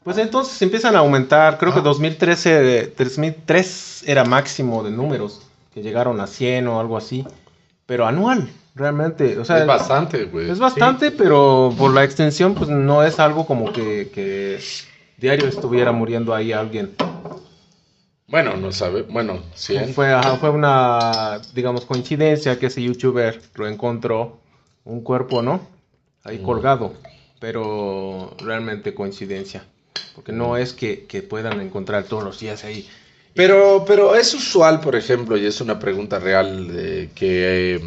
Pues 0.03 0.19
entonces 0.19 0.61
empiezan 0.63 0.97
a 0.97 1.01
aumentar. 1.01 1.57
Creo 1.59 1.73
que 1.73 1.79
Ah. 1.81 1.83
2013, 1.83 2.93
2003 2.99 4.05
era 4.07 4.25
máximo 4.25 4.83
de 4.83 4.91
números, 4.91 5.43
que 5.77 5.83
llegaron 5.83 6.19
a 6.21 6.27
100 6.27 6.69
o 6.69 6.81
algo 6.81 6.97
así. 6.97 7.27
Pero 7.85 8.07
anual, 8.07 8.49
realmente. 8.75 9.39
O 9.39 9.45
sea, 9.45 9.59
es 9.59 9.67
bastante, 9.67 10.25
güey. 10.25 10.51
Es 10.51 10.59
bastante, 10.59 11.11
pero 11.11 11.71
por 11.77 11.93
la 11.93 12.03
extensión, 12.03 12.55
pues 12.55 12.71
no 12.71 13.03
es 13.03 13.21
algo 13.21 13.47
como 13.47 13.71
que, 13.71 14.11
que 14.11 14.59
diario 15.19 15.47
estuviera 15.47 15.93
muriendo 15.93 16.35
ahí 16.35 16.53
alguien. 16.53 16.95
Bueno, 18.27 18.57
no 18.57 18.73
sabe. 18.73 19.03
Bueno, 19.03 19.41
100. 19.55 19.93
Fue, 19.93 20.15
ajá, 20.15 20.37
fue 20.37 20.49
una, 20.49 21.43
digamos, 21.53 21.85
coincidencia 21.85 22.59
que 22.59 22.67
ese 22.67 22.83
youtuber 22.83 23.43
lo 23.55 23.69
encontró, 23.69 24.39
un 24.83 25.03
cuerpo, 25.03 25.43
¿no? 25.43 25.61
Ahí 26.25 26.39
colgado, 26.39 26.95
pero 27.39 28.35
realmente 28.39 28.95
coincidencia, 28.95 29.63
porque 30.15 30.33
no 30.33 30.57
es 30.57 30.73
que, 30.73 31.05
que 31.05 31.21
puedan 31.21 31.61
encontrar 31.61 32.05
todos 32.05 32.25
los 32.25 32.41
días 32.41 32.65
ahí. 32.65 32.89
Pero, 33.37 33.85
pero 33.87 34.17
es 34.17 34.33
usual, 34.35 34.81
por 34.81 34.97
ejemplo, 34.97 35.37
y 35.37 35.45
es 35.47 35.61
una 35.61 35.79
pregunta 35.79 36.19
real, 36.19 36.69
de 36.75 37.11
que, 37.15 37.75
eh, 37.77 37.81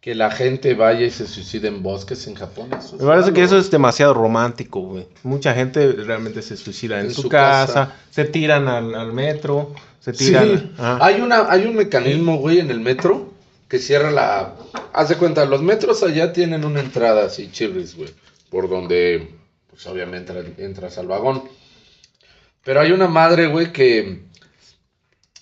que 0.00 0.14
la 0.14 0.30
gente 0.30 0.74
vaya 0.74 1.04
y 1.04 1.10
se 1.10 1.26
suicide 1.26 1.66
en 1.66 1.82
bosques 1.82 2.26
en 2.28 2.36
Japón. 2.36 2.70
¿Es 2.78 2.92
Me 2.92 3.04
parece 3.04 3.32
que 3.32 3.42
eso 3.42 3.58
es 3.58 3.70
demasiado 3.72 4.14
romántico, 4.14 4.80
güey. 4.82 5.08
Mucha 5.24 5.52
gente 5.52 5.90
realmente 5.92 6.42
se 6.42 6.56
suicida 6.56 7.00
en, 7.00 7.06
En 7.06 7.12
su, 7.12 7.22
su 7.22 7.28
casa, 7.28 7.88
casa. 7.88 7.96
se 8.10 8.24
tiran 8.26 8.68
al, 8.68 8.94
al 8.94 9.12
metro, 9.12 9.74
se 10.00 10.14
Sí, 10.14 10.26
tiran... 10.26 10.72
ajá. 10.78 11.04
hay, 11.04 11.20
una, 11.20 11.50
hay 11.50 11.66
un 11.66 11.74
mecanismo, 11.74 12.36
güey, 12.38 12.60
en 12.60 12.70
el 12.70 12.78
metro 12.80 13.32
que 13.68 13.80
cierra 13.80 14.12
la... 14.12 14.54
Haz 14.92 15.08
de 15.08 15.16
cuenta, 15.16 15.44
los 15.44 15.60
metros 15.60 16.04
allá 16.04 16.32
tienen 16.32 16.64
una 16.64 16.78
entrada 16.80 17.26
así, 17.26 17.50
chirris, 17.50 17.96
güey, 17.96 18.10
por 18.48 18.68
donde, 18.70 19.34
pues 19.68 19.84
obviamente 19.88 20.32
entras 20.58 20.98
al 20.98 21.08
vagón. 21.08 21.42
Pero 22.64 22.80
hay 22.80 22.92
una 22.92 23.08
madre, 23.08 23.46
güey, 23.48 23.72
que 23.72 24.25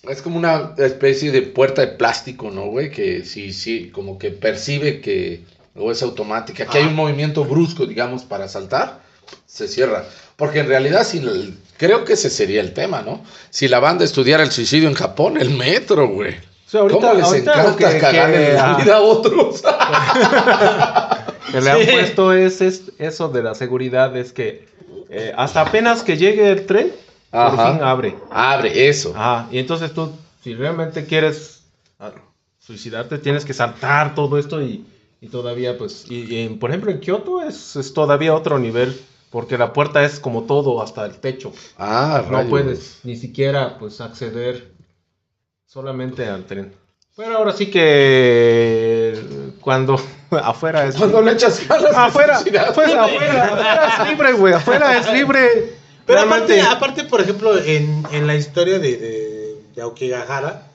es 0.09 0.21
como 0.21 0.37
una 0.37 0.73
especie 0.77 1.31
de 1.31 1.41
puerta 1.41 1.81
de 1.81 1.87
plástico, 1.89 2.51
¿no, 2.51 2.65
güey? 2.67 2.91
Que 2.91 3.23
sí, 3.25 3.53
sí, 3.53 3.89
como 3.93 4.17
que 4.17 4.31
percibe 4.31 5.01
que, 5.01 5.41
o 5.75 5.91
es 5.91 6.01
automática, 6.03 6.65
que 6.65 6.77
hay 6.79 6.85
un 6.85 6.95
movimiento 6.95 7.43
brusco, 7.45 7.85
digamos, 7.85 8.23
para 8.23 8.47
saltar, 8.47 9.01
se 9.45 9.67
cierra. 9.67 10.05
Porque 10.35 10.59
en 10.59 10.67
realidad, 10.67 11.05
si 11.05 11.17
el- 11.19 11.57
creo 11.77 12.05
que 12.05 12.13
ese 12.13 12.29
sería 12.29 12.61
el 12.61 12.73
tema, 12.73 13.01
¿no? 13.01 13.23
Si 13.49 13.67
la 13.67 13.79
banda 13.79 14.03
estudiara 14.05 14.43
el 14.43 14.51
suicidio 14.51 14.87
en 14.89 14.95
Japón, 14.95 15.37
el 15.39 15.49
metro, 15.51 16.07
güey. 16.07 16.31
O 16.33 16.69
sea, 16.69 16.81
ahorita- 16.81 16.99
¿Cómo 16.99 17.13
les 17.13 17.23
ahorita 17.25 17.51
encanta 17.53 17.89
que- 17.91 17.99
cagarle 17.99 18.37
que- 18.47 18.53
la 18.53 18.73
ah. 18.73 18.77
vida 18.83 18.95
a 18.97 19.01
otros? 19.01 19.61
que 21.51 21.61
le 21.61 21.69
han 21.71 21.79
Sí. 21.81 21.91
puesto 21.91 22.33
es, 22.33 22.61
es- 22.61 22.81
eso 22.97 23.29
de 23.29 23.43
la 23.43 23.55
seguridad, 23.55 24.15
es 24.17 24.33
que 24.33 24.67
eh, 25.09 25.31
hasta 25.37 25.61
apenas 25.61 26.01
que 26.03 26.17
llegue 26.17 26.49
el 26.49 26.65
tren, 26.65 26.91
por 27.35 27.51
fin 27.73 27.83
abre. 27.83 28.15
Abre 28.31 28.87
eso. 28.89 29.13
Ajá, 29.15 29.47
y 29.51 29.57
entonces 29.59 29.93
tú, 29.93 30.11
si 30.43 30.53
realmente 30.55 31.05
quieres 31.05 31.63
ah, 31.99 32.11
suicidarte, 32.59 33.17
tienes 33.19 33.45
que 33.45 33.53
saltar 33.53 34.15
todo 34.15 34.37
esto 34.37 34.61
y, 34.61 34.85
y 35.21 35.27
todavía, 35.27 35.77
pues, 35.77 36.05
y, 36.09 36.33
y 36.33 36.41
en- 36.45 36.59
por 36.59 36.69
ejemplo, 36.71 36.91
en 36.91 36.99
Kioto 36.99 37.41
es, 37.41 37.75
es 37.75 37.93
todavía 37.93 38.33
otro 38.33 38.57
nivel, 38.59 38.99
Porque 39.31 39.57
la 39.57 39.73
puerta 39.73 40.03
es 40.05 40.19
como 40.19 40.43
todo, 40.43 40.81
hasta 40.81 41.05
el 41.05 41.17
techo. 41.19 41.51
Ah, 41.77 42.21
No 42.25 42.31
rayos. 42.37 42.49
puedes 42.49 42.99
ni 43.03 43.17
siquiera 43.17 43.77
pues 43.77 43.99
acceder 43.99 44.71
solamente 45.65 46.25
al 46.27 46.45
tren. 46.45 46.73
Pero 47.17 47.37
ahora 47.37 47.51
sí 47.53 47.69
que 47.69 49.19
cuando 49.61 49.99
afuera 50.31 50.85
es 50.85 50.95
Cuando 50.95 51.21
le 51.21 51.31
echas 51.33 51.67
ganas. 51.67 51.93
afuera, 51.95 52.39
pues 52.43 52.55
afuera, 52.57 53.03
afuera 53.05 53.87
es 54.03 54.09
libre, 54.09 54.33
güey, 54.33 54.53
afuera 54.53 54.97
es 54.99 55.11
libre. 55.13 55.74
Pero 56.05 56.19
Realmente- 56.23 56.61
aparte, 56.61 56.75
aparte, 56.75 57.03
por 57.05 57.21
ejemplo, 57.21 57.57
en, 57.57 58.03
en 58.11 58.27
la 58.27 58.35
historia 58.35 58.79
de, 58.79 58.97
de, 58.97 59.55
de 59.75 59.81
Aokigahara, 59.81 60.67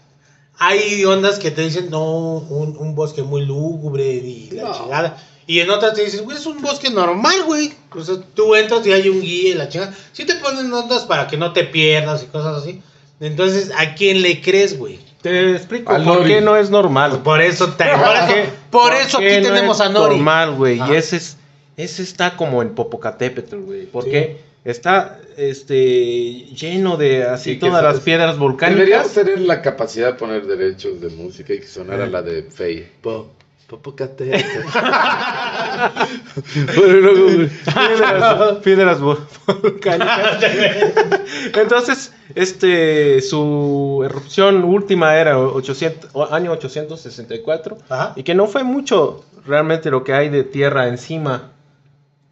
hay 0.59 1.05
ondas 1.05 1.39
que 1.39 1.51
te 1.51 1.63
dicen, 1.63 1.89
no, 1.91 2.05
un, 2.39 2.77
un 2.77 2.95
bosque 2.95 3.23
muy 3.23 3.45
lúgubre 3.47 4.05
y 4.13 4.51
la 4.53 4.63
No. 4.65 4.75
chingada. 4.77 5.17
Y 5.47 5.61
en 5.61 5.71
otras 5.71 5.95
te 5.95 6.05
dicen, 6.05 6.25
güey, 6.25 6.37
es 6.37 6.47
un 6.47 6.61
bosque 6.61 6.91
normal, 6.91 7.43
güey. 7.45 7.73
O 7.93 8.03
sea, 8.05 8.17
tú 8.35 8.55
entras 8.55 8.87
y 8.87 8.93
hay 8.93 9.09
un 9.09 9.21
guía 9.21 9.51
y 9.51 9.55
la 9.55 9.69
chingada. 9.69 9.95
Sí 10.13 10.25
te 10.25 10.35
ponen 10.37 10.73
ondas 10.73 11.03
para 11.05 11.27
que 11.27 11.37
no 11.37 11.53
te 11.53 11.65
pierdas 11.65 12.23
y 12.23 12.27
cosas 12.27 12.63
así. 12.63 12.83
Entonces, 13.21 13.71
¿a 13.77 13.95
quién 13.95 14.23
le 14.23 14.41
crees, 14.41 14.79
güey? 14.79 14.99
Te 15.23 15.51
explico 15.53 15.93
Al 15.93 16.05
por 16.05 16.19
Nori. 16.21 16.29
qué 16.35 16.41
no 16.41 16.57
es 16.57 16.71
normal. 16.71 17.21
Por 17.23 17.41
eso, 17.43 17.69
te, 17.75 17.85
por 17.85 18.17
eso, 18.17 18.51
por 18.71 18.95
eso 18.95 19.19
qué 19.19 19.37
aquí 19.37 19.47
no 19.49 19.55
tenemos 19.55 19.77
es 19.81 19.87
a 19.87 19.89
Nori. 19.91 20.17
normal, 20.17 20.55
güey. 20.55 20.79
Ah. 20.81 20.89
Y 20.91 20.95
ese 20.97 21.17
es, 21.17 21.37
ese 21.77 22.03
está 22.03 22.37
como 22.37 22.63
en 22.63 22.71
Popocatépetl, 22.75 23.57
güey. 23.57 23.87
Porque 23.87 24.41
está 24.65 25.19
este 25.37 26.45
lleno 26.55 26.97
de 26.97 27.25
así 27.25 27.55
Sí, 27.55 27.59
todas 27.59 27.83
las 27.83 28.01
piedras 28.01 28.39
Deberíamos 28.39 28.39
volcánicas. 28.39 29.15
tener 29.15 29.41
la 29.41 29.63
capacidad 29.63 30.09
de 30.09 30.15
poner 30.15 30.47
derechos 30.47 31.01
de 31.01 31.09
música 31.11 31.55
y 31.55 31.61
que 31.61 31.67
sonara 31.67 32.07
la 32.07 32.23
de 32.23 32.43
Fey. 32.43 32.89
Po, 33.01 33.29
Popocatépetl. 33.69 34.43
bueno, 36.77 36.93
luego, 37.01 37.25
güey. 37.37 37.49
piedras, 37.49 38.57
piedras 38.59 39.01
vol- 39.01 39.19
volcánicas. 39.63 40.45
Entonces, 41.55 42.13
este, 42.35 43.21
su 43.23 44.03
erupción 44.05 44.65
última 44.65 45.17
era 45.17 45.39
800, 45.39 46.11
o- 46.13 46.33
año 46.33 46.53
864 46.53 47.79
Ajá. 47.89 48.13
y 48.17 48.23
que 48.25 48.35
no 48.35 48.47
fue 48.47 48.65
mucho 48.65 49.25
realmente 49.47 49.91
lo 49.91 50.05
que 50.05 50.13
hay 50.15 50.29
de 50.29 50.45
tierra 50.45 50.89
encima. 50.89 51.51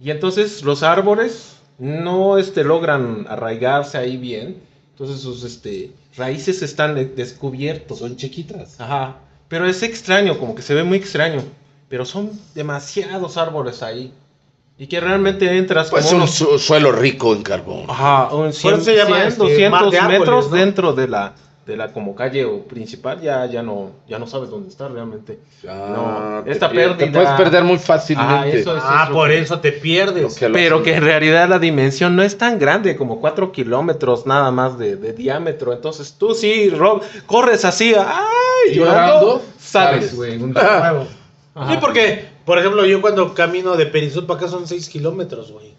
Y 0.01 0.11
entonces 0.11 0.62
los 0.62 0.83
árboles 0.83 1.57
no 1.79 2.39
este, 2.39 2.64
logran 2.64 3.26
arraigarse 3.29 3.99
ahí 3.99 4.16
bien. 4.16 4.57
Entonces 4.93 5.20
sus 5.20 5.45
este, 5.45 5.93
raíces 6.16 6.62
están 6.62 6.95
de- 6.95 7.07
descubiertos. 7.07 8.01
Son 8.01 8.16
chiquitas. 8.16 8.81
Ajá. 8.81 9.16
Pero 9.49 9.66
es 9.66 9.83
extraño, 9.83 10.39
como 10.39 10.55
que 10.55 10.62
se 10.62 10.74
ve 10.74 10.83
muy 10.85 10.99
extraño. 10.99 11.43
Pero 11.89 12.05
son 12.05 12.31
demasiados 12.55 13.37
árboles 13.37 13.83
ahí. 13.83 14.12
Y 14.81 14.87
que 14.87 15.01
realmente 15.01 15.57
entras 15.57 15.91
Pues 15.91 16.05
como 16.05 16.16
un 16.16 16.22
unos- 16.22 16.35
su- 16.35 16.59
suelo 16.59 16.93
rico 16.93 17.35
en 17.35 17.43
carbón. 17.43 17.85
Ajá, 17.89 18.33
un 18.35 18.53
100, 18.53 18.74
eso 18.74 18.85
se 18.85 18.97
llama, 18.97 19.16
100, 19.16 19.29
este, 19.29 19.43
200 19.43 19.70
mar 19.83 19.91
de 19.91 19.99
árboles, 19.99 20.20
metros 20.20 20.51
¿no? 20.51 20.57
dentro 20.57 20.93
de 20.93 21.09
la 21.09 21.35
de 21.69 21.77
la 21.77 21.93
como 21.93 22.14
calle 22.16 22.47
o 22.47 22.62
principal 22.64 23.21
ya 23.21 23.45
ya 23.45 23.62
no 23.62 23.91
ya 24.09 24.19
no 24.19 24.27
sabes 24.27 24.49
dónde 24.49 24.71
está 24.71 24.89
realmente. 24.89 25.39
Ah, 25.69 26.39
no, 26.39 26.45
te 26.45 26.51
esta 26.51 26.71
Te 26.71 27.07
puedes 27.09 27.29
perder 27.33 27.62
muy 27.62 27.77
fácilmente. 27.79 28.35
Ah, 28.35 28.49
eso 28.49 28.77
es- 28.77 28.83
Ah, 28.85 29.07
lo 29.11 29.14
por 29.14 29.29
que- 29.29 29.39
eso 29.39 29.61
te 29.61 29.73
pierdes. 29.73 30.35
Que 30.35 30.49
Pero 30.49 30.83
que 30.83 30.95
en 30.95 31.05
realidad 31.05 31.47
la 31.49 31.59
dimensión 31.59 32.16
no 32.16 32.23
es 32.23 32.39
tan 32.39 32.59
grande, 32.59 32.97
como 32.97 33.21
4 33.21 33.53
kilómetros 33.53 34.25
nada 34.27 34.51
más 34.51 34.79
de, 34.79 34.97
de 34.97 35.12
diámetro. 35.12 35.75
Entonces 35.75 36.14
tú 36.19 36.35
sí, 36.35 36.71
Rob, 36.71 37.03
corres 37.27 37.64
así, 37.66 37.95
¡ay! 37.95 38.75
Llorando, 38.75 39.43
sales, 39.59 40.16
güey. 40.16 40.39
Sí, 41.69 41.77
porque, 41.81 42.25
por 42.45 42.59
ejemplo, 42.59 42.87
yo 42.87 43.01
cuando 43.01 43.35
camino 43.35 43.77
de 43.77 43.87
Perisur 43.87 44.27
para 44.27 44.39
acá 44.41 44.49
son 44.49 44.66
6 44.69 44.89
kilómetros, 44.89 45.51
güey. 45.53 45.75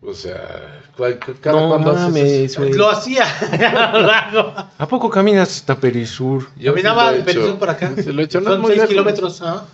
O 0.00 0.14
sea, 0.14 0.80
¿cuál- 0.96 1.18
cada 1.40 1.60
No 1.60 1.74
haces 1.74 1.84
mames, 2.02 2.24
eso? 2.52 2.60
güey. 2.62 2.72
Lo 2.74 2.88
hacía. 2.88 3.24
¿A 4.78 4.86
poco 4.88 5.10
caminas 5.10 5.48
hasta 5.50 5.74
Perisur? 5.76 6.48
Yo 6.56 6.72
Caminaba 6.72 7.12
de 7.12 7.20
Perisur 7.22 7.58
para 7.58 7.72
acá. 7.72 7.92
Sí 8.02 8.12
lo 8.12 8.22
he 8.22 8.24
hecho, 8.26 8.40
no 8.40 8.50
son 8.52 8.60
muy 8.60 8.68
6 8.70 8.76
lejos. 8.78 8.88
kilómetros. 8.90 9.42
ajá. 9.42 9.64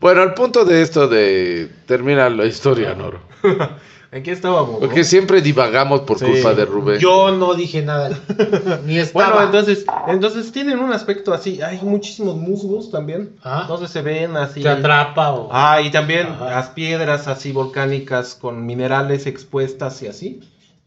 Bueno, 0.00 0.22
el 0.22 0.34
punto 0.34 0.64
de 0.64 0.82
esto 0.82 1.06
de 1.08 1.70
termina 1.86 2.28
la 2.30 2.46
historia, 2.46 2.94
Noro. 2.94 3.20
¿En 4.14 4.22
qué 4.22 4.30
estábamos? 4.30 4.74
no? 4.74 4.78
Porque 4.78 5.02
siempre 5.02 5.42
divagamos 5.42 6.02
por 6.02 6.20
Sí. 6.20 6.24
culpa 6.24 6.54
de 6.54 6.64
Rubén. 6.64 7.00
Yo 7.00 7.32
no 7.32 7.54
dije 7.54 7.82
nada. 7.82 8.10
Ni 8.86 8.98
estaba. 8.98 9.30
Bueno, 9.30 9.46
entonces, 9.46 9.84
entonces 10.06 10.52
tienen 10.52 10.78
un 10.78 10.92
aspecto 10.92 11.34
así. 11.34 11.60
Hay 11.60 11.80
muchísimos 11.82 12.36
musgos 12.36 12.92
también. 12.92 13.34
Ajá. 13.42 13.62
Entonces 13.62 13.90
se 13.90 14.02
ven 14.02 14.36
así. 14.36 14.62
te 14.62 14.68
atrapa 14.68 15.32
o. 15.32 15.48
Ah, 15.50 15.80
y 15.82 15.90
también 15.90 16.28
Ajá. 16.28 16.44
las 16.46 16.68
piedras 16.70 17.26
así 17.26 17.50
volcánicas 17.50 18.36
con 18.36 18.64
minerales 18.64 19.26
expuestas 19.26 20.00
y 20.02 20.06
así. 20.06 20.40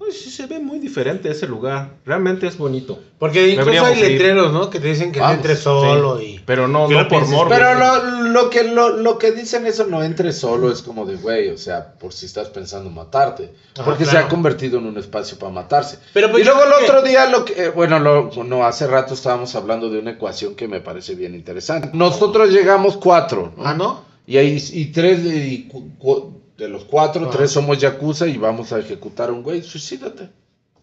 Pues 0.07 0.21
sí 0.21 0.31
se 0.31 0.45
ve 0.47 0.59
muy 0.61 0.79
diferente 0.79 1.29
ese 1.29 1.47
lugar. 1.47 1.95
Realmente 2.05 2.47
es 2.47 2.57
bonito. 2.57 2.97
Porque 3.19 3.41
incluso 3.49 3.65
Deberíamos 3.71 3.91
hay 3.91 3.99
ir. 4.05 4.11
letreros, 4.11 4.53
¿no? 4.53 4.69
Que 4.69 4.79
te 4.79 4.87
dicen 4.87 5.11
que 5.11 5.19
no 5.19 5.25
Vamos, 5.25 5.37
entres 5.39 5.59
solo 5.59 6.21
y. 6.21 6.39
Pero 6.45 6.69
no, 6.69 6.87
no 6.87 7.07
por 7.09 7.27
morbo. 7.27 7.49
Pero 7.49 7.73
lo, 7.73 8.21
lo 8.29 8.49
que, 8.49 8.63
lo, 8.63 8.89
lo 8.95 9.17
que 9.17 9.33
dicen 9.33 9.65
eso 9.65 9.85
no 9.85 10.01
entre 10.03 10.31
solo 10.31 10.71
es 10.71 10.81
como 10.81 11.05
de, 11.05 11.17
güey, 11.17 11.49
o 11.49 11.57
sea, 11.57 11.91
por 11.95 12.13
si 12.13 12.25
estás 12.25 12.47
pensando 12.47 12.89
matarte. 12.89 13.51
Ajá, 13.75 13.83
porque 13.83 14.05
se 14.05 14.17
ha 14.17 14.29
convertido 14.29 14.77
en 14.79 14.85
un 14.85 14.97
espacio 14.97 15.37
para 15.37 15.51
matarse. 15.51 15.99
Pero, 16.13 16.31
pues, 16.31 16.41
y 16.41 16.45
luego 16.45 16.61
el 16.63 16.69
que- 16.85 16.85
otro 16.89 17.01
día, 17.01 17.25
lo 17.29 17.43
que, 17.43 17.65
eh, 17.65 17.69
bueno, 17.69 17.99
lo, 17.99 18.31
no, 18.45 18.65
hace 18.65 18.87
rato 18.87 19.13
estábamos 19.13 19.53
hablando 19.55 19.89
de 19.89 19.99
una 19.99 20.11
ecuación 20.11 20.55
que 20.55 20.69
me 20.69 20.79
parece 20.79 21.15
bien 21.15 21.35
interesante. 21.35 21.89
Nosotros 21.91 22.49
llegamos 22.49 22.95
cuatro, 22.95 23.51
¿no? 23.57 23.65
Ah, 23.65 23.73
¿no? 23.73 24.05
Y, 24.25 24.37
hay, 24.37 24.57
y 24.71 24.85
tres 24.85 25.19
y 25.25 25.67
cu- 25.67 25.89
cu- 25.97 26.36
de 26.57 26.67
los 26.69 26.85
cuatro, 26.85 27.23
Ajá. 27.27 27.37
tres 27.37 27.51
somos 27.51 27.77
yakuza 27.77 28.27
y 28.27 28.37
vamos 28.37 28.71
a 28.73 28.79
ejecutar 28.79 29.29
a 29.29 29.33
un 29.33 29.43
güey, 29.43 29.61
suicídate. 29.63 30.29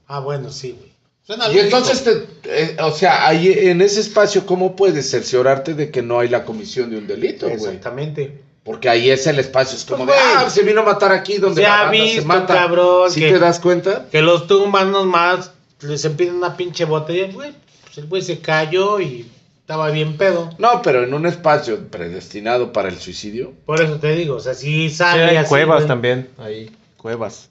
Ah, 0.07 0.21
bueno, 0.21 0.51
sí, 0.51 0.77
güey. 0.79 0.93
Suena 1.27 1.51
Y 1.51 1.59
entonces, 1.59 2.05
te- 2.05 2.27
eh, 2.45 2.77
o 2.83 2.91
sea, 2.93 3.27
ahí 3.27 3.51
en 3.51 3.81
ese 3.81 4.01
espacio, 4.01 4.45
¿cómo 4.45 4.77
puedes 4.77 5.11
cerciorarte 5.11 5.73
de 5.75 5.91
que 5.91 6.03
no 6.03 6.21
hay 6.21 6.29
la 6.29 6.45
comisión 6.45 6.91
de 6.91 6.99
un 6.99 7.07
delito, 7.07 7.47
güey? 7.47 7.57
Exactamente. 7.59 8.43
Porque 8.63 8.89
ahí 8.89 9.11
es 9.11 9.27
el 9.27 9.39
espacio, 9.39 9.77
es 9.77 9.85
como 9.85 10.05
Pues, 10.07 10.17
de, 10.19 10.23
güey, 10.23 10.35
ah, 10.47 10.51
se 10.51 10.63
vino 10.63 10.83
a 10.83 10.85
matar 10.85 11.13
aquí 11.13 11.39
donde 11.39 11.63
se 11.63 11.67
ha 11.67 11.89
visto, 11.91 12.21
se 12.23 12.27
mata. 12.27 12.55
cabrón, 12.55 13.11
¿Sí 13.11 13.21
que- 13.21 13.33
te 13.33 13.39
das 13.39 13.59
cuenta? 13.61 14.07
Que 14.11 14.23
los 14.23 14.47
tumban 14.47 14.93
nomás, 14.93 15.51
les 15.81 16.05
empiezan 16.05 16.37
una 16.37 16.57
pinche 16.57 16.85
botella, 16.85 17.33
güey. 17.33 17.53
Pues 17.85 17.99
el 17.99 18.07
güey 18.07 18.23
se 18.23 18.39
cayó 18.41 19.01
y 19.01 19.27
estaba 19.65 19.91
bien 19.91 20.19
pedo. 20.19 20.51
No, 20.59 20.83
pero 20.83 21.05
en 21.05 21.15
un 21.15 21.25
espacio 21.27 21.89
predestinado 21.89 22.71
para 22.73 22.91
el 22.91 22.99
suicidio, 22.99 23.55
Por 23.65 23.81
eso 23.81 23.97
te 23.99 24.15
digo, 24.15 24.37
o 24.37 24.41
sea, 24.41 24.53
si 24.53 24.91
Sí, 24.91 24.97
sale 24.97 25.25
hay 25.25 25.37
así, 25.39 25.49
cuevas 25.49 25.79
güey, 25.79 25.89
también. 25.89 26.29
Ahí, 26.37 26.71
cuevas. 26.99 27.49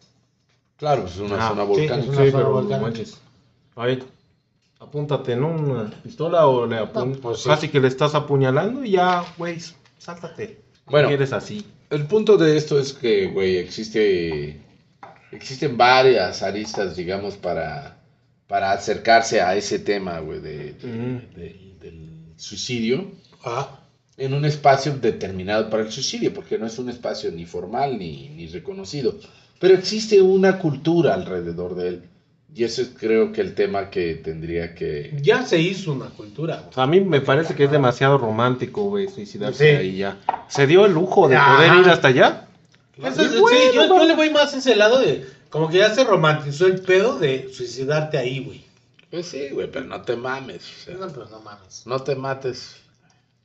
claro, 0.78 1.08
es 1.08 1.18
una 1.18 1.44
Ah, 1.46 1.50
zona 1.50 1.64
sí, 1.64 1.68
volcánica. 1.70 1.98
es 1.98 2.08
una 2.08 2.26
Sí, 2.26 2.32
zona 2.32 2.44
volcánica. 2.50 3.02
Ahí, 3.76 4.04
apúntate, 4.80 5.36
¿no? 5.36 5.48
Una 5.50 5.90
pistola 6.04 6.46
o 6.46 6.68
le 6.68 6.78
apuntas. 6.78 7.18
No, 7.18 7.22
pues 7.30 7.40
sí. 7.40 7.50
Casi 7.50 7.70
que 7.70 7.80
le 7.80 7.88
estás 7.88 8.14
apuñalando 8.14 8.84
y 8.84 8.92
ya, 8.92 9.26
güey, 9.38 9.58
sáltate. 9.98 10.60
Bueno. 10.86 11.10
Eres 11.10 11.34
así. 11.34 11.66
El 11.90 12.06
punto 12.06 12.38
de 12.38 12.58
esto 12.58 12.80
es 12.80 12.94
que, 12.94 13.28
güey, 13.28 13.58
existe, 13.58 14.62
existen 15.32 15.78
varias 15.78 16.44
aristas, 16.44 16.96
digamos, 16.96 17.38
para, 17.38 17.98
para 18.48 18.72
acercarse 18.72 19.42
a 19.42 19.56
ese 19.56 19.80
tema, 19.80 20.20
güey, 20.20 20.40
de, 20.42 20.74
de- 20.74 20.74
Ujú. 20.74 21.40
de- 21.40 21.73
del 21.84 22.10
suicidio 22.38 23.12
Ah, 23.46 23.80
en 24.18 24.34
un 24.34 24.46
espacio 24.46 24.96
determinado 24.98 25.70
para 25.70 25.84
el 25.84 25.92
suicidio, 25.92 26.34
porque 26.34 26.58
no 26.58 26.66
es 26.66 26.80
un 26.80 26.90
espacio 26.90 27.30
ni 27.32 27.46
formal 27.46 27.98
ni, 28.00 28.30
ni 28.30 28.48
reconocido. 28.48 29.16
Pero 29.60 29.74
existe 29.76 30.22
una 30.22 30.60
cultura 30.60 31.14
alrededor 31.14 31.76
de 31.76 31.88
él. 31.90 32.04
Y 32.56 32.64
eso 32.64 32.84
es 32.84 32.92
creo 32.98 33.32
que 33.34 33.42
el 33.42 33.56
tema 33.56 33.90
que 33.90 34.14
tendría 34.16 34.76
que... 34.76 35.12
ya 35.22 35.44
se 35.46 35.60
hizo 35.60 35.92
una 35.92 36.06
cultura, 36.10 36.58
güey. 36.72 36.72
A 36.76 36.88
mí 36.88 37.02
me 37.02 37.20
parece 37.20 37.56
que 37.56 37.64
es 37.66 37.72
demasiado 37.72 38.18
romántico, 38.20 38.84
güey, 38.84 39.08
suicidarse 39.10 39.72
Sí. 39.72 39.76
ahí 39.76 39.98
ya. 39.98 40.20
Se 40.48 40.68
dio 40.68 40.86
el 40.86 40.94
lujo 40.94 41.28
de 41.28 41.36
Ajá. 41.36 41.56
poder 41.58 41.82
ir 41.84 41.90
hasta 41.90 42.10
allá. 42.10 42.48
Eso 42.98 43.24
es- 43.24 43.32
Sí, 43.32 43.40
bueno, 43.40 43.58
sí, 43.60 43.76
yo, 43.76 43.88
yo 43.88 44.06
le 44.06 44.16
voy 44.16 44.30
más 44.30 44.54
a 44.54 44.58
ese 44.58 44.76
lado 44.76 45.00
de. 45.00 45.26
Como 45.50 45.68
que 45.70 45.80
ya 45.80 45.90
se 45.94 46.04
romantizó 46.04 46.68
el 46.68 46.80
pedo 46.82 47.18
de 47.18 47.50
suicidarte 47.52 48.18
ahí, 48.20 48.40
güey. 48.46 48.64
Pues 49.14 49.28
sí, 49.28 49.50
güey, 49.52 49.70
pero 49.70 49.86
no 49.86 50.02
te 50.02 50.16
mames. 50.16 50.64
o 50.64 50.86
sea, 50.86 50.96
No, 50.96 51.08
pero 51.08 51.28
no 51.30 51.40
mames. 51.42 51.84
no 51.86 52.00
te 52.02 52.16
mates. 52.16 52.78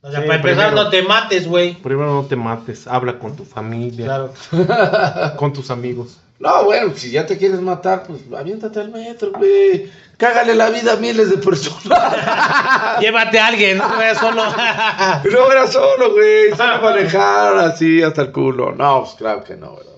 O 0.01 0.09
sea, 0.09 0.21
Sí, 0.21 0.25
para 0.25 0.39
empezar, 0.39 0.65
primero. 0.69 0.83
no 0.83 0.89
te 0.89 1.03
mates, 1.03 1.47
güey. 1.47 1.75
Primero 1.75 2.11
no 2.11 2.25
te 2.25 2.35
mates, 2.35 2.87
habla 2.87 3.19
con 3.19 3.35
tu 3.35 3.45
familia, 3.45 4.05
Claro. 4.05 4.33
con 5.37 5.53
tus 5.53 5.69
amigos. 5.69 6.17
No, 6.39 6.63
bueno, 6.63 6.93
si 6.95 7.11
ya 7.11 7.27
te 7.27 7.37
quieres 7.37 7.61
matar, 7.61 8.01
pues 8.07 8.21
aviéntate 8.35 8.79
al 8.79 8.89
metro, 8.89 9.31
güey. 9.33 9.91
Cágale 10.17 10.55
la 10.55 10.71
vida 10.71 10.93
a 10.93 10.95
miles 10.95 11.29
de 11.29 11.37
personas. 11.37 11.99
Llévate 12.99 13.39
a 13.39 13.45
alguien, 13.47 13.77
no 13.77 13.87
vayas 13.89 14.17
solo. 14.17 14.41
no 15.31 15.51
era 15.51 15.67
solo, 15.67 16.13
güey. 16.13 16.49
A 16.57 16.79
manejar 16.81 17.57
así 17.59 18.01
hasta 18.01 18.23
el 18.23 18.31
culo. 18.31 18.71
No, 18.71 19.03
pues 19.03 19.13
claro 19.17 19.43
que 19.43 19.55
no, 19.55 19.75
¿verdad? 19.75 19.91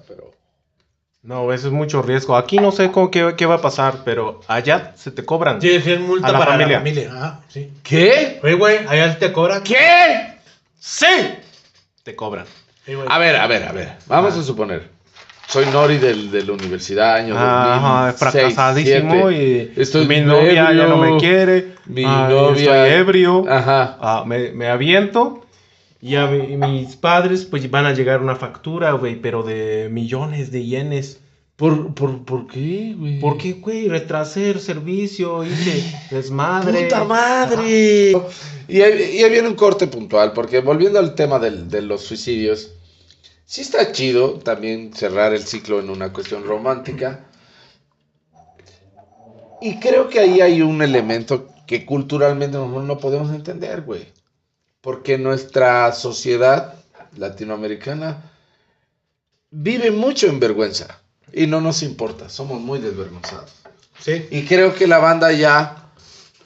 No, 1.24 1.54
eso 1.54 1.68
es 1.68 1.74
mucho 1.74 2.02
riesgo. 2.02 2.36
Aquí 2.36 2.58
no 2.58 2.72
sé 2.72 2.92
cómo 2.92 3.12
qué, 3.12 3.36
qué 3.38 3.46
va 3.46 3.56
a 3.56 3.62
pasar, 3.62 3.98
pero 4.04 4.42
allá 4.48 4.94
se 4.96 5.12
te 5.12 5.24
cobran. 5.24 5.60
Tienes 5.60 5.84
que 5.84 5.92
ir 5.92 6.00
multa 6.00 6.28
A 6.28 6.32
la 6.32 6.40
para 6.40 6.52
familia. 6.54 6.78
la 6.78 6.80
familia. 6.80 7.12
Ajá, 7.14 7.40
sí. 7.48 7.72
¿Qué? 7.84 8.40
Oye, 8.44 8.54
güey, 8.56 8.78
allá 8.88 9.18
te 9.20 9.32
cobran. 9.32 9.62
¿Qué? 9.62 10.34
Sí. 10.80 11.06
Te 12.04 12.16
cobran. 12.16 12.46
Sí, 12.86 12.96
güey. 12.96 13.08
A 13.10 13.20
ver, 13.20 13.36
a 13.36 13.46
ver, 13.46 13.64
a 13.68 13.72
ver. 13.72 13.94
Vamos 14.08 14.36
a 14.36 14.42
suponer. 14.42 14.90
soy 15.48 15.68
Nori 15.68 15.98
del, 16.00 16.32
de 16.32 16.44
la 16.44 16.54
universidad, 16.54 17.16
año 17.18 17.36
Ajá, 17.38 18.08
2006, 18.14 18.20
fracasadísimo 18.20 19.14
2007. 19.26 19.74
y 19.78 19.82
Estoy 19.82 20.08
mi 20.08 20.22
novia 20.22 20.72
ya 20.74 20.88
no 20.88 20.98
me 20.98 21.18
quiere. 21.18 21.76
mi 21.86 22.04
ah, 22.04 22.28
novia- 22.32 22.88
Estoy 22.88 23.00
ebrio. 23.00 23.46
Ajá. 23.48 23.98
Ah, 24.02 24.24
me, 24.26 24.52
me 24.54 24.70
aviento. 24.70 25.46
Y 26.02 26.16
a 26.16 26.26
mi- 26.28 26.58
mis 26.58 26.96
padres 26.96 27.46
pues 27.46 27.70
van 27.70 27.86
a 27.86 27.94
llegar 27.94 28.22
una 28.22 28.36
factura, 28.36 28.92
güey, 28.94 29.22
pero 29.22 29.44
de 29.44 29.88
millones 29.92 30.52
de 30.52 30.66
yenes. 30.66 31.20
¿Por, 31.56 31.94
por, 31.94 32.26
por 32.26 32.48
qué, 32.48 32.96
güey? 32.98 33.20
¿Por 33.20 33.38
qué, 33.38 33.54
güey? 33.54 33.88
Retrasé 33.88 34.50
el 34.50 34.60
servicio, 34.60 35.44
hice 35.46 35.84
desmadre. 36.10 36.84
¡Puta 36.86 37.04
madre! 37.04 38.14
Y 38.68 38.82
ahí, 38.82 39.18
y 39.18 39.24
ahí 39.24 39.30
viene 39.30 39.48
un 39.48 39.54
corte 39.54 39.86
puntual, 39.86 40.34
porque 40.34 40.60
volviendo 40.62 40.98
al 40.98 41.14
tema 41.14 41.38
del- 41.38 41.70
de 41.70 41.84
los 41.84 42.02
suicidios, 42.02 42.72
sí 43.46 43.62
está 43.62 43.92
chido 43.92 44.40
también 44.40 44.92
cerrar 44.96 45.34
el 45.36 45.44
ciclo 45.44 45.80
en 45.80 45.92
una 45.92 46.12
cuestión 46.12 46.46
romántica. 46.46 47.28
Y 49.62 49.76
creo 49.80 50.10
que 50.10 50.20
ahí 50.20 50.42
hay 50.42 50.64
un 50.64 50.82
elemento 50.82 51.48
que 51.68 51.86
culturalmente 51.86 52.58
no 52.58 52.98
podemos 52.98 53.32
entender, 53.32 53.82
güey. 53.82 54.08
Porque 54.82 55.18
nuestra 55.18 55.92
sociedad 55.94 56.76
latinoamericana 57.18 58.32
vive 59.52 59.92
mucho 59.92 60.28
en 60.28 60.40
vergüenza. 60.40 61.00
Y 61.34 61.48
no 61.48 61.62
nos 61.62 61.82
importa, 61.84 62.30
somos 62.30 62.60
muy 62.60 62.80
desvergonzados. 62.80 63.52
Sí. 64.00 64.28
Y 64.32 64.44
creo 64.46 64.76
que 64.76 64.88
la 64.88 64.98
banda 64.98 65.32
ya 65.32 65.82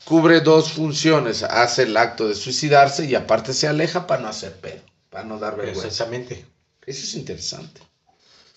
cubre 0.04 0.42
dos 0.42 0.72
funciones. 0.72 1.44
Hace 1.44 1.84
el 1.84 1.98
acto 1.98 2.28
de 2.28 2.36
suicidarse 2.36 3.06
y 3.06 3.16
aparte 3.16 3.54
se 3.54 3.68
aleja 3.68 4.06
para 4.06 4.22
no 4.22 4.28
hacer 4.28 4.54
pedo, 4.58 4.82
para 5.10 5.24
no 5.24 5.40
dar 5.40 5.56
vergüenza. 5.56 5.88
Exactamente. 5.88 6.46
Eso 6.86 7.04
es 7.04 7.16
interesante. 7.16 7.82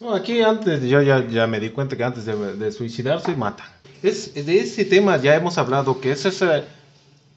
No, 0.00 0.14
aquí 0.14 0.42
antes, 0.42 0.82
yo 0.82 1.02
ya, 1.02 1.26
ya 1.26 1.46
me 1.46 1.58
di 1.58 1.70
cuenta 1.70 1.96
que 1.96 2.04
antes 2.04 2.24
de, 2.24 2.56
de 2.56 2.70
suicidarse 2.70 3.34
matan. 3.34 3.66
Es, 4.02 4.32
de 4.34 4.60
ese 4.60 4.84
tema 4.84 5.16
ya 5.16 5.34
hemos 5.34 5.58
hablado, 5.58 6.00
que 6.00 6.12
es 6.12 6.24
ese, 6.24 6.64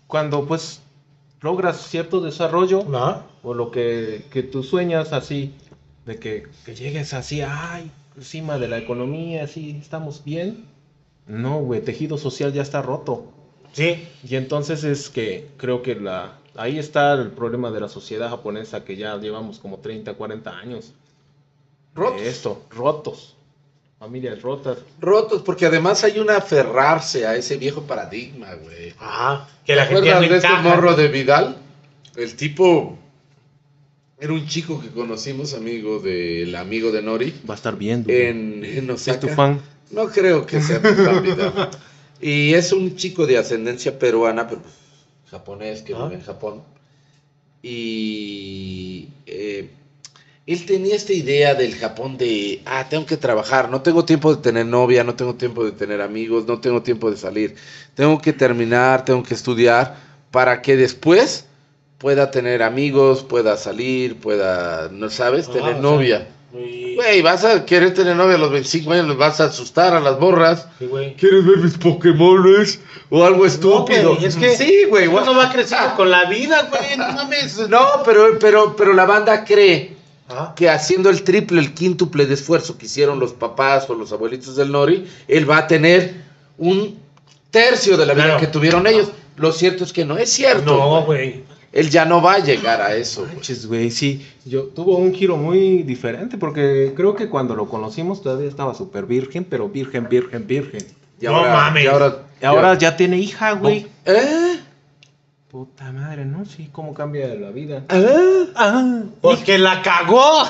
cuando 0.05 0.45
pues 0.45 0.79
logras 1.41 1.87
cierto 1.87 2.21
desarrollo, 2.21 2.83
¿No? 2.83 3.23
o 3.43 3.53
lo 3.53 3.71
que, 3.71 4.25
que 4.31 4.43
tú 4.43 4.63
sueñas 4.63 5.11
así, 5.13 5.53
de 6.05 6.17
que, 6.17 6.47
que 6.65 6.75
llegues 6.75 7.13
así, 7.13 7.41
ay, 7.41 7.91
encima 8.15 8.57
de 8.57 8.67
la 8.67 8.77
economía, 8.77 9.43
así, 9.43 9.77
estamos 9.81 10.23
bien. 10.23 10.65
No, 11.27 11.59
güey, 11.59 11.81
tejido 11.81 12.17
social 12.17 12.53
ya 12.53 12.61
está 12.61 12.81
roto. 12.81 13.25
Sí. 13.73 14.07
Y 14.27 14.35
entonces 14.35 14.83
es 14.83 15.09
que 15.09 15.49
creo 15.57 15.81
que 15.81 15.95
la, 15.95 16.39
ahí 16.55 16.77
está 16.77 17.13
el 17.13 17.31
problema 17.31 17.71
de 17.71 17.79
la 17.79 17.89
sociedad 17.89 18.29
japonesa, 18.29 18.83
que 18.83 18.97
ya 18.97 19.17
llevamos 19.17 19.59
como 19.59 19.79
30, 19.79 20.13
40 20.13 20.57
años. 20.57 20.93
Rotos. 21.95 22.21
De 22.21 22.29
esto, 22.29 22.61
rotos. 22.69 23.35
Familias 24.01 24.41
rotas. 24.41 24.79
Rotos, 24.99 25.43
porque 25.43 25.67
además 25.67 26.03
hay 26.03 26.17
un 26.17 26.31
aferrarse 26.31 27.27
a 27.27 27.35
ese 27.35 27.57
viejo 27.57 27.83
paradigma, 27.83 28.51
güey. 28.55 28.95
Ajá. 28.97 29.47
Que 29.63 29.75
la 29.75 29.87
¿Te 29.87 29.93
gente 29.93 30.09
acuerdas 30.11 30.29
de 30.41 30.47
este 30.47 30.61
morro 30.63 30.95
de 30.95 31.07
Vidal? 31.09 31.57
El 32.15 32.35
tipo 32.35 32.97
era 34.19 34.33
un 34.33 34.47
chico 34.47 34.81
que 34.81 34.89
conocimos, 34.89 35.53
amigo 35.53 35.99
del 35.99 36.55
amigo 36.55 36.91
de 36.91 37.03
Nori, 37.03 37.31
Va 37.47 37.53
a 37.53 37.57
estar 37.57 37.77
viendo. 37.77 38.11
en, 38.11 38.65
en 38.65 38.89
es 38.89 39.03
tu 39.05 39.11
Osaka. 39.11 39.35
fan. 39.35 39.61
No 39.91 40.07
creo 40.09 40.47
que 40.47 40.59
sea 40.61 40.81
tu 40.81 40.87
fan, 40.95 41.21
Vidal. 41.21 41.69
Y 42.19 42.55
es 42.55 42.71
un 42.73 42.95
chico 42.95 43.27
de 43.27 43.37
ascendencia 43.37 43.99
peruana, 43.99 44.47
pero 44.47 44.61
pues, 44.63 44.73
japonés 45.29 45.83
que 45.83 45.93
Ah. 45.93 46.05
vive 46.05 46.15
en 46.15 46.21
Japón. 46.25 46.63
Y 47.61 49.09
eh, 49.27 49.69
él 50.53 50.65
tenía 50.65 50.95
esta 50.95 51.13
idea 51.13 51.53
del 51.55 51.75
Japón 51.75 52.17
de, 52.17 52.61
ah, 52.65 52.85
tengo 52.89 53.05
que 53.05 53.17
trabajar, 53.17 53.69
no 53.69 53.81
tengo 53.81 54.05
tiempo 54.05 54.33
de 54.35 54.41
tener 54.41 54.65
novia, 54.65 55.03
no 55.03 55.15
tengo 55.15 55.35
tiempo 55.35 55.63
de 55.63 55.71
tener 55.71 56.01
amigos, 56.01 56.45
no 56.47 56.59
tengo 56.59 56.81
tiempo 56.81 57.09
de 57.11 57.17
salir. 57.17 57.55
Tengo 57.95 58.19
que 58.21 58.33
terminar, 58.33 59.05
tengo 59.05 59.23
que 59.23 59.33
estudiar 59.33 59.95
para 60.31 60.61
que 60.61 60.75
después 60.77 61.45
pueda 61.97 62.31
tener 62.31 62.63
amigos, 62.63 63.23
pueda 63.23 63.57
salir, 63.57 64.17
pueda, 64.17 64.89
¿no 64.91 65.09
sabes? 65.09 65.47
Ah, 65.49 65.53
Tener 65.53 65.77
novia. 65.77 66.27
muy- 66.51 66.95
Güey, 66.95 67.21
vas 67.21 67.45
a 67.45 67.65
querer 67.65 67.93
tener 67.93 68.13
novia 68.15 68.35
a 68.35 68.37
los 68.37 68.51
25 68.51 68.91
años, 68.91 69.17
vas 69.17 69.39
a 69.39 69.45
asustar 69.45 69.93
a 69.95 70.01
las 70.01 70.19
borras. 70.19 70.67
Sí. 70.79 70.87
¿Quieres 71.17 71.45
ver 71.45 71.57
mis 71.59 71.77
Pokémones? 71.77 72.79
O 73.09 73.23
algo 73.23 73.45
estúpido. 73.45 74.17
es 74.21 74.35
que 74.35 74.55
sí, 74.57 74.83
güey. 74.89 75.07
Uno 75.07 75.33
va 75.35 75.49
creciendo 75.49 75.95
con 75.95 76.11
la 76.11 76.25
vida, 76.25 76.67
güey. 76.69 76.97
No 76.97 77.07
mames. 77.13 77.57
No, 77.69 77.79
pero, 78.03 78.37
pero, 78.39 78.75
pero 78.75 78.93
la 78.93 79.05
banda 79.05 79.45
cree 79.45 79.95
Ajá. 80.31 80.53
que 80.55 80.69
haciendo 80.69 81.09
el 81.09 81.23
triple, 81.23 81.59
el 81.59 81.73
quíntuple 81.73 82.25
de 82.25 82.33
esfuerzo 82.35 82.77
que 82.77 82.85
hicieron 82.85 83.19
los 83.19 83.33
papás 83.33 83.89
o 83.89 83.95
los 83.95 84.11
abuelitos 84.11 84.55
del 84.55 84.71
Nori, 84.71 85.05
él 85.27 85.49
va 85.49 85.57
a 85.57 85.67
tener 85.67 86.15
un 86.57 86.97
tercio 87.49 87.97
de 87.97 88.05
la 88.05 88.13
vida 88.13 88.25
Claro. 88.25 88.39
que 88.39 88.47
tuvieron 88.47 88.87
ellos. 88.87 89.11
Lo 89.37 89.51
cierto 89.51 89.83
es 89.83 89.91
que 89.93 90.05
no 90.05 90.17
es 90.17 90.29
cierto. 90.29 90.77
No, 90.77 91.03
güey. 91.03 91.43
Él 91.73 91.89
ya 91.89 92.03
no 92.05 92.21
va 92.21 92.33
a 92.35 92.39
llegar 92.39 92.81
a 92.81 92.95
eso. 92.95 93.21
güey. 93.21 93.33
Manches, 93.35 93.65
güey, 93.65 93.91
sí. 93.91 94.25
Yo 94.45 94.63
tuvo 94.63 94.97
un 94.97 95.13
giro 95.13 95.37
muy 95.37 95.83
diferente 95.83 96.37
porque 96.37 96.93
creo 96.95 97.15
que 97.15 97.29
cuando 97.29 97.55
lo 97.55 97.67
conocimos 97.69 98.21
todavía 98.21 98.49
estaba 98.49 98.73
súper 98.75 99.05
virgen, 99.05 99.45
pero 99.45 99.69
virgen, 99.69 100.07
virgen, 100.09 100.45
virgen. 100.47 100.85
Y 101.19 101.25
No 101.25 101.37
ahora, 101.37 101.53
mames. 101.53 101.83
y 101.85 101.87
ahora, 101.87 102.23
Y 102.41 102.45
ahora 102.45 102.77
ya 102.77 102.97
tiene 102.97 103.17
hija, 103.19 103.53
güey. 103.53 103.87
¿Eh? 104.05 104.59
Puta 105.51 105.91
madre, 105.91 106.23
¿no? 106.23 106.45
Sí, 106.45 106.69
cómo 106.71 106.93
cambia 106.93 107.27
la 107.35 107.49
vida. 107.51 107.83
¿Eh? 107.89 108.47
Ah, 108.55 109.01
Porque 109.21 109.57
la 109.57 109.81
cagó. 109.81 110.45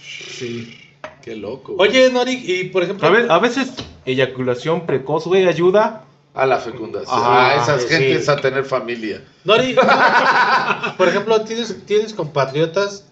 sí. 0.00 0.78
Qué 1.22 1.34
loco. 1.34 1.74
güey. 1.74 1.90
Oye, 1.90 2.10
Nori, 2.10 2.32
y 2.46 2.64
por 2.64 2.84
ejemplo. 2.84 3.08
A, 3.08 3.10
ve- 3.10 3.26
a 3.28 3.38
veces 3.40 3.72
eyaculación 4.04 4.86
precoz, 4.86 5.26
güey, 5.26 5.48
ayuda. 5.48 6.04
A 6.34 6.46
la 6.46 6.58
fecundación. 6.58 7.18
Ajá, 7.18 7.50
a 7.50 7.62
esas 7.62 7.82
sí. 7.82 7.88
gentes 7.88 8.28
a 8.28 8.36
tener 8.36 8.64
familia. 8.64 9.24
Nori, 9.44 9.74
por 10.96 11.08
ejemplo, 11.08 11.40
tienes, 11.42 11.84
tienes 11.86 12.14
compatriotas 12.14 13.04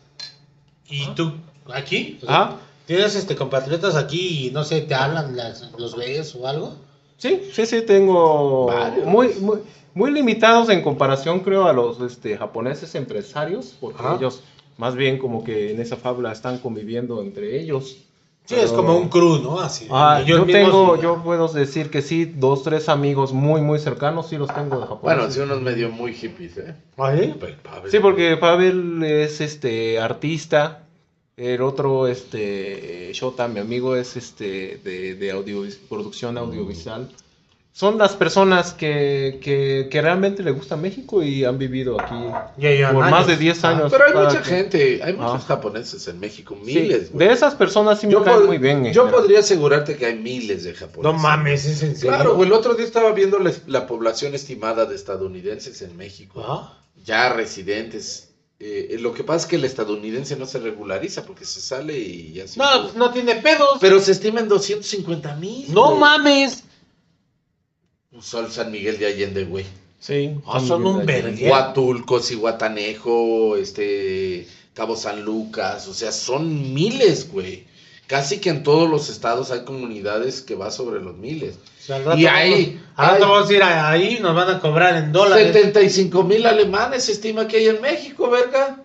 y 0.89 1.07
tú 1.17 1.33
aquí. 1.73 2.19
O 2.23 2.27
sea, 2.27 2.37
Ah, 2.37 2.57
¿Tienes 2.87 3.17
este 3.17 3.35
compatriotas 3.35 3.97
aquí 3.97 4.47
y 4.47 4.51
no 4.51 4.63
sé, 4.63 4.83
te 4.83 4.95
hablan, 4.95 5.35
las- 5.37 5.73
los 5.79 5.97
ves 5.97 6.35
o 6.37 6.47
algo? 6.47 6.77
sí, 7.17 7.41
sí, 7.53 7.65
sí, 7.65 7.81
tengo 7.83 8.67
Varios. 8.67 9.07
muy, 9.07 9.29
muy, 9.41 9.59
muy 9.95 10.11
limitados 10.11 10.69
en 10.69 10.83
comparación, 10.83 11.41
creo, 11.41 11.67
a 11.67 11.73
los 11.73 12.01
este, 12.01 12.37
japoneses 12.37 12.95
empresarios, 12.95 13.77
porque 13.81 14.03
Ajá. 14.03 14.17
ellos 14.17 14.43
más 14.77 14.97
bien 14.97 15.19
como 15.19 15.45
que 15.45 15.73
en 15.73 15.81
esa 15.81 15.97
fábula 15.97 16.33
están 16.33 16.59
conviviendo 16.59 17.23
entre 17.23 17.61
ellos. 17.61 17.99
Sí, 18.45 18.57
es 18.57 18.73
como 18.73 18.99
un 18.99 19.09
crew, 19.09 19.39
¿no? 19.39 19.59
Así. 19.59 19.87
Ah, 19.91 20.23
yo 20.27 20.45
tengo, 20.45 21.01
yo 21.01 21.23
puedo 21.23 21.49
decir 21.49 21.89
que 21.89 22.03
sí, 22.03 22.27
dos, 22.27 22.63
tres 22.63 22.91
amigos 22.91 23.33
muy, 23.33 23.63
muy 23.63 23.79
cercanos, 23.79 24.29
sí 24.29 24.37
los 24.37 24.53
tengo 24.53 24.81
de 24.81 24.83
Japón. 24.83 25.01
Bueno, 25.03 25.31
sí, 25.31 25.41
unos 25.41 25.63
medio 25.63 25.89
muy 25.89 26.13
hippies, 26.13 26.59
¿eh? 26.59 26.75
¿Ah, 26.99 27.15
sí? 27.19 27.33
Sí, 27.89 28.01
porque 28.01 28.37
Pavel 28.37 29.03
es 29.03 29.41
este 29.41 29.99
artista, 29.99 30.83
el 31.39 31.63
otro, 31.63 32.07
este, 32.07 33.11
Shota, 33.15 33.49
mi 33.49 33.61
amigo, 33.61 33.97
es 33.97 34.15
este 34.17 34.79
de, 34.85 35.15
de 35.15 35.31
audio, 35.31 35.63
producción 35.89 36.37
audiovisual. 36.37 37.09
Son 37.77 37.99
las 37.99 38.15
personas 38.15 38.73
que, 38.73 39.41
que, 39.43 39.89
que 39.91 40.01
realmente 40.01 40.45
le 40.45 40.53
gusta 40.53 40.77
México 40.77 41.25
y 41.25 41.45
han 41.45 41.59
vivido 41.59 42.01
aquí 42.01 42.15
por 42.15 42.73
años. 42.77 43.11
más 43.11 43.27
de 43.27 43.37
10 43.37 43.65
Ah, 43.65 43.69
años. 43.71 43.93
Pero 43.93 44.05
hay 44.07 44.13
mucha 44.27 44.45
gente, 44.45 45.01
hay 45.03 45.13
muchos 45.15 45.43
Ah. 45.43 45.47
japoneses 45.49 46.07
en 46.07 46.21
México, 46.21 46.57
miles. 46.65 47.13
de 47.13 47.33
esas 47.33 47.57
personas 47.57 47.99
sí 47.99 48.07
me 48.07 48.13
yo 48.13 48.23
caen 48.23 48.47
muy 48.47 48.59
bien. 48.59 48.87
en 48.87 48.93
yo 48.93 49.03
general. 49.03 49.21
podría 49.23 49.41
asegurarte 49.41 49.97
que 49.97 50.07
hay 50.07 50.15
miles 50.15 50.63
de 50.63 50.73
japoneses. 50.75 51.03
No 51.03 51.19
mames, 51.21 51.65
es 51.65 51.83
en 51.83 51.97
serio. 51.97 52.11
Claro, 52.15 52.35
güey, 52.37 52.47
el 52.49 52.53
otro 52.55 52.75
día 52.75 52.87
estaba 52.87 53.11
viendo 53.11 53.41
la, 53.41 53.53
la 53.67 53.89
población 53.89 54.37
estimada 54.37 54.87
de 54.87 54.95
estadounidenses 54.95 55.83
en 55.83 55.97
México, 55.97 56.45
Ah, 56.47 56.79
ya 57.05 57.33
residentes. 57.33 58.29
Eh, 58.61 58.97
lo 59.01 59.13
que 59.13 59.25
pasa 59.25 59.41
es 59.41 59.47
que 59.47 59.57
el 59.57 59.65
estadounidense 59.65 60.37
no 60.37 60.47
se 60.47 60.61
regulariza 60.61 61.25
porque 61.27 61.45
se 61.45 61.61
sale 61.61 61.99
y 61.99 62.33
ya 62.35 62.47
se... 62.47 62.59
No, 62.59 62.67
pues 62.85 62.95
no 62.95 63.11
tiene 63.11 63.35
pedos. 63.35 63.79
Pero 63.81 63.99
se 64.01 64.13
estima 64.13 64.39
en 64.41 64.49
250 64.49 65.35
mil. 65.35 65.75
no 65.75 65.97
mames. 65.97 66.63
Sol 68.21 68.51
San 68.51 68.71
Miguel 68.71 68.99
de 68.99 69.07
Allende, 69.07 69.45
güey. 69.45 69.65
Sí, 69.99 70.37
Ah, 70.47 70.61
son 70.61 70.87
un 70.87 71.07
verguero. 71.07 71.51
Huatulco, 71.53 72.21
Cihuatanejo, 72.21 73.57
este, 73.57 74.47
Cabo 74.75 74.97
San 74.97 75.23
Lucas, 75.25 75.89
o 75.89 75.95
sea, 75.95 76.13
son 76.13 76.75
miles, 76.75 77.31
güey. 77.33 77.65
Casi 78.07 78.39
que 78.39 78.51
en 78.51 78.63
todos 78.63 78.89
los 78.91 79.09
estados 79.09 79.51
hay 79.51 79.65
comunidades 79.65 80.43
que 80.43 80.55
va 80.55 80.71
sobre 80.71 81.01
los 81.01 81.17
miles. 81.17 81.55
O 81.57 81.83
sea, 81.83 81.97
al 81.97 82.05
rato 82.05 82.19
Y 82.19 82.27
ahí, 82.27 82.81
hay- 82.97 83.21
vamos 83.21 83.49
a 83.49 83.53
ir 83.55 83.63
a- 83.63 83.91
ahí 83.91 84.17
y 84.19 84.21
nos 84.21 84.35
van 84.35 84.51
a 84.51 84.61
cobrar 84.61 84.95
en 84.97 85.11
dólares. 85.11 85.47
75 85.55 86.23
mil 86.23 86.45
alemanes 86.47 87.05
se 87.05 87.13
estima 87.13 87.49
que 87.49 87.57
hay 87.57 87.69
en 87.69 87.81
México, 87.81 88.29
verga. 88.29 88.83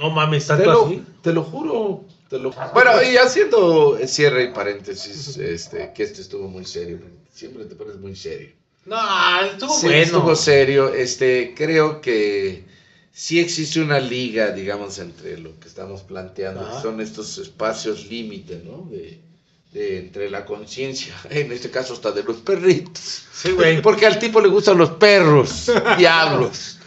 No 0.00 0.10
mames, 0.10 0.42
Te 0.46 0.54
tanto 0.54 0.72
lo, 0.72 0.86
así. 0.86 1.04
te 1.22 1.32
lo 1.32 1.42
juro. 1.44 2.04
Lo- 2.30 2.50
Bueno, 2.74 3.02
y 3.02 3.16
haciendo 3.16 3.98
cierre 4.06 4.44
y 4.44 4.48
paréntesis, 4.52 5.36
este, 5.36 5.92
que 5.94 6.02
este 6.02 6.22
estuvo 6.22 6.48
muy 6.48 6.64
serio. 6.64 6.98
Siempre 7.32 7.64
te 7.66 7.74
pones 7.74 7.96
muy 7.96 8.16
serio. 8.16 8.50
No, 8.84 8.96
estuvo 9.42 9.74
Sí, 9.78 9.86
bueno. 9.86 10.02
estuvo 10.02 10.36
serio. 10.36 10.94
Este, 10.94 11.54
creo 11.56 12.00
que 12.00 12.64
sí 13.12 13.40
existe 13.40 13.80
una 13.80 13.98
liga, 14.00 14.50
digamos, 14.52 14.98
entre 14.98 15.38
lo 15.38 15.58
que 15.60 15.68
estamos 15.68 16.02
planteando, 16.02 16.60
Ajá. 16.62 16.76
que 16.76 16.82
son 16.82 17.00
estos 17.00 17.38
espacios 17.38 18.06
límite, 18.06 18.62
¿no? 18.64 18.88
De, 18.90 19.20
de 19.72 19.98
entre 19.98 20.30
la 20.30 20.44
conciencia, 20.44 21.14
en 21.30 21.52
este 21.52 21.70
caso 21.70 21.94
hasta 21.94 22.12
de 22.12 22.22
los 22.22 22.36
perritos. 22.38 23.24
Sí, 23.32 23.50
güey. 23.52 23.82
Porque 23.82 24.06
al 24.06 24.18
tipo 24.18 24.40
le 24.40 24.48
gustan 24.48 24.78
los 24.78 24.90
perros, 24.90 25.70
diablos. 25.98 26.78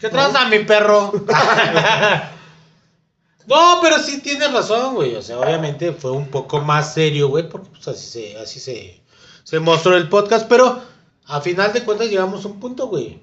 ¿Qué 0.00 0.08
tranza, 0.08 0.48
mi 0.48 0.60
perro? 0.60 1.12
No, 3.46 3.78
pero 3.82 3.98
sí 3.98 4.20
tienes 4.20 4.52
razón, 4.52 4.94
güey. 4.94 5.14
O 5.16 5.22
sea, 5.22 5.38
obviamente 5.38 5.92
fue 5.92 6.12
un 6.12 6.28
poco 6.28 6.60
más 6.60 6.94
serio, 6.94 7.28
güey, 7.28 7.48
porque 7.48 7.70
pues, 7.70 7.88
así 7.88 8.06
se, 8.06 8.38
así 8.38 8.60
se, 8.60 9.00
se 9.44 9.60
mostró 9.60 9.96
el 9.96 10.08
podcast, 10.08 10.48
pero 10.48 10.80
a 11.26 11.40
final 11.40 11.72
de 11.72 11.84
cuentas 11.84 12.08
llegamos 12.08 12.44
a 12.44 12.48
un 12.48 12.60
punto, 12.60 12.88
güey. 12.88 13.20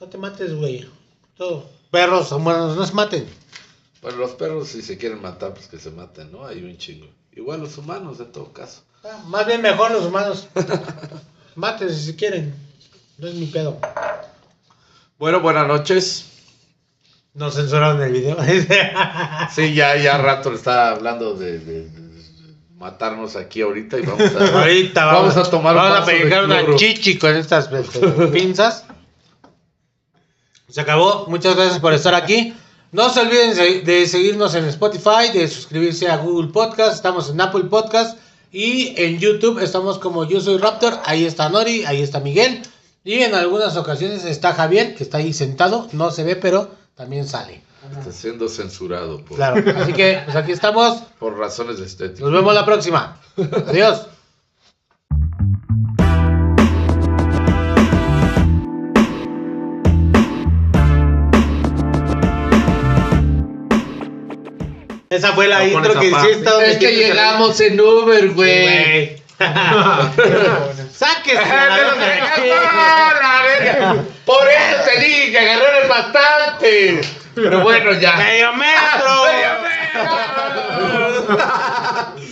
No 0.00 0.06
te 0.08 0.18
mates, 0.18 0.54
güey. 0.54 0.88
Todo. 1.36 1.68
Perros, 1.90 2.32
humanos, 2.32 2.76
no 2.76 2.86
se 2.86 2.92
maten. 2.92 3.26
Bueno, 4.00 4.18
los 4.18 4.32
perros 4.32 4.68
si 4.68 4.82
se 4.82 4.98
quieren 4.98 5.22
matar, 5.22 5.54
pues 5.54 5.68
que 5.68 5.78
se 5.78 5.90
maten, 5.90 6.32
¿no? 6.32 6.44
Hay 6.44 6.62
un 6.62 6.76
chingo. 6.76 7.06
Igual 7.32 7.60
los 7.60 7.78
humanos, 7.78 8.18
en 8.20 8.32
todo 8.32 8.52
caso. 8.52 8.82
Ah, 9.04 9.22
Más 9.26 9.46
bien 9.46 9.62
mejor 9.62 9.90
los 9.92 10.04
humanos. 10.06 10.48
Mátense 11.54 12.00
si 12.00 12.16
quieren. 12.16 12.54
No 13.18 13.28
es 13.28 13.34
mi 13.34 13.46
pedo. 13.46 13.78
Bueno, 15.18 15.40
buenas 15.40 15.68
noches. 15.68 16.31
Nos 17.34 17.54
censuraron 17.54 18.02
el 18.02 18.12
video. 18.12 18.36
Sí, 19.54 19.74
ya, 19.74 19.96
ya 19.96 20.18
rato 20.18 20.52
estaba 20.52 20.90
hablando 20.90 21.34
de, 21.34 21.58
de- 21.58 21.88
de 21.88 22.02
matarnos 22.76 23.36
aquí 23.36 23.60
ahorita 23.62 23.98
y 23.98 24.02
vamos 24.02 24.34
a... 24.34 24.58
Ahorita 24.60 25.04
vamos, 25.04 25.34
Vamos 25.34 25.48
a 25.48 25.50
tomar 25.50 25.76
un 25.76 25.82
vamos 25.82 25.98
a 26.00 26.04
pegar 26.06 26.44
una 26.44 26.76
chichi 26.76 27.18
con 27.18 27.34
estas 27.36 27.68
pinzas. 28.32 28.84
Se 30.68 30.80
acabó. 30.80 31.26
Muchas 31.28 31.54
gracias 31.56 31.78
por 31.80 31.92
estar 31.92 32.14
aquí. 32.14 32.54
No 32.92 33.08
se 33.10 33.20
olviden 33.20 33.54
de 33.56 33.80
de 33.82 34.06
seguirnos 34.06 34.54
en 34.54 34.64
Spotify, 34.66 35.30
de 35.32 35.46
suscribirse 35.48 36.08
a 36.08 36.16
Google 36.16 36.50
Podcast. 36.52 36.94
Estamos 36.94 37.30
en 37.30 37.40
Apple 37.40 37.64
Podcast 37.64 38.18
y 38.50 38.94
en 39.00 39.18
YouTube 39.18 39.58
estamos 39.62 39.98
como 39.98 40.24
Yo 40.24 40.40
Soy 40.40 40.58
Raptor. 40.58 40.98
Ahí 41.04 41.24
está 41.24 41.48
Nori, 41.48 41.84
ahí 41.84 42.02
está 42.02 42.20
Miguel. 42.20 42.62
Y 43.04 43.20
en 43.20 43.34
algunas 43.34 43.76
ocasiones 43.76 44.24
está 44.24 44.52
Javier, 44.54 44.94
que 44.94 45.04
está 45.04 45.18
ahí 45.18 45.32
sentado. 45.32 45.88
No 45.92 46.10
se 46.10 46.24
ve, 46.24 46.36
pero 46.36 46.70
también 47.02 47.26
sale. 47.26 47.60
Está 47.98 48.12
siendo 48.12 48.48
censurado 48.48 49.24
por, 49.24 49.36
Claro. 49.36 49.60
Así 49.76 49.92
que 49.92 50.20
pues 50.24 50.36
aquí 50.36 50.52
estamos. 50.52 51.02
por 51.18 51.36
razones 51.36 51.80
estéticas. 51.80 52.20
Nos 52.20 52.32
vemos 52.32 52.54
la 52.54 52.64
próxima. 52.64 53.20
Adiós. 53.66 54.06
Esa 65.10 65.32
fue 65.32 65.48
la 65.48 65.58
No 65.58 65.66
intro 65.66 65.98
que 65.98 66.06
hiciste. 66.06 66.70
Es 66.70 66.78
que 66.78 66.92
llegamos 66.92 67.60
en 67.60 67.80
Uber, 67.80 68.30
güey. 68.30 69.21
Sáquese. 70.92 71.42
Por 74.24 74.48
eso 74.48 74.84
te 74.84 75.00
dije 75.00 75.38
agarraron 75.38 75.88
bastante. 75.88 77.00
Pero 77.34 77.60
bueno, 77.60 77.92
ya. 77.92 78.16
Medio 78.16 78.52
metro. 78.52 79.24
¡Medio 79.24 79.50
metro! 81.28 82.22